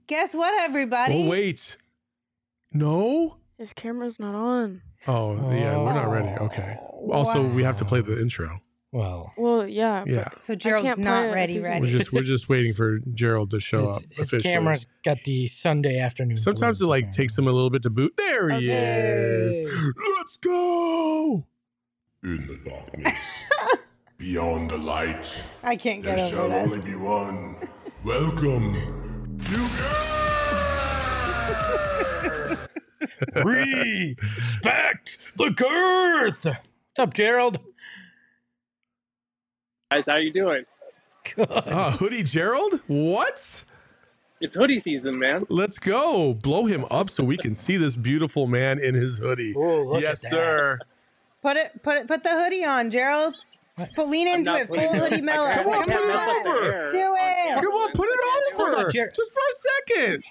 Guess 0.07 0.35
what, 0.35 0.55
everybody? 0.63 1.25
Oh, 1.25 1.29
wait. 1.29 1.77
No? 2.73 3.37
His 3.59 3.73
camera's 3.73 4.19
not 4.19 4.35
on. 4.35 4.83
Oh, 5.07 5.35
yeah, 5.53 5.77
we're 5.79 5.95
not 5.95 6.11
ready. 6.11 6.29
Oh. 6.39 6.45
Okay. 6.47 6.77
Also, 7.11 7.43
we 7.47 7.63
have 7.65 7.77
to 7.77 7.85
play 7.85 8.01
the 8.01 8.21
intro. 8.21 8.61
Well, 8.93 9.33
Well, 9.37 9.69
yeah. 9.69 10.03
Yeah. 10.07 10.29
So 10.41 10.55
Gerald's 10.57 10.85
can't 10.85 10.99
not 10.99 11.27
it 11.29 11.33
ready, 11.33 11.57
if 11.57 11.65
he's- 11.65 11.81
We're 11.81 11.87
just 11.87 12.13
we're 12.13 12.23
just 12.23 12.49
waiting 12.49 12.75
for 12.75 12.99
Gerald 13.15 13.53
to 13.53 13.61
show 13.61 13.81
his, 13.81 13.89
up 13.89 14.03
his 14.11 14.27
officially. 14.27 14.53
camera's 14.53 14.87
got 15.05 15.19
the 15.25 15.47
Sunday 15.47 15.99
afternoon. 16.01 16.37
Sometimes 16.37 16.81
it 16.81 16.85
blues, 16.85 16.89
like 16.89 17.03
apparently. 17.05 17.23
takes 17.25 17.39
him 17.39 17.47
a 17.47 17.53
little 17.53 17.71
bit 17.71 17.83
to 17.85 17.91
boot. 17.91 18.13
There 18.17 18.51
he 18.51 18.69
is. 18.71 19.63
Let's 20.19 20.37
go. 20.39 21.47
In 22.25 22.47
the 22.49 22.59
darkness, 22.69 23.45
beyond 24.19 24.71
the 24.71 24.77
light, 24.79 25.45
I 25.63 25.77
can't 25.77 26.03
get 26.03 26.15
it. 26.15 26.17
there 26.17 26.27
get 26.27 26.31
shall 26.31 26.53
only 26.53 26.79
this. 26.81 26.87
be 26.91 26.97
one. 26.97 27.57
Welcome, 28.05 28.75
you 29.51 29.69
Respect 33.45 35.19
the 35.37 35.51
girth. 35.51 36.45
What's 36.45 36.99
up, 36.99 37.15
Gerald? 37.15 37.59
guys 39.93 40.05
how 40.07 40.17
you 40.17 40.33
doing 40.33 40.65
Good. 41.35 41.49
Uh, 41.51 41.91
hoodie 41.91 42.23
Gerald? 42.23 42.81
What? 42.87 43.65
it's 44.41 44.55
hoodie 44.55 44.79
season 44.79 45.19
man 45.19 45.45
Let's 45.49 45.79
go. 45.79 46.35
Blow 46.35 46.65
him 46.65 46.87
up 46.91 47.11
so 47.11 47.25
we 47.25 47.37
can 47.37 47.55
see 47.55 47.77
this 47.77 47.97
beautiful 47.97 48.47
man 48.47 48.79
in 48.79 48.95
his 48.95 49.19
hoodie. 49.19 49.53
Oh, 49.57 49.83
look 49.83 50.01
yes, 50.01 50.21
sir. 50.29 50.79
Put 51.43 51.57
it, 51.57 51.83
put 51.83 51.99
it, 51.99 52.07
put 52.09 52.23
the 52.23 52.31
hoodie 52.31 52.65
on, 52.65 52.91
Gerald. 52.91 53.45
Put, 53.95 54.09
lean 54.09 54.29
into 54.29 54.55
it, 54.55 54.67
full 54.69 54.77
putting 54.77 54.95
hoodie 54.95 55.23
mellow. 55.23 55.47
I 55.47 55.55
can't- 55.55 55.67
Come 55.67 55.75
on, 55.75 55.85
put 55.85 55.93
it 55.93 56.07
mess 56.09 56.29
up 56.29 56.45
the 56.45 56.51
over. 56.51 56.89
Do 56.91 57.15
it. 57.19 57.55
Come 57.57 57.73
on, 57.73 57.93
put 57.93 58.09
it 58.09 58.57
do 58.57 58.63
over. 58.63 58.87
On, 58.87 58.93
Just 58.93 59.33
for 59.33 59.41
a 59.41 59.97
second. 59.97 60.25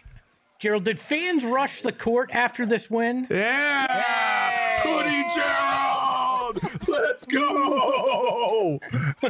Gerald, 0.60 0.84
did 0.84 0.99
fans 0.99 1.43
rush 1.45 1.82
the 1.82 1.91
court 1.93 2.30
after 2.34 2.66
this 2.66 2.89
win? 2.89 3.26
Yeah. 3.30 3.88
Hoodie 4.82 5.24
Gerald. 5.34 6.60
Let's 6.88 7.26
go. 7.26 8.80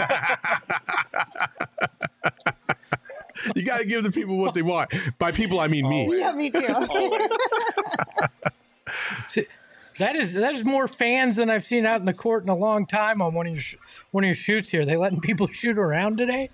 you 3.55 3.63
got 3.63 3.77
to 3.77 3.85
give 3.85 4.01
the 4.03 4.11
people 4.11 4.37
what 4.37 4.55
they 4.55 4.63
want. 4.63 4.91
By 5.19 5.31
people, 5.31 5.59
I 5.59 5.67
mean 5.67 5.87
me. 5.87 6.07
Oh, 6.09 6.13
yeah, 6.13 6.31
me 6.31 6.49
too. 6.49 6.65
See, 9.29 9.45
That 9.99 10.15
is 10.15 10.33
that 10.33 10.55
is 10.55 10.65
more 10.65 10.87
fans 10.87 11.35
than 11.35 11.51
I've 11.51 11.63
seen 11.65 11.85
out 11.85 11.99
in 11.99 12.07
the 12.07 12.13
court 12.13 12.41
in 12.41 12.49
a 12.49 12.55
long 12.55 12.87
time 12.87 13.21
on 13.21 13.35
one 13.35 13.45
of 13.45 13.53
your 13.53 13.61
sh- 13.61 13.75
one 14.09 14.23
of 14.23 14.27
your 14.27 14.33
shoots 14.35 14.71
here. 14.71 14.83
They 14.83 14.97
letting 14.97 15.21
people 15.21 15.45
shoot 15.47 15.77
around 15.77 16.17
today? 16.17 16.49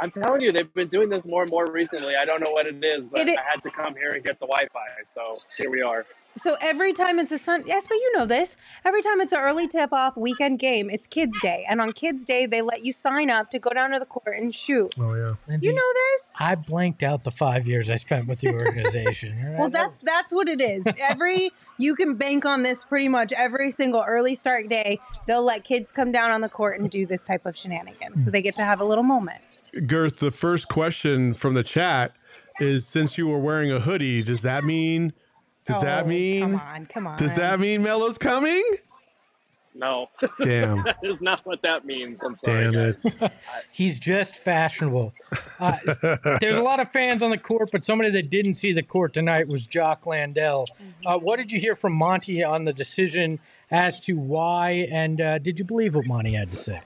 I'm 0.00 0.10
telling 0.10 0.40
you, 0.40 0.52
they've 0.52 0.72
been 0.72 0.88
doing 0.88 1.08
this 1.08 1.24
more 1.26 1.42
and 1.42 1.50
more 1.50 1.66
recently. 1.70 2.14
I 2.16 2.24
don't 2.24 2.40
know 2.40 2.50
what 2.52 2.66
it 2.66 2.82
is, 2.84 3.06
but 3.06 3.20
It 3.20 3.28
i- 3.38 3.42
I 3.42 3.50
had 3.50 3.62
to 3.62 3.70
come 3.70 3.94
here 3.96 4.10
and 4.10 4.24
get 4.24 4.38
the 4.40 4.46
Wi-Fi. 4.46 4.80
So 5.12 5.38
here 5.56 5.70
we 5.70 5.82
are. 5.82 6.06
So 6.36 6.56
every 6.60 6.92
time 6.92 7.18
it's 7.18 7.32
a 7.32 7.38
sun, 7.38 7.64
yes, 7.66 7.86
but 7.88 7.96
you 7.96 8.12
know 8.16 8.24
this. 8.24 8.54
Every 8.84 9.02
time 9.02 9.20
it's 9.20 9.32
an 9.32 9.40
early 9.40 9.66
tip 9.66 9.92
off 9.92 10.16
weekend 10.16 10.60
game, 10.60 10.88
it's 10.88 11.08
Kids 11.08 11.36
Day, 11.42 11.66
and 11.68 11.80
on 11.80 11.92
Kids 11.92 12.24
Day 12.24 12.46
they 12.46 12.62
let 12.62 12.84
you 12.84 12.92
sign 12.92 13.30
up 13.30 13.50
to 13.50 13.58
go 13.58 13.70
down 13.70 13.90
to 13.90 13.98
the 13.98 14.06
court 14.06 14.36
and 14.36 14.54
shoot. 14.54 14.92
Oh 14.98 15.14
yeah. 15.14 15.30
Lindsey, 15.48 15.66
You 15.66 15.74
know 15.74 15.92
this? 15.92 16.30
I 16.38 16.54
blanked 16.54 17.02
out 17.02 17.24
the 17.24 17.32
five 17.32 17.66
years 17.66 17.90
I 17.90 17.96
spent 17.96 18.28
with 18.28 18.38
the 18.38 18.48
organization. 18.52 19.36
All 19.40 19.50
right? 19.50 19.58
Well, 19.58 19.70
that's 19.70 19.98
that's 20.04 20.32
what 20.32 20.48
it 20.48 20.60
is. 20.60 20.86
Every 21.02 21.50
you 21.78 21.96
can 21.96 22.14
bank 22.14 22.46
on 22.46 22.62
this 22.62 22.84
pretty 22.84 23.08
much 23.08 23.32
every 23.32 23.72
single 23.72 24.04
early 24.06 24.36
start 24.36 24.68
day. 24.68 25.00
They'll 25.26 25.42
let 25.42 25.64
kids 25.64 25.90
come 25.90 26.12
down 26.12 26.30
on 26.30 26.42
the 26.42 26.48
court 26.48 26.78
and 26.78 26.88
do 26.88 27.06
this 27.06 27.24
type 27.24 27.44
of 27.44 27.56
shenanigans, 27.56 28.24
so 28.24 28.30
they 28.30 28.40
get 28.40 28.54
to 28.56 28.62
have 28.64 28.80
a 28.80 28.84
little 28.84 29.04
moment. 29.04 29.40
Girth, 29.86 30.18
the 30.18 30.30
first 30.30 30.68
question 30.68 31.34
from 31.34 31.54
the 31.54 31.62
chat 31.62 32.14
is 32.58 32.86
since 32.86 33.16
you 33.16 33.28
were 33.28 33.38
wearing 33.38 33.70
a 33.70 33.80
hoodie, 33.80 34.22
does 34.22 34.42
that 34.42 34.64
mean 34.64 35.12
does 35.66 35.82
that 35.82 36.04
Oh, 36.04 36.08
mean 36.08 36.40
Come 36.42 36.54
on, 36.60 36.86
come 36.86 37.06
on. 37.06 37.18
does 37.18 37.34
that 37.36 37.60
mean 37.60 37.82
Melo's 37.82 38.18
coming? 38.18 38.62
No, 39.72 40.08
Damn. 40.42 40.82
that 40.84 40.98
is 41.02 41.20
not 41.20 41.40
what 41.46 41.62
that 41.62 41.84
means. 41.84 42.22
I'm 42.24 42.36
sorry. 42.36 42.70
Damn 42.72 42.74
it. 42.74 43.32
He's 43.70 43.98
just 44.00 44.36
fashionable. 44.36 45.12
Uh, 45.60 45.76
there's 46.40 46.56
a 46.58 46.62
lot 46.62 46.80
of 46.80 46.90
fans 46.90 47.22
on 47.22 47.30
the 47.30 47.38
court, 47.38 47.70
but 47.70 47.84
somebody 47.84 48.10
that 48.10 48.30
didn't 48.30 48.54
see 48.54 48.72
the 48.72 48.82
court 48.82 49.12
tonight 49.14 49.46
was 49.46 49.66
Jock 49.66 50.06
Landale. 50.06 50.66
Uh, 51.06 51.18
what 51.18 51.36
did 51.36 51.52
you 51.52 51.60
hear 51.60 51.76
from 51.76 51.92
Monty 51.92 52.42
on 52.42 52.64
the 52.64 52.72
decision 52.72 53.38
as 53.70 54.00
to 54.00 54.14
why, 54.18 54.88
and 54.90 55.20
uh, 55.20 55.38
did 55.38 55.58
you 55.58 55.64
believe 55.64 55.94
what 55.94 56.04
Monty 56.06 56.32
had 56.32 56.48
to 56.48 56.56
say? 56.56 56.80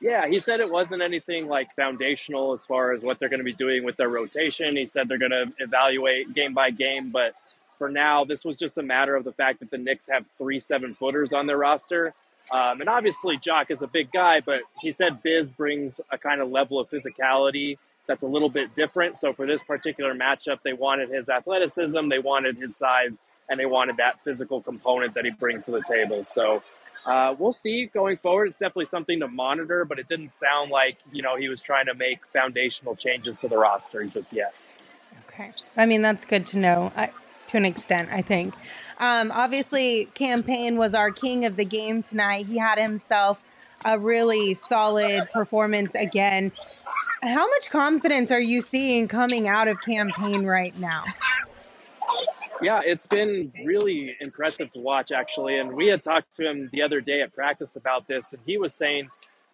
Yeah, 0.00 0.26
he 0.26 0.40
said 0.40 0.60
it 0.60 0.70
wasn't 0.70 1.02
anything 1.02 1.48
like 1.48 1.74
foundational 1.74 2.52
as 2.52 2.66
far 2.66 2.92
as 2.92 3.02
what 3.02 3.18
they're 3.18 3.30
going 3.30 3.40
to 3.40 3.44
be 3.44 3.54
doing 3.54 3.82
with 3.84 3.96
their 3.96 4.10
rotation. 4.10 4.76
He 4.76 4.86
said 4.86 5.08
they're 5.08 5.18
going 5.18 5.30
to 5.30 5.50
evaluate 5.58 6.34
game 6.34 6.52
by 6.52 6.70
game, 6.70 7.10
but 7.10 7.34
for 7.78 7.88
now, 7.88 8.24
this 8.24 8.44
was 8.44 8.56
just 8.56 8.78
a 8.78 8.82
matter 8.82 9.16
of 9.16 9.24
the 9.24 9.32
fact 9.32 9.60
that 9.60 9.70
the 9.70 9.78
Knicks 9.78 10.08
have 10.08 10.24
three 10.38 10.60
seven 10.60 10.94
footers 10.94 11.32
on 11.32 11.46
their 11.46 11.58
roster. 11.58 12.14
Um, 12.50 12.80
and 12.80 12.88
obviously, 12.88 13.38
Jock 13.38 13.70
is 13.70 13.82
a 13.82 13.86
big 13.86 14.12
guy, 14.12 14.40
but 14.40 14.60
he 14.80 14.92
said 14.92 15.22
Biz 15.22 15.50
brings 15.50 16.00
a 16.10 16.18
kind 16.18 16.40
of 16.40 16.50
level 16.50 16.78
of 16.78 16.88
physicality 16.90 17.78
that's 18.06 18.22
a 18.22 18.26
little 18.26 18.48
bit 18.48 18.74
different. 18.76 19.18
So 19.18 19.32
for 19.32 19.46
this 19.46 19.62
particular 19.64 20.14
matchup, 20.14 20.58
they 20.62 20.72
wanted 20.72 21.08
his 21.10 21.28
athleticism, 21.28 22.08
they 22.08 22.18
wanted 22.20 22.56
his 22.56 22.76
size, 22.76 23.18
and 23.48 23.58
they 23.58 23.66
wanted 23.66 23.96
that 23.96 24.22
physical 24.24 24.60
component 24.60 25.14
that 25.14 25.24
he 25.24 25.30
brings 25.32 25.64
to 25.66 25.72
the 25.72 25.82
table. 25.88 26.24
So 26.24 26.62
uh, 27.06 27.34
we'll 27.38 27.52
see 27.52 27.86
going 27.86 28.16
forward. 28.16 28.48
It's 28.48 28.58
definitely 28.58 28.86
something 28.86 29.20
to 29.20 29.28
monitor, 29.28 29.84
but 29.84 29.98
it 29.98 30.08
didn't 30.08 30.32
sound 30.32 30.70
like 30.70 30.98
you 31.12 31.22
know 31.22 31.36
he 31.36 31.48
was 31.48 31.62
trying 31.62 31.86
to 31.86 31.94
make 31.94 32.26
foundational 32.32 32.96
changes 32.96 33.36
to 33.38 33.48
the 33.48 33.56
roster 33.56 34.04
just 34.04 34.32
yet. 34.32 34.54
Okay. 35.28 35.52
I 35.76 35.86
mean, 35.86 36.02
that's 36.02 36.24
good 36.24 36.46
to 36.46 36.58
know 36.58 36.92
I, 36.96 37.10
to 37.48 37.56
an 37.56 37.64
extent, 37.64 38.08
I 38.10 38.22
think. 38.22 38.54
Um, 38.98 39.30
obviously, 39.32 40.06
Cam 40.14 40.42
Payne 40.42 40.76
was 40.76 40.94
our 40.94 41.10
king 41.10 41.44
of 41.44 41.56
the 41.56 41.64
game 41.64 42.02
tonight. 42.02 42.46
He 42.46 42.58
had 42.58 42.78
himself 42.78 43.38
a 43.84 43.98
really 43.98 44.54
solid 44.54 45.30
performance 45.32 45.94
again. 45.94 46.50
How 47.22 47.46
much 47.46 47.70
confidence 47.70 48.30
are 48.30 48.40
you 48.40 48.60
seeing 48.60 49.08
coming 49.08 49.46
out 49.46 49.68
of 49.68 49.80
Cam 49.80 50.10
Payne 50.10 50.44
right 50.44 50.76
now? 50.78 51.04
Yeah, 52.62 52.80
it's 52.84 53.06
been 53.06 53.52
really 53.64 54.16
impressive 54.20 54.72
to 54.72 54.80
watch 54.80 55.12
actually. 55.12 55.58
And 55.58 55.72
we 55.72 55.88
had 55.88 56.02
talked 56.02 56.34
to 56.36 56.48
him 56.48 56.68
the 56.72 56.82
other 56.82 57.00
day 57.00 57.20
at 57.22 57.34
practice 57.34 57.76
about 57.76 58.08
this, 58.08 58.32
and 58.32 58.42
he 58.46 58.58
was 58.58 58.74
saying, 58.74 59.08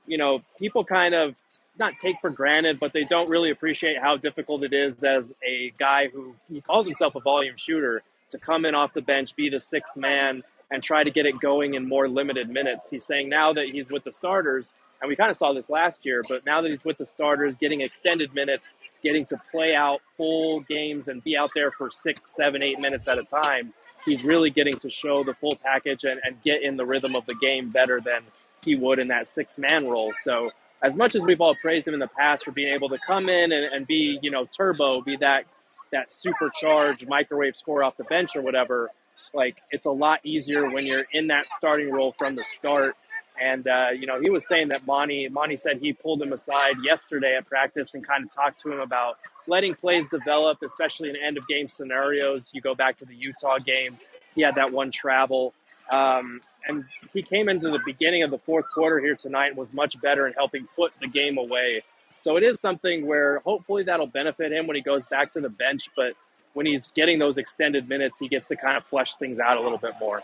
you 0.06 0.18
know, 0.18 0.42
people 0.58 0.84
kind 0.84 1.14
of 1.14 1.34
not 1.78 1.94
take 2.00 2.16
for 2.20 2.30
granted, 2.30 2.78
but 2.80 2.92
they 2.92 3.04
don't 3.04 3.28
really 3.28 3.50
appreciate 3.50 3.98
how 4.00 4.16
difficult 4.16 4.62
it 4.62 4.72
is 4.72 5.02
as 5.04 5.32
a 5.46 5.72
guy 5.78 6.08
who 6.08 6.34
he 6.52 6.60
calls 6.60 6.86
himself 6.86 7.14
a 7.14 7.20
volume 7.20 7.56
shooter 7.56 8.02
to 8.30 8.38
come 8.38 8.64
in 8.64 8.74
off 8.74 8.92
the 8.94 9.02
bench, 9.02 9.36
be 9.36 9.48
the 9.48 9.60
sixth 9.60 9.96
man, 9.96 10.42
and 10.70 10.82
try 10.82 11.04
to 11.04 11.10
get 11.10 11.26
it 11.26 11.38
going 11.40 11.74
in 11.74 11.86
more 11.88 12.08
limited 12.08 12.48
minutes. 12.48 12.88
He's 12.90 13.04
saying 13.04 13.28
now 13.28 13.52
that 13.52 13.66
he's 13.66 13.90
with 13.90 14.04
the 14.04 14.12
starters, 14.12 14.74
and 15.02 15.08
we 15.08 15.16
kind 15.16 15.30
of 15.30 15.36
saw 15.36 15.52
this 15.52 15.68
last 15.68 16.06
year, 16.06 16.22
but 16.28 16.46
now 16.46 16.62
that 16.62 16.70
he's 16.70 16.84
with 16.84 16.96
the 16.96 17.06
starters, 17.06 17.56
getting 17.56 17.80
extended 17.80 18.32
minutes, 18.34 18.72
getting 19.02 19.26
to 19.26 19.36
play 19.50 19.74
out 19.74 20.00
full 20.16 20.60
games 20.60 21.08
and 21.08 21.22
be 21.24 21.36
out 21.36 21.50
there 21.54 21.72
for 21.72 21.90
six, 21.90 22.20
seven, 22.34 22.62
eight 22.62 22.78
minutes 22.78 23.08
at 23.08 23.18
a 23.18 23.24
time, 23.24 23.74
he's 24.04 24.22
really 24.22 24.48
getting 24.48 24.74
to 24.74 24.88
show 24.88 25.24
the 25.24 25.34
full 25.34 25.56
package 25.56 26.04
and, 26.04 26.20
and 26.22 26.40
get 26.42 26.62
in 26.62 26.76
the 26.76 26.86
rhythm 26.86 27.16
of 27.16 27.26
the 27.26 27.34
game 27.34 27.70
better 27.70 28.00
than 28.00 28.22
he 28.64 28.76
would 28.76 29.00
in 29.00 29.08
that 29.08 29.28
six 29.28 29.58
man 29.58 29.88
role. 29.88 30.12
So 30.22 30.50
as 30.82 30.94
much 30.94 31.16
as 31.16 31.22
we've 31.22 31.40
all 31.40 31.56
praised 31.56 31.88
him 31.88 31.94
in 31.94 32.00
the 32.00 32.08
past 32.08 32.44
for 32.44 32.52
being 32.52 32.72
able 32.72 32.88
to 32.90 32.98
come 33.04 33.28
in 33.28 33.50
and, 33.50 33.64
and 33.72 33.86
be, 33.86 34.20
you 34.22 34.30
know, 34.30 34.46
turbo, 34.46 35.00
be 35.00 35.16
that 35.16 35.46
that 35.92 36.12
supercharged 36.12 37.06
microwave 37.06 37.56
score 37.56 37.84
off 37.84 37.96
the 37.96 38.04
bench 38.04 38.34
or 38.34 38.40
whatever, 38.40 38.90
like 39.34 39.56
it's 39.70 39.86
a 39.86 39.90
lot 39.90 40.20
easier 40.24 40.72
when 40.72 40.86
you're 40.86 41.04
in 41.12 41.26
that 41.26 41.44
starting 41.56 41.90
role 41.92 42.14
from 42.18 42.34
the 42.34 42.44
start. 42.44 42.96
And 43.40 43.66
uh, 43.66 43.88
you 43.98 44.06
know, 44.06 44.20
he 44.20 44.30
was 44.30 44.46
saying 44.46 44.68
that 44.68 44.86
Monty 44.86 45.28
Monty 45.28 45.56
said 45.56 45.78
he 45.78 45.92
pulled 45.92 46.22
him 46.22 46.32
aside 46.32 46.76
yesterday 46.84 47.36
at 47.36 47.46
practice 47.46 47.94
and 47.94 48.06
kind 48.06 48.24
of 48.24 48.32
talked 48.32 48.60
to 48.60 48.72
him 48.72 48.80
about 48.80 49.18
letting 49.46 49.74
plays 49.74 50.06
develop, 50.08 50.58
especially 50.62 51.10
in 51.10 51.16
end 51.16 51.36
of 51.36 51.46
game 51.48 51.68
scenarios. 51.68 52.50
You 52.54 52.60
go 52.60 52.74
back 52.74 52.96
to 52.98 53.04
the 53.04 53.14
Utah 53.14 53.58
game, 53.58 53.96
he 54.34 54.42
had 54.42 54.56
that 54.56 54.72
one 54.72 54.90
travel. 54.90 55.54
Um, 55.90 56.40
and 56.66 56.84
he 57.12 57.22
came 57.22 57.48
into 57.48 57.70
the 57.70 57.80
beginning 57.84 58.22
of 58.22 58.30
the 58.30 58.38
fourth 58.38 58.66
quarter 58.72 59.00
here 59.00 59.16
tonight 59.16 59.56
was 59.56 59.72
much 59.72 60.00
better 60.00 60.26
in 60.26 60.32
helping 60.34 60.68
put 60.76 60.92
the 61.00 61.08
game 61.08 61.36
away. 61.36 61.82
So 62.18 62.36
it 62.36 62.44
is 62.44 62.60
something 62.60 63.06
where 63.06 63.40
hopefully 63.40 63.82
that'll 63.82 64.06
benefit 64.06 64.52
him 64.52 64.68
when 64.68 64.76
he 64.76 64.82
goes 64.82 65.04
back 65.06 65.32
to 65.32 65.40
the 65.40 65.48
bench. 65.48 65.88
But 65.96 66.12
when 66.52 66.66
he's 66.66 66.88
getting 66.88 67.18
those 67.18 67.36
extended 67.36 67.88
minutes, 67.88 68.18
he 68.18 68.28
gets 68.28 68.46
to 68.46 68.56
kind 68.56 68.76
of 68.76 68.84
flesh 68.86 69.16
things 69.16 69.40
out 69.40 69.56
a 69.56 69.60
little 69.60 69.78
bit 69.78 69.94
more. 69.98 70.22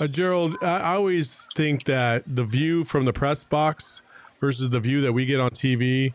Uh, 0.00 0.06
Gerald, 0.06 0.56
I 0.62 0.94
always 0.94 1.46
think 1.54 1.84
that 1.84 2.24
the 2.26 2.44
view 2.44 2.84
from 2.84 3.04
the 3.04 3.12
press 3.12 3.44
box 3.44 4.02
versus 4.40 4.70
the 4.70 4.80
view 4.80 5.00
that 5.02 5.12
we 5.12 5.24
get 5.24 5.40
on 5.40 5.50
TV, 5.50 6.12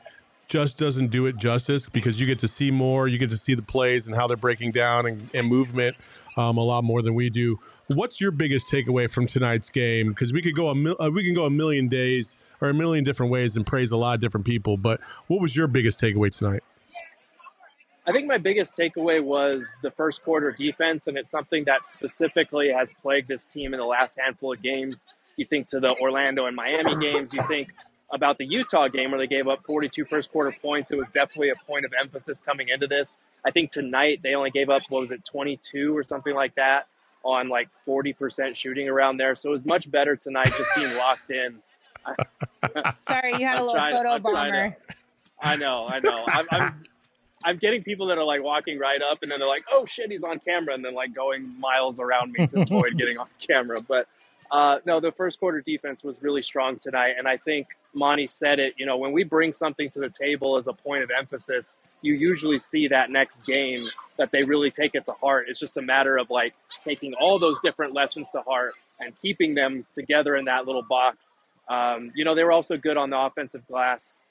just 0.50 0.78
doesn't 0.78 1.08
do 1.08 1.28
it 1.28 1.38
justice 1.38 1.88
because 1.88 2.20
you 2.20 2.26
get 2.26 2.40
to 2.40 2.48
see 2.48 2.72
more, 2.72 3.08
you 3.08 3.18
get 3.18 3.30
to 3.30 3.38
see 3.38 3.54
the 3.54 3.62
plays 3.62 4.08
and 4.08 4.16
how 4.16 4.28
they're 4.28 4.36
breaking 4.36 4.72
down 4.72 5.06
and, 5.06 5.30
and 5.34 5.48
movement 5.48 5.96
um, 6.38 6.58
a 6.58 6.64
lot 6.64 6.84
more 6.84 7.02
than 7.02 7.14
we 7.14 7.30
do. 7.30 7.60
What's 7.88 8.20
your 8.20 8.32
biggest 8.32 8.70
takeaway 8.70 9.10
from 9.10 9.28
tonight's 9.28 9.70
game? 9.70 10.10
Because 10.10 10.34
we 10.34 10.42
could 10.42 10.56
go 10.56 10.70
a 10.70 10.76
mil- 10.76 10.98
uh, 11.00 11.10
we 11.14 11.24
can 11.24 11.36
go 11.36 11.46
a 11.46 11.50
million 11.52 11.88
days 11.88 12.36
or 12.62 12.70
a 12.70 12.74
million 12.74 13.04
different 13.04 13.32
ways 13.32 13.56
and 13.56 13.66
praise 13.66 13.92
a 13.92 13.98
lot 13.98 14.16
of 14.16 14.22
different 14.22 14.46
people. 14.46 14.76
But 14.76 15.00
what 15.28 15.40
was 15.40 15.56
your 15.56 15.68
biggest 15.68 16.02
takeaway 16.02 16.36
tonight? 16.36 16.64
I 18.10 18.12
think 18.12 18.26
my 18.26 18.40
biggest 18.40 18.76
takeaway 18.76 19.24
was 19.24 19.68
the 19.84 19.92
first 19.92 20.24
quarter 20.24 20.52
defense, 20.52 21.06
and 21.06 21.16
it's 21.16 21.30
something 21.30 21.64
that 21.66 21.86
specifically 21.86 22.70
has 22.70 22.92
plagued 23.04 23.28
this 23.28 23.46
team 23.46 23.72
in 23.76 23.80
the 23.80 23.86
last 23.86 24.18
handful 24.20 24.52
of 24.54 24.64
games. 24.64 25.06
You 25.38 25.46
think 25.46 25.68
to 25.68 25.80
the 25.80 25.96
Orlando 26.02 26.48
and 26.48 26.56
Miami 26.56 26.96
games, 27.00 27.32
you 27.34 27.44
think 27.48 27.72
about 28.12 28.40
the 28.40 28.46
Utah 28.46 28.88
game 28.88 29.12
where 29.12 29.20
they 29.20 29.28
gave 29.28 29.48
up 29.48 29.60
42 29.64 30.06
first 30.06 30.32
quarter 30.32 30.52
points. 30.60 30.90
It 30.92 30.98
was 30.98 31.08
definitely 31.10 31.52
a 31.52 31.72
point 31.72 31.86
of 31.86 31.94
emphasis 32.02 32.42
coming 32.42 32.70
into 32.70 32.88
this. 32.88 33.16
I 33.46 33.52
think 33.52 33.70
tonight 33.70 34.22
they 34.24 34.34
only 34.34 34.50
gave 34.50 34.72
up, 34.72 34.82
what 34.90 35.02
was 35.02 35.12
it, 35.12 35.24
22 35.24 35.96
or 35.96 36.02
something 36.02 36.34
like 36.34 36.56
that 36.56 36.88
on 37.24 37.48
like 37.48 37.70
40% 37.88 38.56
shooting 38.56 38.90
around 38.90 39.18
there. 39.18 39.36
So 39.36 39.50
it 39.50 39.52
was 39.52 39.66
much 39.66 39.92
better 39.92 40.16
tonight 40.16 40.48
just 40.58 40.70
being 40.76 40.96
locked 40.98 41.30
in. 41.30 41.60
Sorry, 43.02 43.34
you 43.38 43.46
had 43.46 43.60
a 43.60 43.62
little 43.62 43.76
trying- 43.76 43.94
photo 43.94 44.10
I'm 44.14 44.22
bomber. 44.24 44.70
to- 44.72 44.76
I 45.42 45.56
know, 45.56 45.86
I 45.88 46.00
know. 46.02 46.24
I'm, 46.28 46.46
I'm, 46.52 46.84
I'm 47.44 47.58
getting 47.58 47.84
people 47.84 48.08
that 48.08 48.18
are 48.18 48.24
like 48.24 48.44
walking 48.44 48.80
right 48.80 49.02
up 49.02 49.20
and 49.22 49.32
then 49.32 49.40
they're 49.40 49.48
like, 49.48 49.66
oh 49.72 49.86
shit, 49.86 50.12
he's 50.12 50.24
on 50.24 50.40
camera. 50.40 50.74
And 50.74 50.84
then 50.84 50.94
like 50.94 51.14
going 51.14 51.60
miles 51.60 52.00
around 52.00 52.34
me 52.34 52.48
to 52.48 52.62
avoid 52.62 52.98
getting 52.98 53.18
on 53.18 53.28
camera. 53.40 53.78
But 53.82 54.08
uh, 54.52 54.80
no, 54.86 55.00
the 55.00 55.12
first 55.12 55.40
quarter 55.40 55.62
defense 55.62 56.04
was 56.04 56.20
really 56.22 56.42
strong 56.42 56.78
tonight. 56.80 57.14
And 57.18 57.28
I 57.28 57.38
think 57.38 57.68
Monty 57.94 58.28
said 58.28 58.60
it, 58.60 58.74
you 58.78 58.86
know, 58.86 58.98
when 58.98 59.12
we 59.12 59.24
bring 59.24 59.54
something 59.54 59.90
to 59.92 60.00
the 60.00 60.10
table 60.10 60.58
as 60.58 60.68
a 60.68 60.74
point 60.74 61.04
of 61.04 61.12
emphasis, 61.18 61.78
you 62.02 62.14
usually 62.14 62.60
see 62.60 62.88
that 62.88 63.10
next 63.10 63.46
game 63.46 63.88
that 64.18 64.32
they 64.32 64.42
really 64.42 64.72
take 64.72 64.96
it 64.96 65.06
to 65.06 65.14
heart. 65.14 65.48
It's 65.50 65.60
just 65.60 65.78
a 65.78 65.82
matter 65.82 66.18
of 66.18 66.30
like 66.30 66.54
taking 66.84 67.14
all 67.14 67.40
those 67.40 67.60
different 67.60 67.94
lessons 67.94 68.28
to 68.34 68.42
heart 68.42 68.74
and 69.00 69.14
keeping 69.22 69.54
them 69.54 69.86
together 69.94 70.36
in 70.36 70.46
that 70.46 70.66
little 70.66 70.84
box. 70.84 71.38
Um, 71.68 72.12
you 72.16 72.26
know, 72.26 72.34
they 72.36 72.44
were 72.44 72.52
also 72.52 72.78
good 72.78 72.98
on 72.98 73.12
the 73.12 73.20
offensive 73.20 73.66
glass, 73.68 74.22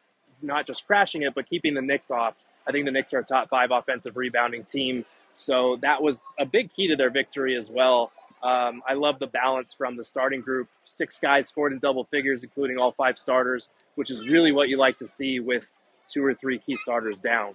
not 0.43 0.67
just 0.67 0.87
crashing 0.87 1.23
it, 1.23 1.35
but 1.35 1.49
keeping 1.49 1.75
the 1.75 1.83
Knicks 1.83 2.11
off. 2.11 2.35
I 2.69 2.73
think 2.73 2.85
the 2.85 2.93
Knicks 2.93 3.15
are 3.15 3.21
a 3.21 3.25
top 3.25 3.49
five 3.49 3.71
offensive 3.71 4.17
rebounding 4.17 4.65
team. 4.65 5.05
So 5.37 5.79
that 5.83 6.03
was 6.03 6.23
a 6.39 6.45
big 6.45 6.73
key 6.73 6.89
to 6.89 6.97
their 6.97 7.11
victory 7.11 7.57
as 7.57 7.71
well. 7.71 8.13
Um, 8.43 8.83
I 8.87 8.95
love 8.95 9.19
the 9.19 9.27
balance 9.27 9.73
from 9.73 9.97
the 9.97 10.05
starting 10.05 10.41
group. 10.41 10.69
Six 10.85 11.19
guys 11.19 11.49
scored 11.49 11.73
in 11.73 11.79
double 11.79 12.05
figures, 12.05 12.43
including 12.43 12.79
all 12.79 12.93
five 12.93 13.19
starters, 13.19 13.69
which 13.95 14.11
is 14.11 14.29
really 14.29 14.53
what 14.53 14.69
you 14.69 14.77
like 14.77 14.97
to 14.99 15.09
see 15.09 15.41
with 15.41 15.71
two 16.09 16.25
or 16.25 16.35
three 16.35 16.59
key 16.59 16.77
starters 16.77 17.21
down. 17.21 17.55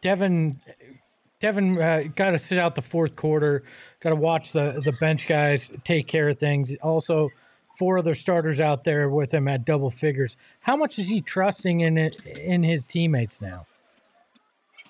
Devin, 0.00 0.60
Devin 1.40 1.80
uh, 1.80 2.04
got 2.14 2.30
to 2.30 2.38
sit 2.38 2.58
out 2.58 2.74
the 2.74 2.82
fourth 2.82 3.16
quarter. 3.16 3.62
Got 4.00 4.10
to 4.10 4.16
watch 4.16 4.52
the 4.52 4.80
the 4.84 4.92
bench 4.92 5.26
guys 5.26 5.70
take 5.84 6.06
care 6.06 6.28
of 6.28 6.38
things. 6.38 6.74
Also, 6.82 7.30
four 7.78 7.98
other 7.98 8.14
starters 8.14 8.60
out 8.60 8.82
there 8.82 9.08
with 9.08 9.32
him 9.32 9.46
at 9.46 9.64
double 9.64 9.90
figures. 9.90 10.36
How 10.60 10.76
much 10.76 10.98
is 10.98 11.08
he 11.08 11.20
trusting 11.20 11.80
in 11.80 11.96
it 11.96 12.20
in 12.26 12.64
his 12.64 12.84
teammates 12.84 13.40
now? 13.40 13.66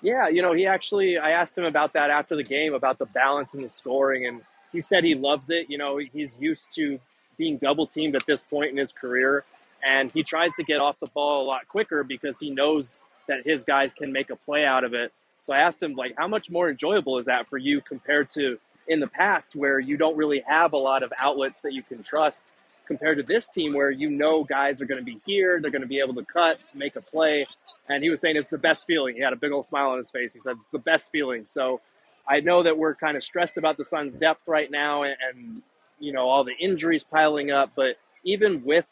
Yeah, 0.01 0.27
you 0.29 0.41
know, 0.41 0.53
he 0.53 0.65
actually, 0.65 1.17
I 1.17 1.31
asked 1.31 1.57
him 1.57 1.65
about 1.65 1.93
that 1.93 2.09
after 2.09 2.35
the 2.35 2.43
game, 2.43 2.73
about 2.73 2.97
the 2.97 3.05
balance 3.05 3.53
and 3.53 3.63
the 3.63 3.69
scoring, 3.69 4.25
and 4.25 4.41
he 4.71 4.81
said 4.81 5.03
he 5.03 5.13
loves 5.13 5.49
it. 5.49 5.69
You 5.69 5.77
know, 5.77 5.97
he's 5.97 6.37
used 6.39 6.73
to 6.75 6.99
being 7.37 7.57
double 7.57 7.85
teamed 7.85 8.15
at 8.15 8.25
this 8.25 8.43
point 8.43 8.71
in 8.71 8.77
his 8.77 8.91
career, 8.91 9.43
and 9.85 10.11
he 10.11 10.23
tries 10.23 10.53
to 10.55 10.63
get 10.63 10.81
off 10.81 10.95
the 10.99 11.07
ball 11.07 11.43
a 11.43 11.47
lot 11.47 11.67
quicker 11.67 12.03
because 12.03 12.39
he 12.39 12.49
knows 12.49 13.05
that 13.27 13.41
his 13.45 13.63
guys 13.63 13.93
can 13.93 14.11
make 14.11 14.29
a 14.29 14.35
play 14.35 14.65
out 14.65 14.83
of 14.83 14.93
it. 14.93 15.11
So 15.35 15.53
I 15.53 15.59
asked 15.59 15.83
him, 15.83 15.93
like, 15.93 16.15
how 16.17 16.27
much 16.27 16.49
more 16.49 16.69
enjoyable 16.69 17.19
is 17.19 17.27
that 17.27 17.47
for 17.47 17.57
you 17.57 17.81
compared 17.81 18.29
to 18.31 18.57
in 18.87 18.99
the 18.99 19.07
past 19.07 19.55
where 19.55 19.79
you 19.79 19.97
don't 19.97 20.17
really 20.17 20.43
have 20.47 20.73
a 20.73 20.77
lot 20.77 21.03
of 21.03 21.13
outlets 21.19 21.61
that 21.61 21.73
you 21.73 21.83
can 21.83 22.01
trust 22.01 22.47
compared 22.89 23.17
to 23.17 23.23
this 23.23 23.47
team 23.47 23.73
where 23.73 23.91
you 23.91 24.09
know 24.09 24.43
guys 24.43 24.81
are 24.81 24.85
going 24.85 24.97
to 24.97 25.03
be 25.03 25.19
here, 25.23 25.61
they're 25.61 25.69
going 25.69 25.83
to 25.83 25.87
be 25.87 25.99
able 25.99 26.15
to 26.15 26.25
cut, 26.25 26.57
make 26.73 26.95
a 26.95 27.01
play. 27.01 27.45
And 27.87 28.03
he 28.03 28.09
was 28.09 28.19
saying 28.19 28.35
it's 28.35 28.49
the 28.49 28.57
best 28.57 28.87
feeling. 28.87 29.15
He 29.15 29.21
had 29.21 29.31
a 29.31 29.35
big 29.35 29.51
old 29.51 29.67
smile 29.67 29.91
on 29.91 29.99
his 29.99 30.09
face. 30.09 30.33
He 30.33 30.39
said 30.39 30.55
it's 30.59 30.71
the 30.71 30.79
best 30.79 31.11
feeling. 31.11 31.45
So 31.45 31.81
I 32.27 32.39
know 32.39 32.63
that 32.63 32.75
we're 32.75 32.95
kind 32.95 33.15
of 33.15 33.23
stressed 33.23 33.57
about 33.57 33.77
the 33.77 33.85
Suns' 33.85 34.15
depth 34.15 34.41
right 34.47 34.71
now 34.71 35.03
and, 35.03 35.15
and 35.21 35.61
you 35.99 36.11
know 36.11 36.27
all 36.27 36.43
the 36.43 36.55
injuries 36.59 37.03
piling 37.03 37.51
up, 37.51 37.73
but 37.75 37.97
even 38.23 38.63
with 38.63 38.85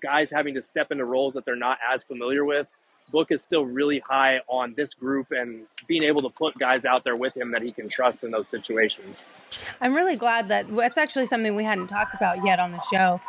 guys 0.00 0.30
having 0.30 0.54
to 0.54 0.62
step 0.62 0.92
into 0.92 1.04
roles 1.04 1.34
that 1.34 1.44
they're 1.44 1.56
not 1.56 1.78
as 1.92 2.04
familiar 2.04 2.44
with, 2.44 2.70
Book 3.10 3.30
is 3.30 3.42
still 3.42 3.64
really 3.64 4.00
high 4.00 4.40
on 4.48 4.72
this 4.76 4.94
group 4.94 5.30
and 5.30 5.66
being 5.86 6.02
able 6.02 6.22
to 6.22 6.28
put 6.28 6.58
guys 6.58 6.84
out 6.84 7.04
there 7.04 7.16
with 7.16 7.36
him 7.36 7.50
that 7.52 7.62
he 7.62 7.70
can 7.70 7.88
trust 7.88 8.24
in 8.24 8.30
those 8.30 8.48
situations. 8.48 9.30
I'm 9.80 9.94
really 9.94 10.16
glad 10.16 10.48
that 10.48 10.66
that's 10.74 10.98
actually 10.98 11.26
something 11.26 11.54
we 11.54 11.64
hadn't 11.64 11.86
talked 11.86 12.14
about 12.14 12.44
yet 12.44 12.58
on 12.58 12.72
the 12.72 12.82
show. 12.82 13.20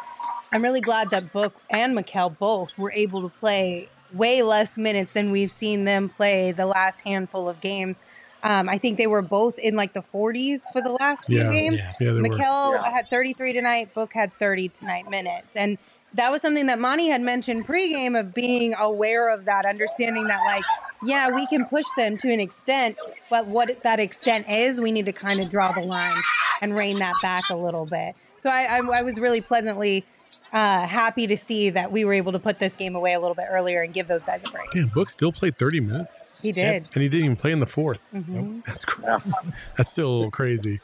I'm 0.51 0.63
really 0.63 0.81
glad 0.81 1.09
that 1.11 1.31
Book 1.31 1.53
and 1.69 1.95
Mikal 1.95 2.35
both 2.37 2.77
were 2.77 2.91
able 2.93 3.21
to 3.21 3.29
play 3.37 3.89
way 4.13 4.41
less 4.41 4.77
minutes 4.77 5.11
than 5.11 5.31
we've 5.31 5.51
seen 5.51 5.83
them 5.83 6.09
play 6.09 6.51
the 6.53 6.65
last 6.65 7.01
handful 7.01 7.47
of 7.49 7.59
games. 7.61 8.01
Um, 8.43 8.69
I 8.69 8.77
think 8.77 8.97
they 8.97 9.07
were 9.07 9.21
both 9.21 9.59
in 9.59 9.75
like 9.75 9.93
the 9.93 10.01
40s 10.01 10.61
for 10.71 10.81
the 10.81 10.91
last 10.91 11.25
few 11.25 11.39
Yeah, 11.43 11.51
games. 11.51 11.79
yeah. 11.81 11.93
Yeah, 11.99 12.11
they 12.13 12.21
were. 12.21 12.29
Mikal 12.29 12.73
Yeah. 12.73 12.89
had 12.89 13.09
33 13.09 13.51
tonight. 13.51 13.93
Book 13.93 14.13
had 14.13 14.31
30 14.39 14.69
tonight 14.69 15.09
minutes, 15.09 15.55
and 15.55 15.77
that 16.13 16.31
was 16.31 16.41
something 16.41 16.65
that 16.67 16.79
Monty 16.79 17.07
had 17.07 17.21
mentioned 17.21 17.67
pregame 17.67 18.19
of 18.19 18.33
being 18.33 18.73
aware 18.79 19.29
of 19.29 19.45
that, 19.45 19.65
understanding 19.65 20.27
that 20.27 20.41
like, 20.45 20.63
yeah, 21.03 21.29
we 21.29 21.45
can 21.47 21.65
push 21.65 21.85
them 21.95 22.17
to 22.17 22.31
an 22.31 22.39
extent, 22.39 22.97
but 23.29 23.47
what 23.47 23.83
that 23.83 23.99
extent 23.99 24.49
is, 24.49 24.81
we 24.81 24.91
need 24.91 25.05
to 25.05 25.13
kind 25.13 25.39
of 25.39 25.49
draw 25.49 25.71
the 25.71 25.81
line 25.81 26.15
and 26.61 26.75
rein 26.75 26.99
that 26.99 27.13
back 27.21 27.49
a 27.49 27.55
little 27.55 27.85
bit. 27.85 28.15
So 28.37 28.49
I, 28.49 28.63
I, 28.63 28.99
I 28.99 29.01
was 29.03 29.19
really 29.19 29.41
pleasantly 29.41 30.05
uh, 30.53 30.87
happy 30.87 31.27
to 31.27 31.35
see 31.37 31.69
that 31.69 31.91
we 31.91 32.05
were 32.05 32.13
able 32.13 32.31
to 32.31 32.39
put 32.39 32.57
this 32.57 32.73
game 32.73 32.95
away 32.95 33.13
a 33.13 33.19
little 33.19 33.35
bit 33.35 33.45
earlier 33.49 33.81
and 33.83 33.93
give 33.93 34.07
those 34.07 34.23
guys 34.23 34.43
a 34.47 34.49
break. 34.49 34.71
Damn, 34.71 34.87
Book 34.87 35.09
still 35.09 35.31
played 35.31 35.57
30 35.59 35.81
minutes. 35.81 36.29
He 36.41 36.51
did. 36.51 36.87
And 36.93 37.03
he 37.03 37.09
didn't 37.09 37.25
even 37.25 37.35
play 37.35 37.51
in 37.51 37.59
the 37.59 37.65
fourth. 37.65 38.07
Mhm. 38.15 38.65
That's 38.65 38.85
crazy. 38.85 39.31
That's 39.75 39.91
still 39.91 40.07
a 40.09 40.15
little 40.15 40.31
crazy. 40.31 40.79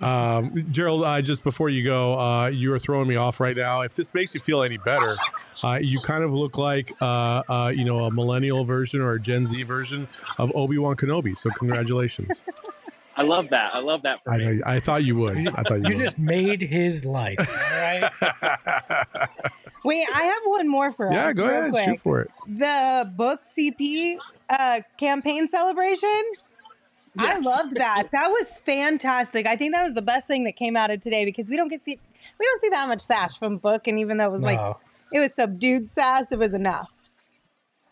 Um, 0.00 0.66
Gerald, 0.70 1.04
uh, 1.04 1.22
just 1.22 1.42
before 1.42 1.68
you 1.70 1.82
go, 1.84 2.18
uh, 2.18 2.48
you 2.48 2.72
are 2.74 2.78
throwing 2.78 3.08
me 3.08 3.16
off 3.16 3.40
right 3.40 3.56
now. 3.56 3.80
If 3.80 3.94
this 3.94 4.12
makes 4.12 4.34
you 4.34 4.40
feel 4.40 4.62
any 4.62 4.76
better, 4.78 5.16
uh, 5.62 5.78
you 5.80 6.00
kind 6.00 6.22
of 6.22 6.32
look 6.32 6.58
like, 6.58 6.92
uh, 7.00 7.42
uh, 7.48 7.72
you 7.74 7.84
know, 7.84 8.04
a 8.04 8.10
millennial 8.10 8.64
version 8.64 9.00
or 9.00 9.12
a 9.14 9.20
Gen 9.20 9.46
Z 9.46 9.62
version 9.62 10.08
of 10.38 10.52
Obi 10.54 10.76
Wan 10.78 10.96
Kenobi. 10.96 11.36
So 11.38 11.50
congratulations. 11.50 12.48
I 13.18 13.22
love 13.22 13.48
that. 13.48 13.74
I 13.74 13.78
love 13.78 14.02
that 14.02 14.22
for 14.22 14.32
I 14.34 14.36
me. 14.38 14.44
know. 14.44 14.60
I 14.66 14.78
thought 14.80 15.02
you 15.04 15.16
would. 15.16 15.48
I 15.48 15.62
thought 15.62 15.76
you, 15.80 15.88
You 15.88 15.96
would. 15.96 16.04
just 16.04 16.18
made 16.18 16.60
his 16.60 17.06
life. 17.06 17.38
All 17.38 17.80
right. 17.80 18.10
Wait, 19.84 20.06
I 20.14 20.22
have 20.24 20.42
one 20.44 20.68
more 20.68 20.90
for 20.92 21.10
yeah, 21.10 21.28
us. 21.28 21.34
Yeah, 21.36 21.42
go 21.42 21.44
ahead. 21.48 21.70
quick. 21.70 21.84
Shoot 21.88 22.00
for 22.00 22.20
it. 22.20 22.30
the 22.46 23.10
book 23.16 23.44
CP 23.44 24.18
uh, 24.50 24.80
Cam 24.98 25.22
Payne 25.22 25.46
celebration. 25.48 26.22
I 27.18 27.38
loved 27.38 27.76
that. 27.76 28.08
That 28.12 28.28
was 28.28 28.58
fantastic. 28.64 29.46
I 29.46 29.56
think 29.56 29.74
that 29.74 29.84
was 29.84 29.94
the 29.94 30.02
best 30.02 30.26
thing 30.26 30.44
that 30.44 30.56
came 30.56 30.76
out 30.76 30.90
of 30.90 31.00
today 31.00 31.24
because 31.24 31.48
we 31.50 31.56
don't 31.56 31.68
get 31.68 31.84
see 31.84 31.98
we 32.38 32.46
don't 32.46 32.60
see 32.60 32.68
that 32.70 32.88
much 32.88 33.00
sass 33.00 33.36
from 33.36 33.58
book, 33.58 33.86
and 33.86 33.98
even 33.98 34.16
though 34.18 34.26
it 34.26 34.32
was 34.32 34.42
like 34.42 34.76
it 35.12 35.20
was 35.20 35.34
subdued 35.34 35.90
sass, 35.90 36.32
it 36.32 36.38
was 36.38 36.54
enough. 36.54 36.90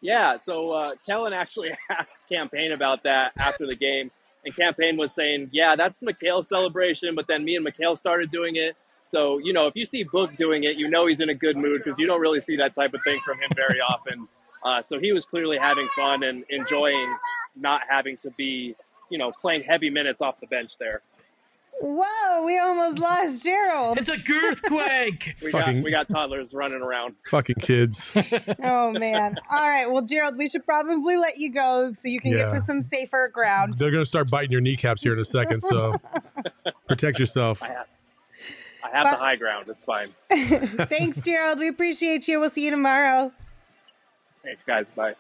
Yeah, 0.00 0.36
so 0.36 0.68
uh, 0.70 0.90
Kellen 1.06 1.32
actually 1.32 1.70
asked 1.90 2.24
Cam 2.28 2.48
Payne 2.48 2.72
about 2.72 3.04
that 3.04 3.32
after 3.38 3.66
the 3.66 3.76
game, 3.76 4.10
and 4.44 4.54
Cam 4.54 4.74
Payne 4.74 4.96
was 4.96 5.14
saying, 5.14 5.50
"Yeah, 5.52 5.76
that's 5.76 6.02
Mikal's 6.02 6.48
celebration," 6.48 7.14
but 7.14 7.26
then 7.26 7.44
me 7.44 7.56
and 7.56 7.64
Mikhail 7.64 7.96
started 7.96 8.30
doing 8.30 8.56
it. 8.56 8.76
So 9.02 9.38
you 9.38 9.52
know, 9.52 9.66
if 9.66 9.74
you 9.76 9.84
see 9.84 10.04
Book 10.04 10.36
doing 10.36 10.64
it, 10.64 10.76
you 10.76 10.88
know 10.88 11.06
he's 11.06 11.20
in 11.20 11.28
a 11.30 11.34
good 11.34 11.56
mood 11.56 11.82
because 11.82 11.98
you 11.98 12.06
don't 12.06 12.20
really 12.20 12.40
see 12.40 12.56
that 12.56 12.74
type 12.74 12.94
of 12.94 13.00
thing 13.02 13.18
from 13.24 13.38
him 13.38 13.50
very 13.54 13.80
often. 13.80 14.28
Uh, 14.62 14.82
so 14.82 14.98
he 14.98 15.12
was 15.12 15.26
clearly 15.26 15.58
having 15.58 15.86
fun 15.94 16.22
and 16.22 16.44
enjoying 16.48 17.14
not 17.54 17.82
having 17.88 18.16
to 18.16 18.30
be, 18.30 18.74
you 19.10 19.18
know, 19.18 19.32
playing 19.40 19.62
heavy 19.62 19.90
minutes 19.90 20.20
off 20.20 20.40
the 20.40 20.46
bench 20.46 20.78
there. 20.78 21.02
Whoa, 21.80 22.44
we 22.44 22.56
almost 22.58 23.00
lost 23.00 23.42
Gerald. 23.42 23.98
It's 23.98 24.08
a 24.08 24.16
girthquake. 24.16 25.34
We 25.42 25.50
Fucking- 25.50 25.76
got 25.78 25.84
we 25.84 25.90
got 25.90 26.08
toddlers 26.08 26.54
running 26.54 26.80
around. 26.80 27.16
Fucking 27.26 27.56
kids. 27.56 28.12
oh 28.62 28.92
man. 28.92 29.36
All 29.50 29.68
right. 29.68 29.90
Well, 29.90 30.02
Gerald, 30.02 30.36
we 30.38 30.48
should 30.48 30.64
probably 30.64 31.16
let 31.16 31.36
you 31.36 31.50
go 31.52 31.92
so 31.92 32.06
you 32.08 32.20
can 32.20 32.30
get 32.30 32.50
to 32.50 32.60
some 32.62 32.80
safer 32.80 33.28
ground. 33.32 33.74
They're 33.74 33.90
going 33.90 34.02
to 34.02 34.08
start 34.08 34.30
biting 34.30 34.52
your 34.52 34.60
kneecaps 34.60 35.02
here 35.02 35.12
in 35.14 35.18
a 35.18 35.24
second. 35.24 35.62
So 35.62 36.00
protect 36.86 37.18
yourself. 37.18 37.60
I 37.62 37.66
have 37.68 37.88
I 38.84 38.90
have 38.90 39.10
the 39.10 39.16
high 39.16 39.36
ground. 39.36 39.68
It's 39.68 39.84
fine. 39.84 40.14
Thanks, 40.30 41.20
Gerald. 41.22 41.58
We 41.58 41.68
appreciate 41.68 42.28
you. 42.28 42.38
We'll 42.38 42.50
see 42.50 42.64
you 42.64 42.70
tomorrow. 42.70 43.32
Thanks, 44.44 44.64
guys. 44.64 44.86
Bye. 44.94 45.14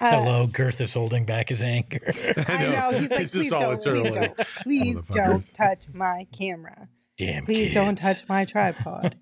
Uh, 0.00 0.10
Hello, 0.22 0.46
Girth 0.46 0.80
is 0.80 0.92
holding 0.92 1.24
back 1.26 1.50
his 1.50 1.62
anger. 1.62 2.00
I 2.48 2.66
know. 2.66 2.98
He's 2.98 3.10
like, 3.10 3.20
It's 3.20 3.32
just 3.32 3.34
please 3.34 3.50
don't, 3.50 3.80
please 3.82 4.14
don't, 4.14 4.36
please 4.62 4.96
don't 5.10 5.54
touch 5.54 5.80
my 5.92 6.26
camera. 6.36 6.88
Damn. 7.18 7.44
Please 7.44 7.74
don't 7.74 7.96
touch 7.96 8.26
my 8.28 8.44
tripod. 8.46 9.16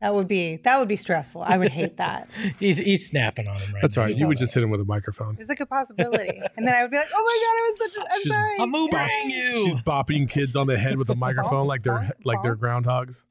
That 0.00 0.14
would 0.14 0.28
be 0.28 0.56
that 0.64 0.78
would 0.78 0.88
be 0.88 0.96
stressful. 0.96 1.42
I 1.42 1.56
would 1.56 1.70
hate 1.72 1.96
that. 1.96 2.28
He's 2.58 2.76
he's 2.76 3.06
snapping 3.08 3.48
on 3.48 3.56
him 3.56 3.72
right 3.72 3.80
That's 3.80 3.96
now. 3.96 4.02
all 4.02 4.08
right. 4.08 4.18
You 4.18 4.26
would 4.28 4.36
just 4.36 4.52
hit 4.52 4.62
him 4.62 4.68
with 4.68 4.80
a 4.80 4.84
microphone. 4.84 5.36
It's 5.40 5.48
like 5.48 5.60
a 5.60 5.66
possibility, 5.66 6.28
and 6.58 6.66
then 6.68 6.74
I 6.74 6.82
would 6.82 6.90
be 6.90 6.98
like, 6.98 7.06
"Oh 7.14 7.22
my 7.24 7.38
god, 7.40 7.54
I 7.56 7.70
was 7.70 7.94
such 7.94 8.02
a." 8.02 8.12
I'm 8.12 8.22
She's- 8.22 8.34
sorry. 8.34 8.56
I'm 8.60 8.72
Ubering 8.72 9.52
She's 9.64 9.74
bopping 9.82 10.28
kids 10.28 10.56
on 10.56 10.66
the 10.66 10.78
head 10.78 10.98
with 10.98 11.08
a 11.08 11.14
microphone 11.14 11.66
like 11.66 11.84
they're 11.84 12.10
like 12.24 12.42
they're 12.42 12.56
groundhogs. 12.56 13.24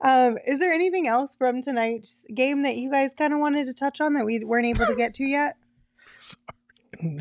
Um, 0.00 0.38
is 0.46 0.58
there 0.60 0.72
anything 0.72 1.08
else 1.08 1.34
from 1.36 1.60
tonight's 1.60 2.24
game 2.34 2.62
that 2.62 2.76
you 2.76 2.90
guys 2.90 3.12
kind 3.14 3.32
of 3.32 3.40
wanted 3.40 3.66
to 3.66 3.74
touch 3.74 4.00
on 4.00 4.14
that 4.14 4.24
we 4.24 4.44
weren't 4.44 4.66
able 4.66 4.86
to 4.86 4.94
get 4.94 5.14
to 5.14 5.24
yet? 5.28 5.56
wow, 7.02 7.20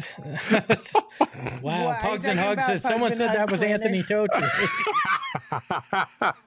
What, 1.62 1.76
are 1.76 1.94
you 1.94 1.96
Pugs 2.02 2.26
and 2.26 2.38
talking 2.38 2.38
Hugs 2.38 2.54
about 2.64 2.68
says 2.68 2.82
someone 2.82 3.10
Pugs 3.10 3.18
said 3.18 3.30
and 3.30 3.38
that 3.40 3.52
was 3.52 3.60
slander? 3.60 3.84
Anthony 3.86 4.04
Totri. 4.04 4.48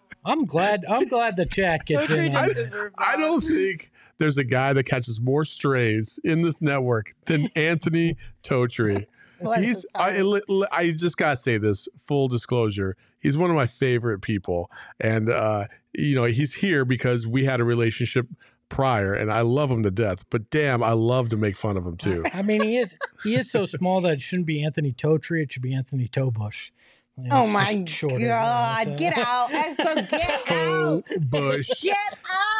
I'm 0.24 0.44
glad. 0.44 0.84
I'm 0.88 1.06
glad 1.08 1.36
the 1.36 1.46
chat 1.46 1.86
gets 1.86 2.08
Totri 2.08 2.26
in. 2.26 2.36
on 2.36 2.42
didn't 2.48 2.56
this. 2.56 2.70
deserve 2.72 2.92
that. 2.98 3.06
I 3.08 3.16
don't 3.16 3.40
think 3.40 3.90
there's 4.18 4.36
a 4.38 4.44
guy 4.44 4.72
that 4.72 4.84
catches 4.84 5.20
more 5.20 5.44
strays 5.44 6.18
in 6.24 6.42
this 6.42 6.60
network 6.60 7.12
than 7.26 7.48
Anthony 7.56 8.16
Totri. 8.42 9.06
Bless 9.40 9.60
he's 9.64 9.86
I, 9.94 10.10
heart. 10.12 10.24
li- 10.26 10.42
li- 10.48 10.68
I 10.70 10.90
just 10.90 11.16
gotta 11.16 11.36
say 11.36 11.56
this 11.56 11.88
full 11.98 12.28
disclosure 12.28 12.94
he's 13.20 13.38
one 13.38 13.48
of 13.48 13.56
my 13.56 13.66
favorite 13.66 14.20
people 14.20 14.70
and 15.00 15.30
uh 15.30 15.66
you 15.92 16.14
know 16.14 16.24
he's 16.24 16.54
here 16.54 16.84
because 16.84 17.26
we 17.26 17.44
had 17.44 17.60
a 17.60 17.64
relationship 17.64 18.26
prior 18.68 19.12
and 19.12 19.32
i 19.32 19.40
love 19.40 19.70
him 19.70 19.82
to 19.82 19.90
death 19.90 20.24
but 20.30 20.48
damn 20.50 20.82
i 20.82 20.92
love 20.92 21.28
to 21.28 21.36
make 21.36 21.56
fun 21.56 21.76
of 21.76 21.84
him 21.84 21.96
too 21.96 22.24
I 22.32 22.42
mean, 22.42 22.62
he 22.62 22.76
is 22.78 22.94
he 23.24 23.34
is 23.34 23.50
so 23.50 23.66
small 23.66 24.00
that 24.02 24.12
it 24.14 24.22
shouldn't 24.22 24.46
be 24.46 24.62
Anthony 24.64 24.92
Totri. 24.92 25.42
It 25.42 25.50
should 25.52 25.62
be 25.62 25.74
Anthony 25.74 26.06
Tobush. 26.06 26.70
You 27.18 27.24
know, 27.24 27.36
Oh 27.38 27.42
it's 27.44 27.52
my 27.52 27.74
just 27.82 27.98
shorter, 27.98 28.18
you 28.20 28.28
know, 28.28 28.34
god! 28.34 28.86
so- 28.86 28.94
Get 28.96 29.18
out, 29.18 29.50
Espo! 29.50 30.08
Get 30.08 30.50
out! 30.50 31.04
bush 31.28 31.68
Get 31.82 31.96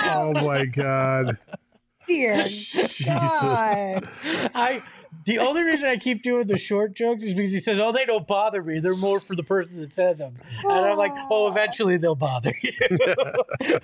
out! 0.01 0.37
oh 0.37 0.47
my 0.47 0.67
god 0.67 1.39
Dear 2.11 2.43
jesus 2.45 3.05
God! 3.05 4.09
I 4.55 4.83
the 5.25 5.39
only 5.39 5.63
reason 5.63 5.89
I 5.89 5.97
keep 5.97 6.23
doing 6.23 6.47
the 6.47 6.59
short 6.59 6.95
jokes 6.95 7.23
is 7.23 7.35
because 7.35 7.53
he 7.53 7.61
says, 7.61 7.79
"Oh, 7.79 7.93
they 7.93 8.05
don't 8.05 8.27
bother 8.27 8.63
me. 8.63 8.81
They're 8.81 8.97
more 8.97 9.21
for 9.21 9.37
the 9.37 9.43
person 9.43 9.81
that 9.81 9.93
says 9.93 10.19
them." 10.19 10.37
And 10.65 10.87
I'm 10.87 10.97
like, 10.97 11.13
"Oh, 11.31 11.49
eventually 11.49 11.97
they'll 11.99 12.15
bother 12.15 12.55
you." 12.63 12.73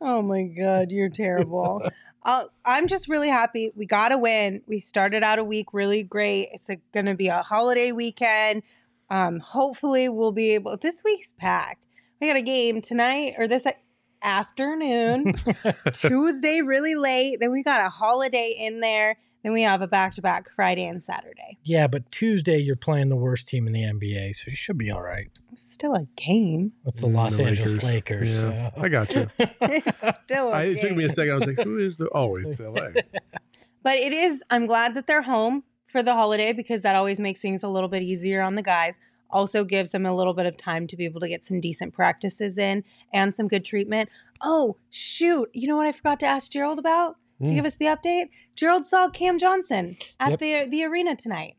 Oh 0.00 0.22
my 0.22 0.44
God, 0.44 0.92
you're 0.92 1.08
terrible. 1.08 1.82
Uh, 2.22 2.44
I'm 2.64 2.86
just 2.86 3.08
really 3.08 3.28
happy. 3.28 3.72
We 3.74 3.84
got 3.84 4.12
a 4.12 4.18
win. 4.18 4.62
We 4.66 4.78
started 4.78 5.24
out 5.24 5.40
a 5.40 5.44
week 5.44 5.74
really 5.74 6.04
great. 6.04 6.50
It's 6.52 6.70
going 6.92 7.06
to 7.06 7.14
be 7.14 7.28
a 7.28 7.42
holiday 7.42 7.90
weekend. 7.90 8.62
Um, 9.10 9.40
hopefully, 9.40 10.08
we'll 10.08 10.32
be 10.32 10.50
able. 10.50 10.76
This 10.76 11.02
week's 11.04 11.32
packed. 11.32 11.86
We 12.20 12.28
got 12.28 12.36
a 12.36 12.42
game 12.42 12.80
tonight 12.80 13.34
or 13.38 13.48
this 13.48 13.66
afternoon, 14.22 15.34
Tuesday, 15.92 16.60
really 16.62 16.94
late. 16.94 17.38
Then 17.40 17.50
we 17.52 17.62
got 17.62 17.84
a 17.84 17.88
holiday 17.88 18.54
in 18.58 18.80
there. 18.80 19.16
Then 19.44 19.52
we 19.52 19.62
have 19.62 19.82
a 19.82 19.86
back 19.86 20.14
to 20.14 20.22
back 20.22 20.50
Friday 20.54 20.84
and 20.86 21.02
Saturday. 21.02 21.58
yeah, 21.62 21.86
but 21.86 22.10
Tuesday 22.10 22.58
you're 22.58 22.74
playing 22.76 23.08
the 23.08 23.16
worst 23.16 23.46
team 23.48 23.66
in 23.68 23.72
the 23.72 23.82
NBA, 23.82 24.34
so 24.34 24.44
you 24.48 24.56
should 24.56 24.76
be 24.76 24.90
all 24.90 25.02
right. 25.02 25.28
Still 25.54 25.94
a 25.94 26.06
game. 26.16 26.72
It's 26.86 27.00
the 27.00 27.06
Los 27.06 27.36
mm, 27.36 27.46
Angeles 27.46 27.82
Lakers. 27.84 28.28
yeah 28.42 28.70
so- 28.74 28.82
i 28.82 28.88
got 28.88 29.14
you 29.14 29.28
It's 29.38 30.18
still 30.24 30.48
a 30.48 30.52
I, 30.52 30.66
game. 30.66 30.76
it 30.76 30.80
took 30.80 30.96
me 30.96 31.04
a 31.04 31.08
second 31.08 31.32
i 31.32 31.34
was 31.34 31.46
like 31.46 31.58
who 31.62 31.78
is 31.78 31.96
the 31.96 32.08
oh 32.14 32.34
it's 32.36 32.58
la 32.60 32.88
But 33.82 33.96
it 33.96 34.12
is, 34.12 34.42
I'm 34.50 34.66
glad 34.66 34.94
that 34.94 35.06
they're 35.06 35.22
home 35.22 35.62
for 35.86 36.02
the 36.02 36.14
holiday 36.14 36.52
because 36.52 36.82
that 36.82 36.94
always 36.96 37.18
makes 37.20 37.40
things 37.40 37.62
a 37.62 37.68
little 37.68 37.88
bit 37.88 38.02
easier 38.02 38.42
on 38.42 38.54
the 38.56 38.62
guys. 38.62 38.98
Also 39.30 39.64
gives 39.64 39.90
them 39.90 40.06
a 40.06 40.14
little 40.14 40.34
bit 40.34 40.46
of 40.46 40.56
time 40.56 40.86
to 40.86 40.96
be 40.96 41.04
able 41.04 41.20
to 41.20 41.28
get 41.28 41.44
some 41.44 41.60
decent 41.60 41.92
practices 41.92 42.58
in 42.58 42.84
and 43.12 43.34
some 43.34 43.48
good 43.48 43.64
treatment. 43.64 44.08
Oh, 44.42 44.76
shoot. 44.90 45.48
You 45.52 45.68
know 45.68 45.76
what 45.76 45.86
I 45.86 45.92
forgot 45.92 46.20
to 46.20 46.26
ask 46.26 46.50
Gerald 46.50 46.78
about 46.78 47.16
to 47.40 47.44
Mm. 47.50 47.54
give 47.54 47.64
us 47.66 47.76
the 47.76 47.84
update? 47.86 48.30
Gerald 48.56 48.84
saw 48.84 49.08
Cam 49.08 49.38
Johnson 49.38 49.96
at 50.18 50.30
Yep. 50.30 50.38
the, 50.40 50.66
the 50.70 50.84
arena 50.84 51.14
tonight. 51.14 51.54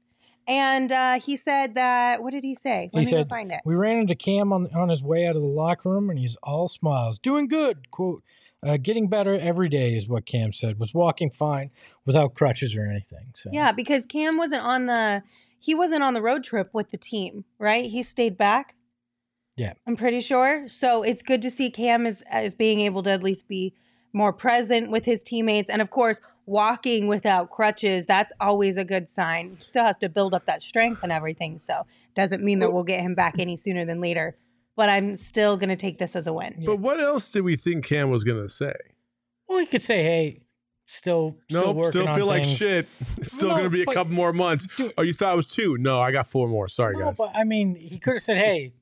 And 0.47 0.91
uh, 0.91 1.19
he 1.19 1.35
said 1.35 1.75
that, 1.75 2.23
what 2.23 2.31
did 2.31 2.43
he 2.43 2.55
say? 2.55 2.89
Let 2.91 3.01
He 3.01 3.05
me 3.05 3.11
said, 3.11 3.29
find 3.29 3.51
it. 3.51 3.61
We 3.65 3.75
ran 3.75 3.97
into 3.99 4.15
Cam 4.15 4.51
on 4.51 4.67
on 4.73 4.89
his 4.89 5.03
way 5.03 5.27
out 5.27 5.35
of 5.35 5.41
the 5.43 5.47
locker 5.47 5.89
room, 5.91 6.09
and 6.09 6.17
he's 6.17 6.35
all 6.41 6.67
smiles, 6.67 7.19
doing 7.19 7.47
good. 7.47 7.91
"Quote: 7.91 8.23
uh, 8.63 8.77
Getting 8.77 9.07
better 9.09 9.35
every 9.39 9.69
day 9.69 9.95
is 9.95 10.07
what 10.09 10.25
Cam 10.25 10.51
said. 10.51 10.79
Was 10.79 10.91
walking 10.93 11.29
fine 11.29 11.69
without 12.03 12.33
crutches 12.33 12.75
or 12.75 12.83
anything. 12.89 13.27
So 13.35 13.51
Yeah, 13.53 13.71
because 13.71 14.07
Cam 14.07 14.37
wasn't 14.39 14.63
on 14.63 14.87
the 14.87 15.21
he 15.59 15.75
wasn't 15.75 16.03
on 16.03 16.13
the 16.13 16.21
road 16.21 16.43
trip 16.43 16.69
with 16.73 16.89
the 16.89 16.97
team, 16.97 17.45
right? 17.59 17.85
He 17.85 18.01
stayed 18.03 18.37
back. 18.37 18.75
Yeah. 19.55 19.73
I'm 19.85 19.97
pretty 19.97 20.21
sure. 20.21 20.67
So 20.69 21.03
it's 21.03 21.21
good 21.21 21.41
to 21.41 21.51
see 21.51 21.69
Cam 21.69 22.05
as 22.05 22.23
as 22.29 22.55
being 22.55 22.79
able 22.79 23.03
to 23.03 23.11
at 23.11 23.21
least 23.21 23.47
be 23.47 23.73
more 24.13 24.33
present 24.33 24.89
with 24.89 25.05
his 25.05 25.21
teammates 25.21 25.69
and 25.69 25.83
of 25.83 25.91
course 25.91 26.19
walking 26.47 27.05
without 27.07 27.51
crutches 27.51 28.07
that's 28.07 28.33
always 28.39 28.75
a 28.75 28.83
good 28.83 29.07
sign 29.07 29.51
you 29.51 29.57
still 29.59 29.83
have 29.83 29.99
to 29.99 30.09
build 30.09 30.33
up 30.33 30.47
that 30.47 30.63
strength 30.63 31.03
and 31.03 31.11
everything 31.11 31.59
so 31.59 31.85
doesn't 32.15 32.43
mean 32.43 32.57
that 32.57 32.73
we'll 32.73 32.83
get 32.83 33.01
him 33.01 33.13
back 33.13 33.35
any 33.37 33.55
sooner 33.55 33.85
than 33.85 34.01
later 34.01 34.35
but 34.75 34.89
i'm 34.89 35.15
still 35.15 35.57
going 35.57 35.69
to 35.69 35.75
take 35.75 35.99
this 35.99 36.15
as 36.15 36.25
a 36.25 36.33
win 36.33 36.63
but 36.65 36.79
what 36.79 36.99
else 36.99 37.29
did 37.29 37.41
we 37.41 37.55
think 37.55 37.85
cam 37.85 38.09
was 38.09 38.23
gonna 38.23 38.49
say 38.49 38.73
Well, 39.47 39.59
he 39.59 39.67
could 39.67 39.83
say, 39.83 40.01
hey, 40.01 40.41
still, 40.89 41.37
still 41.49 41.61
Nope, 41.67 41.75
working 41.77 41.91
still 42.01 42.07
on 42.07 42.17
feel 42.17 42.25
like 42.25 42.43
things. 42.43 42.57
shit. 42.57 42.87
It's 43.17 43.31
still 43.33 43.49
No, 43.49 43.57
gonna 43.57 43.69
be 43.69 43.83
a 43.83 43.85
but- 43.85 43.93
couple 43.95 44.13
more 44.13 44.33
months. 44.33 44.67
Dude. 44.75 44.93
Oh, 44.97 45.01
you 45.03 45.13
thought 45.13 45.33
it 45.33 45.37
was 45.37 45.47
two? 45.47 45.77
No, 45.77 46.01
I 46.01 46.11
got 46.11 46.27
four 46.27 46.47
more. 46.47 46.67
Sorry, 46.67 46.95
No, 46.97 47.05
guys. 47.05 47.15
but 47.17 47.31
I 47.35 47.43
mean, 47.43 47.75
he 47.75 47.99
could 47.99 48.15
have 48.15 48.23
said, 48.23 48.37
hey, 48.37 48.73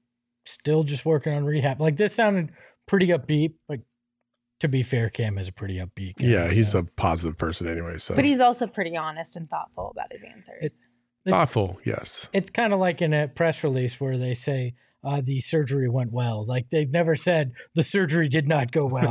still 0.46 0.84
just 0.84 1.06
working 1.06 1.34
on 1.34 1.44
rehab. 1.46 1.82
Like 1.82 1.98
this 1.98 2.14
sounded 2.16 2.52
pretty 2.88 3.08
upbeat. 3.08 3.54
Like 3.68 3.82
to 4.62 4.68
be 4.68 4.82
fair, 4.84 5.10
Cam 5.10 5.38
is 5.38 5.50
a 5.50 5.52
pretty 5.54 5.76
upbeat. 5.78 6.16
Guy, 6.16 6.26
yeah, 6.28 6.50
he's 6.50 6.72
so. 6.72 6.80
a 6.80 6.84
positive 6.84 7.38
person 7.38 7.68
anyway. 7.68 7.98
So 7.98 8.16
but 8.16 8.26
he's 8.26 8.40
also 8.40 8.66
pretty 8.68 8.96
honest 8.98 9.36
and 9.36 9.48
thoughtful 9.50 9.92
about 9.92 10.12
his 10.12 10.24
answers 10.24 10.80
It's- 11.26 11.40
thoughtful. 11.40 11.80
Yes. 11.84 12.30
It's 12.34 12.50
kind 12.50 12.74
of 12.74 12.80
like 12.80 13.02
in 13.02 13.14
a 13.14 13.28
press 13.28 13.64
release 13.64 14.00
where 14.00 14.18
they 14.18 14.34
say 14.34 14.76
uh, 15.04 15.22
the 15.24 15.40
surgery 15.42 15.88
went 15.90 16.12
well. 16.12 16.46
Like 16.46 16.70
they've 16.70 16.90
never 16.90 17.16
said 17.16 17.54
the 17.76 17.84
surgery 17.84 18.28
did 18.30 18.48
not 18.48 18.72
go 18.72 18.86
well. 18.86 19.10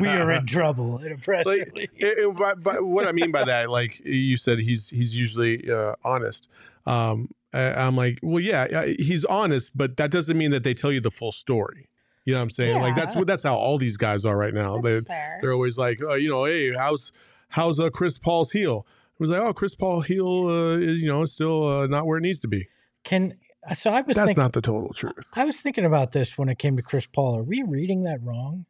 we 0.00 0.08
are 0.08 0.30
in 0.32 0.46
trouble 0.46 0.98
in 0.98 1.12
a 1.12 1.16
press 1.18 1.46
Like, 1.46 1.66
release. 1.74 1.88
it- 1.96 2.18
it- 2.18 2.36
but, 2.36 2.62
but 2.62 2.84
what 2.84 3.06
I 3.06 3.12
mean 3.12 3.30
by 3.32 3.44
that, 3.44 3.70
like 3.70 4.00
you 4.04 4.36
said, 4.36 4.58
he's 4.58 4.88
he's 4.90 5.16
usually 5.16 5.70
uh, 5.70 5.94
honest. 6.04 6.48
Um, 6.86 7.30
I- 7.52 7.74
I'm 7.74 7.96
like, 7.96 8.18
well, 8.22 8.42
yeah, 8.42 8.62
uh, 8.64 8.86
he's 8.98 9.24
honest, 9.24 9.76
but 9.76 9.96
that 9.96 10.10
doesn't 10.10 10.36
mean 10.36 10.50
that 10.50 10.64
they 10.64 10.74
tell 10.74 10.92
you 10.92 11.00
the 11.00 11.10
full 11.10 11.32
story. 11.32 11.88
You 12.24 12.34
know 12.34 12.40
what 12.40 12.44
I'm 12.44 12.50
saying? 12.50 12.82
Like 12.82 12.94
that's 12.94 13.16
what 13.16 13.26
that's 13.26 13.42
how 13.44 13.56
all 13.56 13.78
these 13.78 13.96
guys 13.96 14.26
are 14.26 14.36
right 14.36 14.52
now. 14.52 14.80
That's 14.80 14.96
They 14.98 15.04
fair. 15.04 15.38
they're 15.40 15.52
always 15.54 15.78
like, 15.78 16.02
uh, 16.02 16.14
you 16.14 16.28
know, 16.28 16.44
hey, 16.44 16.74
how's 16.74 17.10
how's 17.48 17.80
uh, 17.80 17.88
Chris 17.88 18.18
Paul's 18.18 18.50
heel? 18.52 18.86
It 19.14 19.20
was 19.20 19.30
like, 19.30 19.40
oh, 19.40 19.54
Chris 19.54 19.74
Paul 19.74 20.02
heel 20.02 20.46
uh, 20.48 20.76
is 20.76 21.00
you 21.00 21.08
know 21.08 21.24
still 21.24 21.66
uh, 21.66 21.86
not 21.86 22.06
where 22.06 22.18
it 22.18 22.20
needs 22.20 22.40
to 22.40 22.48
be. 22.48 22.68
Can 23.02 23.34
so 23.74 23.90
I 23.90 24.00
was 24.02 24.16
That's 24.16 24.26
thinking, 24.28 24.42
not 24.42 24.52
the 24.52 24.60
total 24.62 24.92
truth. 24.92 25.28
I 25.34 25.44
was 25.44 25.60
thinking 25.60 25.84
about 25.84 26.12
this 26.12 26.36
when 26.38 26.48
it 26.48 26.58
came 26.58 26.76
to 26.76 26.82
Chris 26.82 27.06
Paul. 27.06 27.36
Are 27.38 27.42
we 27.42 27.62
reading 27.62 28.04
that 28.04 28.22
wrong? 28.22 28.66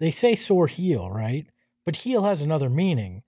They 0.00 0.10
say 0.10 0.34
sore 0.36 0.66
heel, 0.66 1.10
right? 1.10 1.46
But 1.84 1.96
heel 1.96 2.24
has 2.24 2.42
another 2.42 2.68
meaning. 2.70 3.22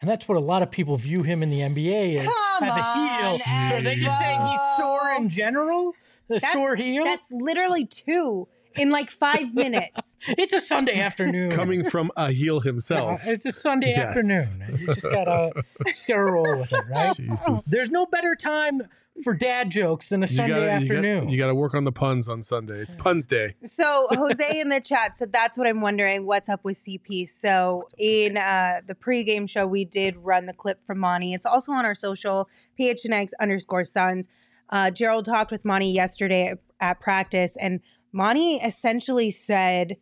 And 0.00 0.10
that's 0.10 0.28
what 0.28 0.36
a 0.36 0.40
lot 0.40 0.62
of 0.62 0.70
people 0.70 0.96
view 0.96 1.22
him 1.22 1.42
in 1.42 1.50
the 1.50 1.60
NBA 1.60 2.18
as, 2.20 2.26
Come 2.26 2.68
as 2.68 2.76
a 2.76 2.82
heel. 2.82 3.32
on, 3.32 3.70
so 3.70 3.76
are 3.76 3.82
they 3.82 3.96
just 3.96 4.18
saying 4.18 4.46
he's 4.46 4.60
sore 4.76 5.12
in 5.16 5.28
general? 5.30 5.92
The 6.28 6.34
That's- 6.34 6.52
sore 6.52 6.76
heel? 6.76 7.04
That's 7.04 7.30
literally 7.30 7.86
two 7.86 8.46
in 8.76 8.90
like 8.90 9.10
five 9.10 9.54
minutes. 9.54 10.16
It's 10.28 10.52
a 10.52 10.60
Sunday 10.60 10.98
afternoon. 11.00 11.50
Coming 11.50 11.88
from 11.88 12.10
a 12.16 12.30
heel 12.32 12.60
himself. 12.60 13.26
Uh, 13.26 13.30
it's 13.30 13.46
a 13.46 13.52
Sunday 13.52 13.90
Yes. 13.90 14.06
afternoon. 14.16 14.78
You 14.80 14.86
just 14.94 15.02
gotta 15.10 15.62
just 15.86 16.06
gotta 16.08 16.24
roll 16.24 16.58
with 16.58 16.72
it, 16.72 16.84
right? 16.90 17.14
Jesus. 17.16 17.66
There's 17.66 17.90
no 17.90 18.06
better 18.06 18.34
time 18.34 18.82
for 19.24 19.34
dad 19.34 19.70
jokes 19.70 20.08
than 20.10 20.22
a 20.22 20.26
You 20.26 20.36
Sunday 20.36 20.50
gotta, 20.52 20.62
you 20.62 20.68
gotta- 20.68 20.82
afternoon. 20.84 21.28
You 21.28 21.38
got 21.38 21.46
to 21.48 21.54
work 21.54 21.74
on 21.74 21.84
the 21.84 21.92
puns 21.92 22.28
on 22.28 22.42
Sunday. 22.42 22.80
It's 22.80 22.94
puns 22.94 23.26
day. 23.26 23.54
So 23.64 24.06
Jose 24.12 24.60
in 24.60 24.68
the 24.68 24.80
chat 24.80 25.16
said 25.16 25.32
that's 25.32 25.56
what 25.58 25.66
I'm 25.66 25.80
wondering. 25.80 26.26
What's 26.26 26.48
up 26.48 26.64
with 26.64 26.76
CP? 26.78 27.26
So 27.28 27.84
in 27.98 28.36
uh, 28.36 28.80
the 28.86 28.94
pregame 28.94 29.48
show, 29.48 29.66
we 29.66 29.84
did 29.84 30.16
run 30.18 30.46
the 30.46 30.52
clip 30.52 30.84
from 30.86 30.98
Monty. 30.98 31.32
It's 31.32 31.46
also 31.46 31.72
on 31.72 31.84
our 31.84 31.94
social 31.94 32.48
PHNX 32.78 33.30
underscore 33.40 33.84
Suns. 33.84 34.28
Uh, 34.70 34.90
Gerald 34.90 35.24
talked 35.24 35.50
with 35.50 35.64
Monty 35.64 35.90
yesterday 35.90 36.48
at, 36.48 36.58
at 36.80 37.00
practice, 37.00 37.56
and 37.60 37.80
Monty 38.12 38.56
essentially 38.56 39.30
said 39.30 39.96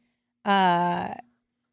uh, 0.44 1.14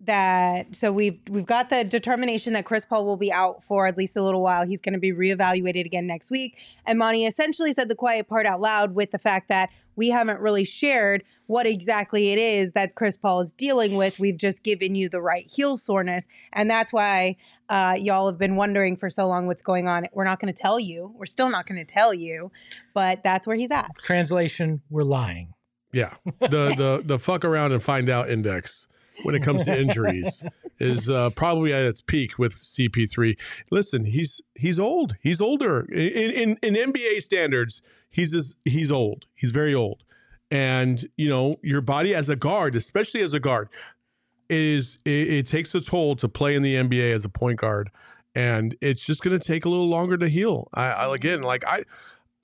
that 0.05 0.75
so 0.75 0.91
we've 0.91 1.19
we've 1.29 1.45
got 1.45 1.69
the 1.69 1.83
determination 1.83 2.53
that 2.53 2.65
Chris 2.65 2.85
Paul 2.85 3.05
will 3.05 3.17
be 3.17 3.31
out 3.31 3.63
for 3.63 3.87
at 3.87 3.97
least 3.97 4.17
a 4.17 4.23
little 4.23 4.41
while. 4.41 4.65
He's 4.65 4.81
going 4.81 4.93
to 4.93 4.99
be 4.99 5.11
reevaluated 5.11 5.85
again 5.85 6.07
next 6.07 6.31
week. 6.31 6.57
And 6.85 6.97
Monty 6.97 7.25
essentially 7.25 7.73
said 7.73 7.89
the 7.89 7.95
quiet 7.95 8.27
part 8.27 8.45
out 8.45 8.61
loud 8.61 8.95
with 8.95 9.11
the 9.11 9.19
fact 9.19 9.49
that 9.49 9.69
we 9.95 10.09
haven't 10.09 10.39
really 10.39 10.63
shared 10.63 11.23
what 11.47 11.67
exactly 11.67 12.31
it 12.31 12.39
is 12.39 12.71
that 12.71 12.95
Chris 12.95 13.17
Paul 13.17 13.41
is 13.41 13.51
dealing 13.51 13.95
with. 13.97 14.19
We've 14.19 14.37
just 14.37 14.63
given 14.63 14.95
you 14.95 15.09
the 15.09 15.21
right 15.21 15.45
heel 15.45 15.77
soreness, 15.77 16.27
and 16.53 16.69
that's 16.69 16.93
why 16.93 17.35
uh, 17.69 17.97
y'all 17.99 18.27
have 18.27 18.37
been 18.37 18.55
wondering 18.55 18.95
for 18.95 19.09
so 19.09 19.27
long 19.27 19.47
what's 19.47 19.61
going 19.61 19.87
on. 19.87 20.07
We're 20.13 20.23
not 20.23 20.39
going 20.39 20.53
to 20.53 20.59
tell 20.59 20.79
you. 20.79 21.13
We're 21.15 21.25
still 21.25 21.49
not 21.49 21.67
going 21.67 21.79
to 21.79 21.85
tell 21.85 22.13
you, 22.13 22.51
but 22.93 23.23
that's 23.23 23.45
where 23.45 23.55
he's 23.55 23.71
at. 23.71 23.91
Translation: 24.01 24.81
We're 24.89 25.03
lying. 25.03 25.53
Yeah, 25.91 26.13
the 26.39 26.73
the 26.75 27.01
the 27.03 27.19
fuck 27.19 27.43
around 27.43 27.73
and 27.73 27.83
find 27.83 28.09
out 28.09 28.29
index 28.29 28.87
when 29.23 29.35
it 29.35 29.41
comes 29.43 29.63
to 29.63 29.77
injuries 29.77 30.43
is 30.79 31.09
uh, 31.09 31.29
probably 31.31 31.73
at 31.73 31.83
its 31.83 32.01
peak 32.01 32.39
with 32.39 32.53
CP3. 32.53 33.37
Listen, 33.69 34.05
he's 34.05 34.41
he's 34.55 34.79
old. 34.79 35.15
He's 35.21 35.41
older 35.41 35.81
in 35.91 36.57
in, 36.61 36.75
in 36.75 36.91
NBA 36.91 37.21
standards. 37.21 37.81
He's 38.09 38.55
he's 38.65 38.91
old. 38.91 39.25
He's 39.35 39.51
very 39.51 39.73
old, 39.73 40.03
and 40.49 41.05
you 41.17 41.29
know 41.29 41.55
your 41.61 41.81
body 41.81 42.13
as 42.13 42.29
a 42.29 42.35
guard, 42.35 42.75
especially 42.75 43.21
as 43.21 43.33
a 43.33 43.39
guard, 43.39 43.69
is 44.49 44.99
it, 45.05 45.29
it 45.29 45.47
takes 45.47 45.73
a 45.75 45.81
toll 45.81 46.15
to 46.17 46.27
play 46.27 46.55
in 46.55 46.63
the 46.63 46.75
NBA 46.75 47.15
as 47.15 47.25
a 47.25 47.29
point 47.29 47.59
guard, 47.59 47.89
and 48.35 48.75
it's 48.81 49.05
just 49.05 49.23
going 49.23 49.37
to 49.37 49.45
take 49.45 49.65
a 49.65 49.69
little 49.69 49.87
longer 49.87 50.17
to 50.17 50.27
heal. 50.27 50.67
I, 50.73 50.85
I 50.87 51.15
again, 51.15 51.41
like 51.41 51.65
I. 51.65 51.83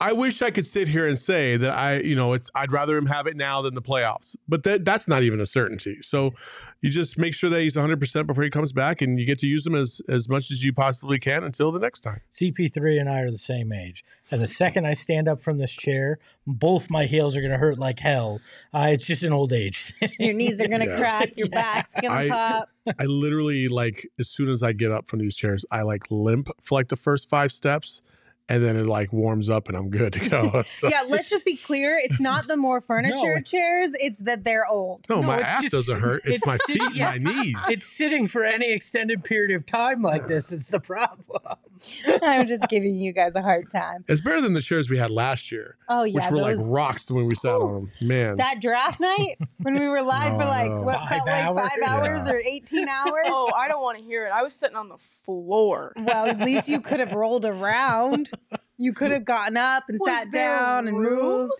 I 0.00 0.12
wish 0.12 0.42
I 0.42 0.50
could 0.52 0.66
sit 0.66 0.86
here 0.86 1.08
and 1.08 1.18
say 1.18 1.56
that 1.56 1.72
I, 1.72 1.98
you 1.98 2.14
know, 2.14 2.32
it, 2.34 2.48
I'd 2.54 2.70
rather 2.70 2.96
him 2.96 3.06
have 3.06 3.26
it 3.26 3.36
now 3.36 3.62
than 3.62 3.74
the 3.74 3.82
playoffs, 3.82 4.36
but 4.48 4.62
that 4.62 4.84
that's 4.84 5.08
not 5.08 5.24
even 5.24 5.40
a 5.40 5.46
certainty. 5.46 5.98
So 6.02 6.34
you 6.82 6.90
just 6.90 7.18
make 7.18 7.34
sure 7.34 7.50
that 7.50 7.60
he's 7.60 7.74
100% 7.74 8.24
before 8.28 8.44
he 8.44 8.50
comes 8.50 8.72
back 8.72 9.02
and 9.02 9.18
you 9.18 9.26
get 9.26 9.40
to 9.40 9.48
use 9.48 9.66
him 9.66 9.74
as, 9.74 10.00
as 10.08 10.28
much 10.28 10.52
as 10.52 10.62
you 10.62 10.72
possibly 10.72 11.18
can 11.18 11.42
until 11.42 11.72
the 11.72 11.80
next 11.80 12.02
time. 12.02 12.20
CP3 12.32 13.00
and 13.00 13.08
I 13.10 13.22
are 13.22 13.30
the 13.32 13.36
same 13.36 13.72
age. 13.72 14.04
And 14.30 14.40
the 14.40 14.46
second 14.46 14.86
I 14.86 14.92
stand 14.92 15.26
up 15.26 15.42
from 15.42 15.58
this 15.58 15.72
chair, 15.72 16.20
both 16.46 16.88
my 16.90 17.06
heels 17.06 17.34
are 17.34 17.40
going 17.40 17.50
to 17.50 17.58
hurt 17.58 17.80
like 17.80 17.98
hell. 17.98 18.40
Uh, 18.72 18.90
it's 18.92 19.04
just 19.04 19.24
an 19.24 19.32
old 19.32 19.52
age. 19.52 19.92
Your 20.20 20.34
knees 20.34 20.60
are 20.60 20.68
gonna 20.68 20.86
Yeah. 20.86 20.96
crack. 20.98 21.36
Your 21.36 21.48
Yeah. 21.52 21.60
back's 21.60 21.94
gonna 22.00 22.28
pop. 22.28 22.68
I 23.00 23.04
literally 23.06 23.66
like 23.66 24.06
as 24.20 24.28
soon 24.28 24.48
as 24.48 24.62
I 24.62 24.72
get 24.72 24.92
up 24.92 25.08
from 25.08 25.18
these 25.18 25.34
chairs, 25.36 25.64
I 25.72 25.82
like 25.82 26.04
limp 26.10 26.48
for 26.62 26.76
like 26.78 26.86
the 26.88 26.96
first 26.96 27.28
five 27.28 27.50
steps 27.50 28.00
and 28.48 28.62
then 28.62 28.76
it 28.76 28.86
like 28.86 29.12
warms 29.12 29.50
up 29.50 29.68
and 29.68 29.76
I'm 29.76 29.90
good 29.90 30.12
to 30.14 30.28
go. 30.28 30.62
So- 30.66 30.88
Yeah, 30.88 31.02
let's 31.06 31.28
just 31.30 31.44
be 31.44 31.56
clear. 31.56 31.98
It's 32.02 32.20
not 32.20 32.48
the 32.48 32.56
Mor 32.56 32.80
Furniture 32.80 33.36
it's- 33.38 33.50
chairs; 33.50 33.92
it's 34.00 34.18
that 34.20 34.44
they're 34.44 34.66
old. 34.66 35.06
No, 35.08 35.20
No, 35.20 35.26
my 35.26 35.40
ass 35.40 35.62
just- 35.62 35.72
doesn't 35.72 36.00
hurt. 36.00 36.22
It's, 36.24 36.36
it's 36.36 36.46
my 36.46 36.56
sit- 36.66 36.66
feet 36.80 36.82
and 36.82 36.96
yeah. 36.96 37.16
my 37.18 37.42
knees. 37.42 37.56
it's 37.68 37.84
sitting 37.84 38.28
for 38.28 38.44
any 38.44 38.70
extended 38.72 39.24
period 39.24 39.54
of 39.54 39.66
time 39.66 40.02
like 40.02 40.26
this. 40.28 40.48
That's 40.48 40.68
the 40.68 40.80
problem. 40.80 41.42
I'm 42.22 42.46
just 42.48 42.62
giving 42.68 42.96
you 42.96 43.12
guys 43.12 43.34
a 43.36 43.42
hard 43.42 43.70
time. 43.70 44.04
It's 44.08 44.20
better 44.20 44.40
than 44.40 44.52
the 44.54 44.60
chairs 44.60 44.90
we 44.90 44.98
had 44.98 45.10
last 45.12 45.52
year, 45.52 45.76
Oh 45.88 46.02
yeah. 46.02 46.14
which 46.14 46.30
were 46.32 46.38
those, 46.54 46.58
like 46.58 46.66
rocks 46.68 47.08
when 47.10 47.26
we 47.26 47.34
sat 47.36 47.52
on 47.52 47.72
them. 48.00 48.08
Man, 48.08 48.36
that 48.36 48.60
draft 48.60 48.98
night 48.98 49.36
when 49.58 49.78
we 49.78 49.86
were 49.88 50.02
live 50.02 50.32
No, 50.32 50.40
for 50.40 50.44
like 50.46 50.70
know. 50.72 50.82
what 50.82 50.96
Five 50.98 51.08
felt 51.08 51.26
like 51.26 51.44
hours? 51.44 51.70
five 51.70 51.88
hours 51.88 52.22
Yeah. 52.26 52.32
or 52.32 52.40
18 52.44 52.88
hours. 52.88 53.24
Oh, 53.26 53.52
I 53.54 53.68
don't 53.68 53.80
want 53.82 53.98
to 53.98 54.04
hear 54.04 54.26
it. 54.26 54.30
I 54.34 54.42
was 54.42 54.54
sitting 54.54 54.76
on 54.76 54.88
the 54.88 54.98
floor. 54.98 55.92
Well, 55.96 56.26
at 56.26 56.40
least 56.40 56.68
you 56.68 56.80
could 56.80 56.98
have 57.00 57.12
rolled 57.12 57.44
around. 57.44 58.30
You 58.78 58.92
could 58.92 59.10
have 59.10 59.24
gotten 59.24 59.56
up 59.56 59.84
and 59.88 59.98
Was 60.00 60.10
sat 60.10 60.30
down 60.32 60.88
and 60.88 60.96
room? 60.98 61.48
moved. 61.48 61.52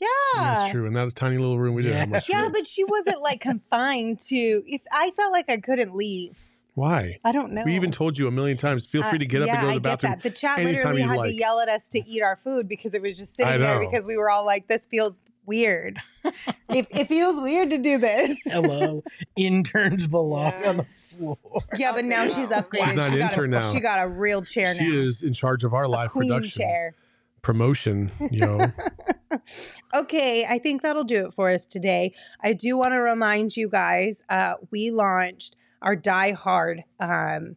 Yeah. 0.00 0.08
that's 0.36 0.70
true. 0.70 0.86
In 0.86 0.92
that 0.92 1.12
tiny 1.16 1.38
little 1.38 1.58
room 1.58 1.74
we 1.74 1.82
did 1.82 1.90
Yeah. 1.92 1.98
have 2.00 2.08
much 2.10 2.28
Yeah, 2.28 2.42
room. 2.42 2.52
but 2.52 2.66
she 2.66 2.84
wasn't 2.84 3.20
like 3.20 3.40
confined 3.40 4.20
to. 4.28 4.36
If 4.66 4.82
I 4.92 5.10
felt 5.16 5.32
like 5.32 5.48
I 5.48 5.56
couldn't 5.56 5.94
leave, 5.96 6.36
Why? 6.78 7.18
I 7.24 7.32
don't 7.32 7.52
know. 7.52 7.62
We 7.64 7.74
even 7.74 7.90
told 7.90 8.16
you 8.16 8.28
a 8.28 8.30
million 8.30 8.56
times. 8.56 8.86
Feel 8.86 9.02
free 9.02 9.16
Uh, 9.16 9.18
to 9.18 9.26
get 9.26 9.42
up 9.42 9.48
yeah, 9.48 9.54
and 9.54 9.62
go 9.62 9.66
to 9.74 9.80
the 9.80 9.88
I 9.88 9.92
get 9.92 10.00
bathroom. 10.00 10.12
that. 10.12 10.22
The 10.22 10.30
chat 10.30 10.58
anytime 10.60 10.74
literally 10.94 11.02
had 11.02 11.16
like. 11.16 11.30
to 11.30 11.34
yell 11.36 11.58
at 11.60 11.68
us 11.68 11.88
to 11.88 11.98
eat 12.08 12.22
our 12.22 12.36
food 12.36 12.68
because 12.68 12.94
it 12.94 13.02
was 13.02 13.16
just 13.16 13.34
sitting 13.34 13.60
there 13.60 13.80
because 13.80 14.06
we 14.06 14.16
were 14.16 14.30
all 14.30 14.46
like, 14.46 14.68
"This 14.68 14.86
feels 14.86 15.18
weird. 15.44 15.98
it, 16.24 16.86
it 16.90 17.08
feels 17.08 17.42
weird 17.42 17.70
to 17.70 17.78
do 17.78 17.98
this." 17.98 18.38
Hello. 18.44 19.02
Interns 19.36 20.06
belong 20.06 20.52
Yeah. 20.60 20.68
on 20.68 20.76
the 20.76 20.84
floor. 20.84 21.36
Yeah, 21.76 21.90
but 21.92 22.04
now 22.04 22.28
she's 22.28 22.52
out. 22.52 22.70
upgraded. 22.70 22.86
She's 22.86 22.94
not 22.94 23.10
she 23.12 23.18
got 23.18 23.32
intern 23.32 23.54
a, 23.54 23.58
now. 23.60 23.72
She 23.72 23.80
got 23.80 24.00
a 24.00 24.06
real 24.08 24.42
chair 24.42 24.72
She 24.76 24.88
now. 24.88 24.98
is 25.00 25.22
in 25.24 25.32
charge 25.34 25.64
of 25.64 25.74
our 25.74 25.84
a 25.84 25.88
live 25.88 26.10
queen 26.10 26.30
production 26.30 26.60
chair. 26.62 26.94
promotion. 27.42 28.10
You 28.30 28.40
know, 28.40 28.72
Okay, 29.94 30.44
I 30.48 30.58
think 30.58 30.82
that'll 30.82 31.04
do 31.04 31.26
it 31.26 31.34
for 31.34 31.50
us 31.50 31.66
today. 31.66 32.14
I 32.42 32.52
do 32.52 32.76
want 32.76 32.92
to 32.92 32.98
remind 32.98 33.56
you 33.56 33.68
guys, 33.68 34.22
uh, 34.28 34.54
we 34.70 34.90
launched 34.90 35.56
our 35.82 35.96
Die 35.96 36.32
Hard 36.32 36.84
um, 37.00 37.56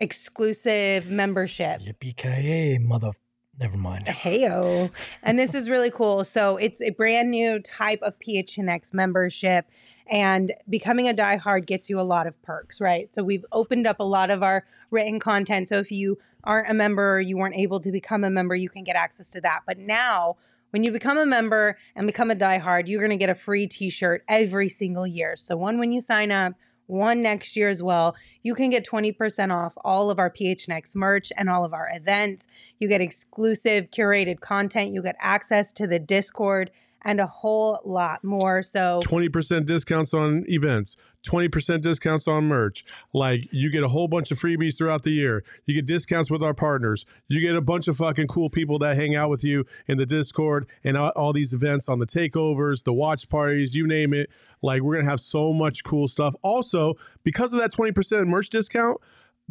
exclusive 0.00 1.08
membership. 1.08 1.80
Yippee 1.80 2.80
mother. 2.80 3.12
Never 3.58 3.76
mind. 3.76 4.06
Heyo. 4.06 4.90
And 5.22 5.38
this 5.38 5.54
is 5.54 5.68
really 5.68 5.90
cool. 5.90 6.24
So 6.24 6.56
it's 6.56 6.80
a 6.80 6.90
brand 6.90 7.30
new 7.30 7.60
type 7.60 8.00
of 8.02 8.14
PHNX 8.18 8.94
membership. 8.94 9.66
And 10.08 10.52
becoming 10.68 11.08
a 11.08 11.14
diehard 11.14 11.66
gets 11.66 11.88
you 11.88 12.00
a 12.00 12.02
lot 12.02 12.26
of 12.26 12.40
perks, 12.42 12.80
right? 12.80 13.14
So 13.14 13.22
we've 13.22 13.44
opened 13.52 13.86
up 13.86 14.00
a 14.00 14.04
lot 14.04 14.30
of 14.30 14.42
our 14.42 14.64
written 14.90 15.20
content. 15.20 15.68
So 15.68 15.78
if 15.78 15.92
you 15.92 16.18
aren't 16.44 16.70
a 16.70 16.74
member 16.74 17.16
or 17.16 17.20
you 17.20 17.36
weren't 17.36 17.54
able 17.54 17.78
to 17.80 17.92
become 17.92 18.24
a 18.24 18.30
member, 18.30 18.54
you 18.54 18.68
can 18.68 18.84
get 18.84 18.96
access 18.96 19.28
to 19.30 19.40
that. 19.42 19.60
But 19.66 19.78
now, 19.78 20.36
when 20.70 20.82
you 20.82 20.90
become 20.90 21.18
a 21.18 21.26
member 21.26 21.78
and 21.94 22.06
become 22.06 22.30
a 22.30 22.34
diehard, 22.34 22.88
you're 22.88 23.00
going 23.00 23.10
to 23.10 23.16
get 23.16 23.30
a 23.30 23.34
free 23.34 23.66
t 23.66 23.90
shirt 23.90 24.24
every 24.26 24.68
single 24.68 25.06
year. 25.06 25.36
So 25.36 25.56
one 25.56 25.78
when 25.78 25.92
you 25.92 26.00
sign 26.00 26.32
up, 26.32 26.54
one 26.92 27.22
next 27.22 27.56
year 27.56 27.70
as 27.70 27.82
well. 27.82 28.14
You 28.42 28.54
can 28.54 28.70
get 28.70 28.86
20% 28.86 29.50
off 29.50 29.72
all 29.78 30.10
of 30.10 30.18
our 30.18 30.30
PHNX 30.30 30.94
merch 30.94 31.32
and 31.36 31.48
all 31.48 31.64
of 31.64 31.72
our 31.72 31.88
events. 31.92 32.46
You 32.78 32.86
get 32.86 33.00
exclusive 33.00 33.90
curated 33.90 34.40
content. 34.40 34.92
You 34.92 35.02
get 35.02 35.16
access 35.18 35.72
to 35.72 35.86
the 35.86 35.98
Discord 35.98 36.70
and 37.04 37.20
a 37.20 37.26
whole 37.26 37.80
lot 37.84 38.22
more. 38.24 38.62
So, 38.62 39.00
twenty 39.02 39.28
percent 39.28 39.66
discounts 39.66 40.14
on 40.14 40.44
events, 40.48 40.96
twenty 41.22 41.48
percent 41.48 41.82
discounts 41.82 42.28
on 42.28 42.44
merch. 42.44 42.84
Like 43.12 43.52
you 43.52 43.70
get 43.70 43.82
a 43.82 43.88
whole 43.88 44.08
bunch 44.08 44.30
of 44.30 44.38
freebies 44.38 44.76
throughout 44.76 45.02
the 45.02 45.10
year. 45.10 45.44
You 45.66 45.74
get 45.74 45.86
discounts 45.86 46.30
with 46.30 46.42
our 46.42 46.54
partners. 46.54 47.04
You 47.28 47.40
get 47.40 47.56
a 47.56 47.60
bunch 47.60 47.88
of 47.88 47.96
fucking 47.96 48.28
cool 48.28 48.50
people 48.50 48.78
that 48.80 48.96
hang 48.96 49.14
out 49.14 49.30
with 49.30 49.44
you 49.44 49.64
in 49.86 49.98
the 49.98 50.06
Discord 50.06 50.66
and 50.84 50.96
all, 50.96 51.32
these 51.32 51.54
events 51.54 51.88
on 51.88 51.98
the 51.98 52.06
takeovers, 52.06 52.84
the 52.84 52.92
watch 52.92 53.28
parties, 53.28 53.74
you 53.74 53.86
name 53.86 54.12
it. 54.12 54.28
Like 54.60 54.82
we're 54.82 54.96
gonna 54.96 55.10
have 55.10 55.20
so 55.20 55.52
much 55.52 55.82
cool 55.82 56.08
stuff. 56.08 56.34
Also, 56.42 56.94
because 57.22 57.52
of 57.52 57.60
that 57.60 57.72
twenty 57.72 57.92
percent 57.92 58.26
merch 58.28 58.50
discount. 58.50 59.00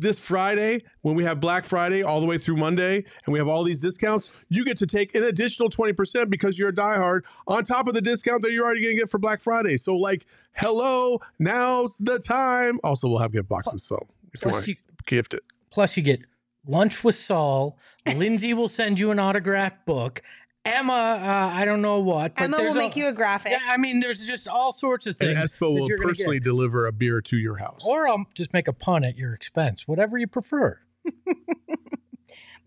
This 0.02 0.18
Friday, 0.18 0.84
when 1.02 1.14
we 1.14 1.24
have 1.26 1.40
Black 1.40 1.64
Friday 1.64 2.02
all 2.02 2.20
the 2.22 2.26
way 2.26 2.40
through 2.40 2.56
Monday, 2.58 2.96
and 2.96 3.32
we 3.32 3.38
have 3.38 3.48
all 3.48 3.64
these 3.64 3.78
discounts, 3.78 4.44
you 4.50 4.66
get 4.66 4.76
to 4.78 4.88
take 4.88 5.14
an 5.14 5.26
additional 5.26 5.70
20% 5.70 6.28
because 6.28 6.58
you're 6.58 6.70
a 6.70 6.74
diehard 6.74 7.22
on 7.48 7.64
top 7.64 7.88
of 7.88 7.94
the 7.94 8.02
discount 8.02 8.42
that 8.42 8.52
you're 8.52 8.66
already 8.66 8.82
going 8.82 8.96
to 8.96 9.00
get 9.00 9.12
for 9.12 9.20
Black 9.20 9.40
Friday. 9.40 9.78
So, 9.78 9.96
like, 9.96 10.26
hello, 10.54 11.22
now's 11.38 11.98
the 11.98 12.18
time. 12.18 12.80
Also, 12.84 13.08
we'll 13.08 13.20
have 13.20 13.32
gift 13.32 13.48
boxes. 13.48 13.84
So, 13.84 14.08
if 14.34 14.42
you 14.44 14.50
Plus 14.50 14.54
want 14.54 14.68
you, 14.70 14.74
to 14.74 14.82
gift 15.06 15.36
it, 15.36 15.44
plus 15.70 15.96
you 15.96 16.02
get 16.02 16.22
lunch 16.66 17.04
with 17.04 17.14
Saul. 17.14 17.78
Lindsey 18.08 18.56
will 18.56 18.68
send 18.68 19.00
you 19.00 19.12
an 19.12 19.20
autographed 19.20 19.86
book. 19.86 20.24
Emma, 20.64 20.94
uh, 20.94 21.58
I 21.58 21.66
don't 21.66 21.82
know 21.82 22.00
what. 22.00 22.36
But 22.36 22.44
Emma 22.44 22.58
there's 22.58 22.76
will 22.76 22.82
make 22.82 22.96
you 22.96 23.08
a 23.08 23.14
graphic. 23.14 23.52
Yeah, 23.52 23.60
I 23.68 23.78
mean, 23.78 24.00
there's 24.00 24.26
just 24.26 24.48
all 24.48 24.72
sorts 24.72 25.08
of 25.08 25.16
things. 25.16 25.32
and 25.32 25.40
things. 25.40 25.56
Espo 25.56 25.74
will 25.80 25.88
you're 25.88 25.98
get. 25.98 26.08
personally 26.08 26.40
deliver 26.40 26.86
a 26.86 26.92
beer 26.92 27.20
to 27.22 27.38
your 27.38 27.58
house. 27.58 27.84
Or 27.88 28.08
I'll 28.08 28.26
just 28.36 28.54
make 28.54 28.68
a 28.68 28.74
pun 28.74 29.04
at 29.04 29.18
your 29.18 29.34
expense, 29.34 29.88
whatever 29.88 30.18
you 30.18 30.28
prefer. 30.28 30.80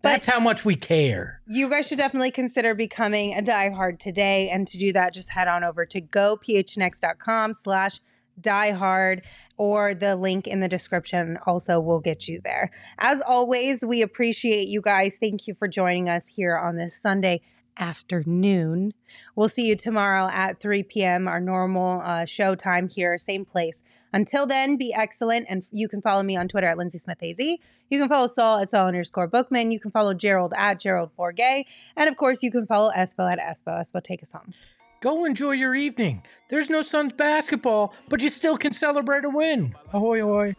That's 0.01 0.27
how 0.27 0.39
much 0.39 0.63
we 0.63 0.75
care. 0.75 1.41
you 1.47 1.67
guys 1.67 1.87
should 1.87 1.97
definitely 1.97 2.29
consider 2.29 2.75
becoming 2.75 3.33
a 3.33 3.41
diehard 3.41 3.97
today. 3.97 4.49
And 4.49 4.67
to 4.67 4.77
do 4.77 4.93
that, 4.93 5.13
just 5.13 5.29
head 5.29 5.47
on 5.47 5.63
over 5.63 5.85
to 5.85 5.99
gophnx.com 5.99 7.53
slash 7.55 7.99
diehard 8.39 9.21
or 9.57 9.93
the 9.95 10.15
link 10.15 10.45
in 10.45 10.59
the 10.59 10.67
description 10.67 11.39
also 11.47 11.79
will 11.79 12.01
get 12.01 12.27
you 12.27 12.41
there. 12.43 12.69
As 12.99 13.21
always, 13.21 13.83
we 13.83 14.01
appreciate 14.01 14.67
you 14.67 14.81
guys. 14.81 15.17
Thank 15.17 15.47
you 15.47 15.55
for 15.55 15.67
joining 15.67 16.09
us 16.09 16.27
here 16.27 16.55
on 16.57 16.75
this 16.75 16.95
Sunday 16.95 17.41
afternoon. 17.77 18.93
We'll 19.35 19.49
see 19.49 19.67
you 19.67 19.75
tomorrow 19.75 20.29
at 20.31 20.59
3 20.59 20.83
p.m., 20.83 21.27
our 21.27 21.39
normal 21.39 22.01
uh, 22.01 22.25
show 22.25 22.55
time 22.55 22.87
here, 22.87 23.17
same 23.17 23.45
place. 23.45 23.83
Until 24.13 24.45
then, 24.45 24.77
be 24.77 24.93
excellent. 24.93 25.45
And 25.49 25.67
you 25.71 25.87
can 25.87 26.01
follow 26.01 26.23
me 26.23 26.37
on 26.37 26.47
Twitter 26.47 26.67
at 26.67 26.77
Lindsey 26.77 26.97
Smith 26.97 27.21
AZ. 27.21 27.37
You 27.37 27.99
can 27.99 28.07
follow 28.09 28.27
Saul 28.27 28.59
at 28.59 28.69
Saul 28.69 28.87
underscore 28.87 29.27
Bookman. 29.27 29.71
You 29.71 29.79
can 29.79 29.91
follow 29.91 30.13
Gerald 30.13 30.53
at 30.57 30.79
Gerald 30.79 31.11
Bourguet. 31.17 31.65
And 31.95 32.09
of 32.09 32.15
course, 32.15 32.41
you 32.41 32.51
can 32.51 32.65
follow 32.65 32.91
Espo 32.91 33.31
at 33.31 33.39
Espo. 33.39 33.79
Espo, 33.79 34.01
take 34.01 34.23
us 34.23 34.31
home. 34.31 34.53
Go 35.01 35.25
enjoy 35.25 35.51
your 35.51 35.75
evening. 35.75 36.23
There's 36.49 36.69
no 36.69 36.81
Suns 36.81 37.13
basketball, 37.13 37.93
but 38.09 38.21
you 38.21 38.29
still 38.29 38.57
can 38.57 38.73
celebrate 38.73 39.23
a 39.25 39.29
win. 39.29 39.75
Ahoy, 39.93 40.23
ahoy. 40.23 40.55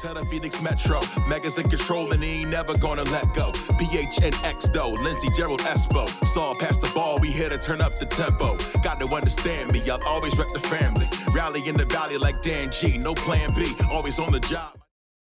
Tell 0.00 0.14
the 0.14 0.24
Phoenix 0.26 0.60
Metro. 0.62 1.00
Megas 1.28 1.58
in 1.58 1.68
control 1.68 2.12
and 2.12 2.22
he 2.22 2.42
ain't 2.42 2.50
never 2.50 2.76
gonna 2.78 3.04
let 3.04 3.32
go. 3.34 3.52
PHNX 3.52 4.72
though, 4.72 4.90
Lindsey 4.90 5.28
Gerald 5.36 5.60
Espo. 5.60 6.08
Saw 6.26 6.54
past 6.58 6.80
the 6.80 6.90
ball, 6.94 7.18
we 7.20 7.30
here 7.30 7.48
to 7.50 7.58
turn 7.58 7.80
up 7.80 7.98
the 7.98 8.06
tempo. 8.06 8.56
Got 8.82 9.00
to 9.00 9.06
understand 9.14 9.72
me, 9.72 9.82
I'll 9.90 10.02
always 10.06 10.36
rep 10.36 10.48
the 10.48 10.60
family. 10.60 11.08
Rally 11.32 11.66
in 11.68 11.76
the 11.76 11.86
valley 11.86 12.18
like 12.18 12.42
Dan 12.42 12.70
G, 12.70 12.98
no 12.98 13.14
plan 13.14 13.52
B, 13.54 13.74
always 13.90 14.18
on 14.18 14.32
the 14.32 14.40
job. 14.40 14.83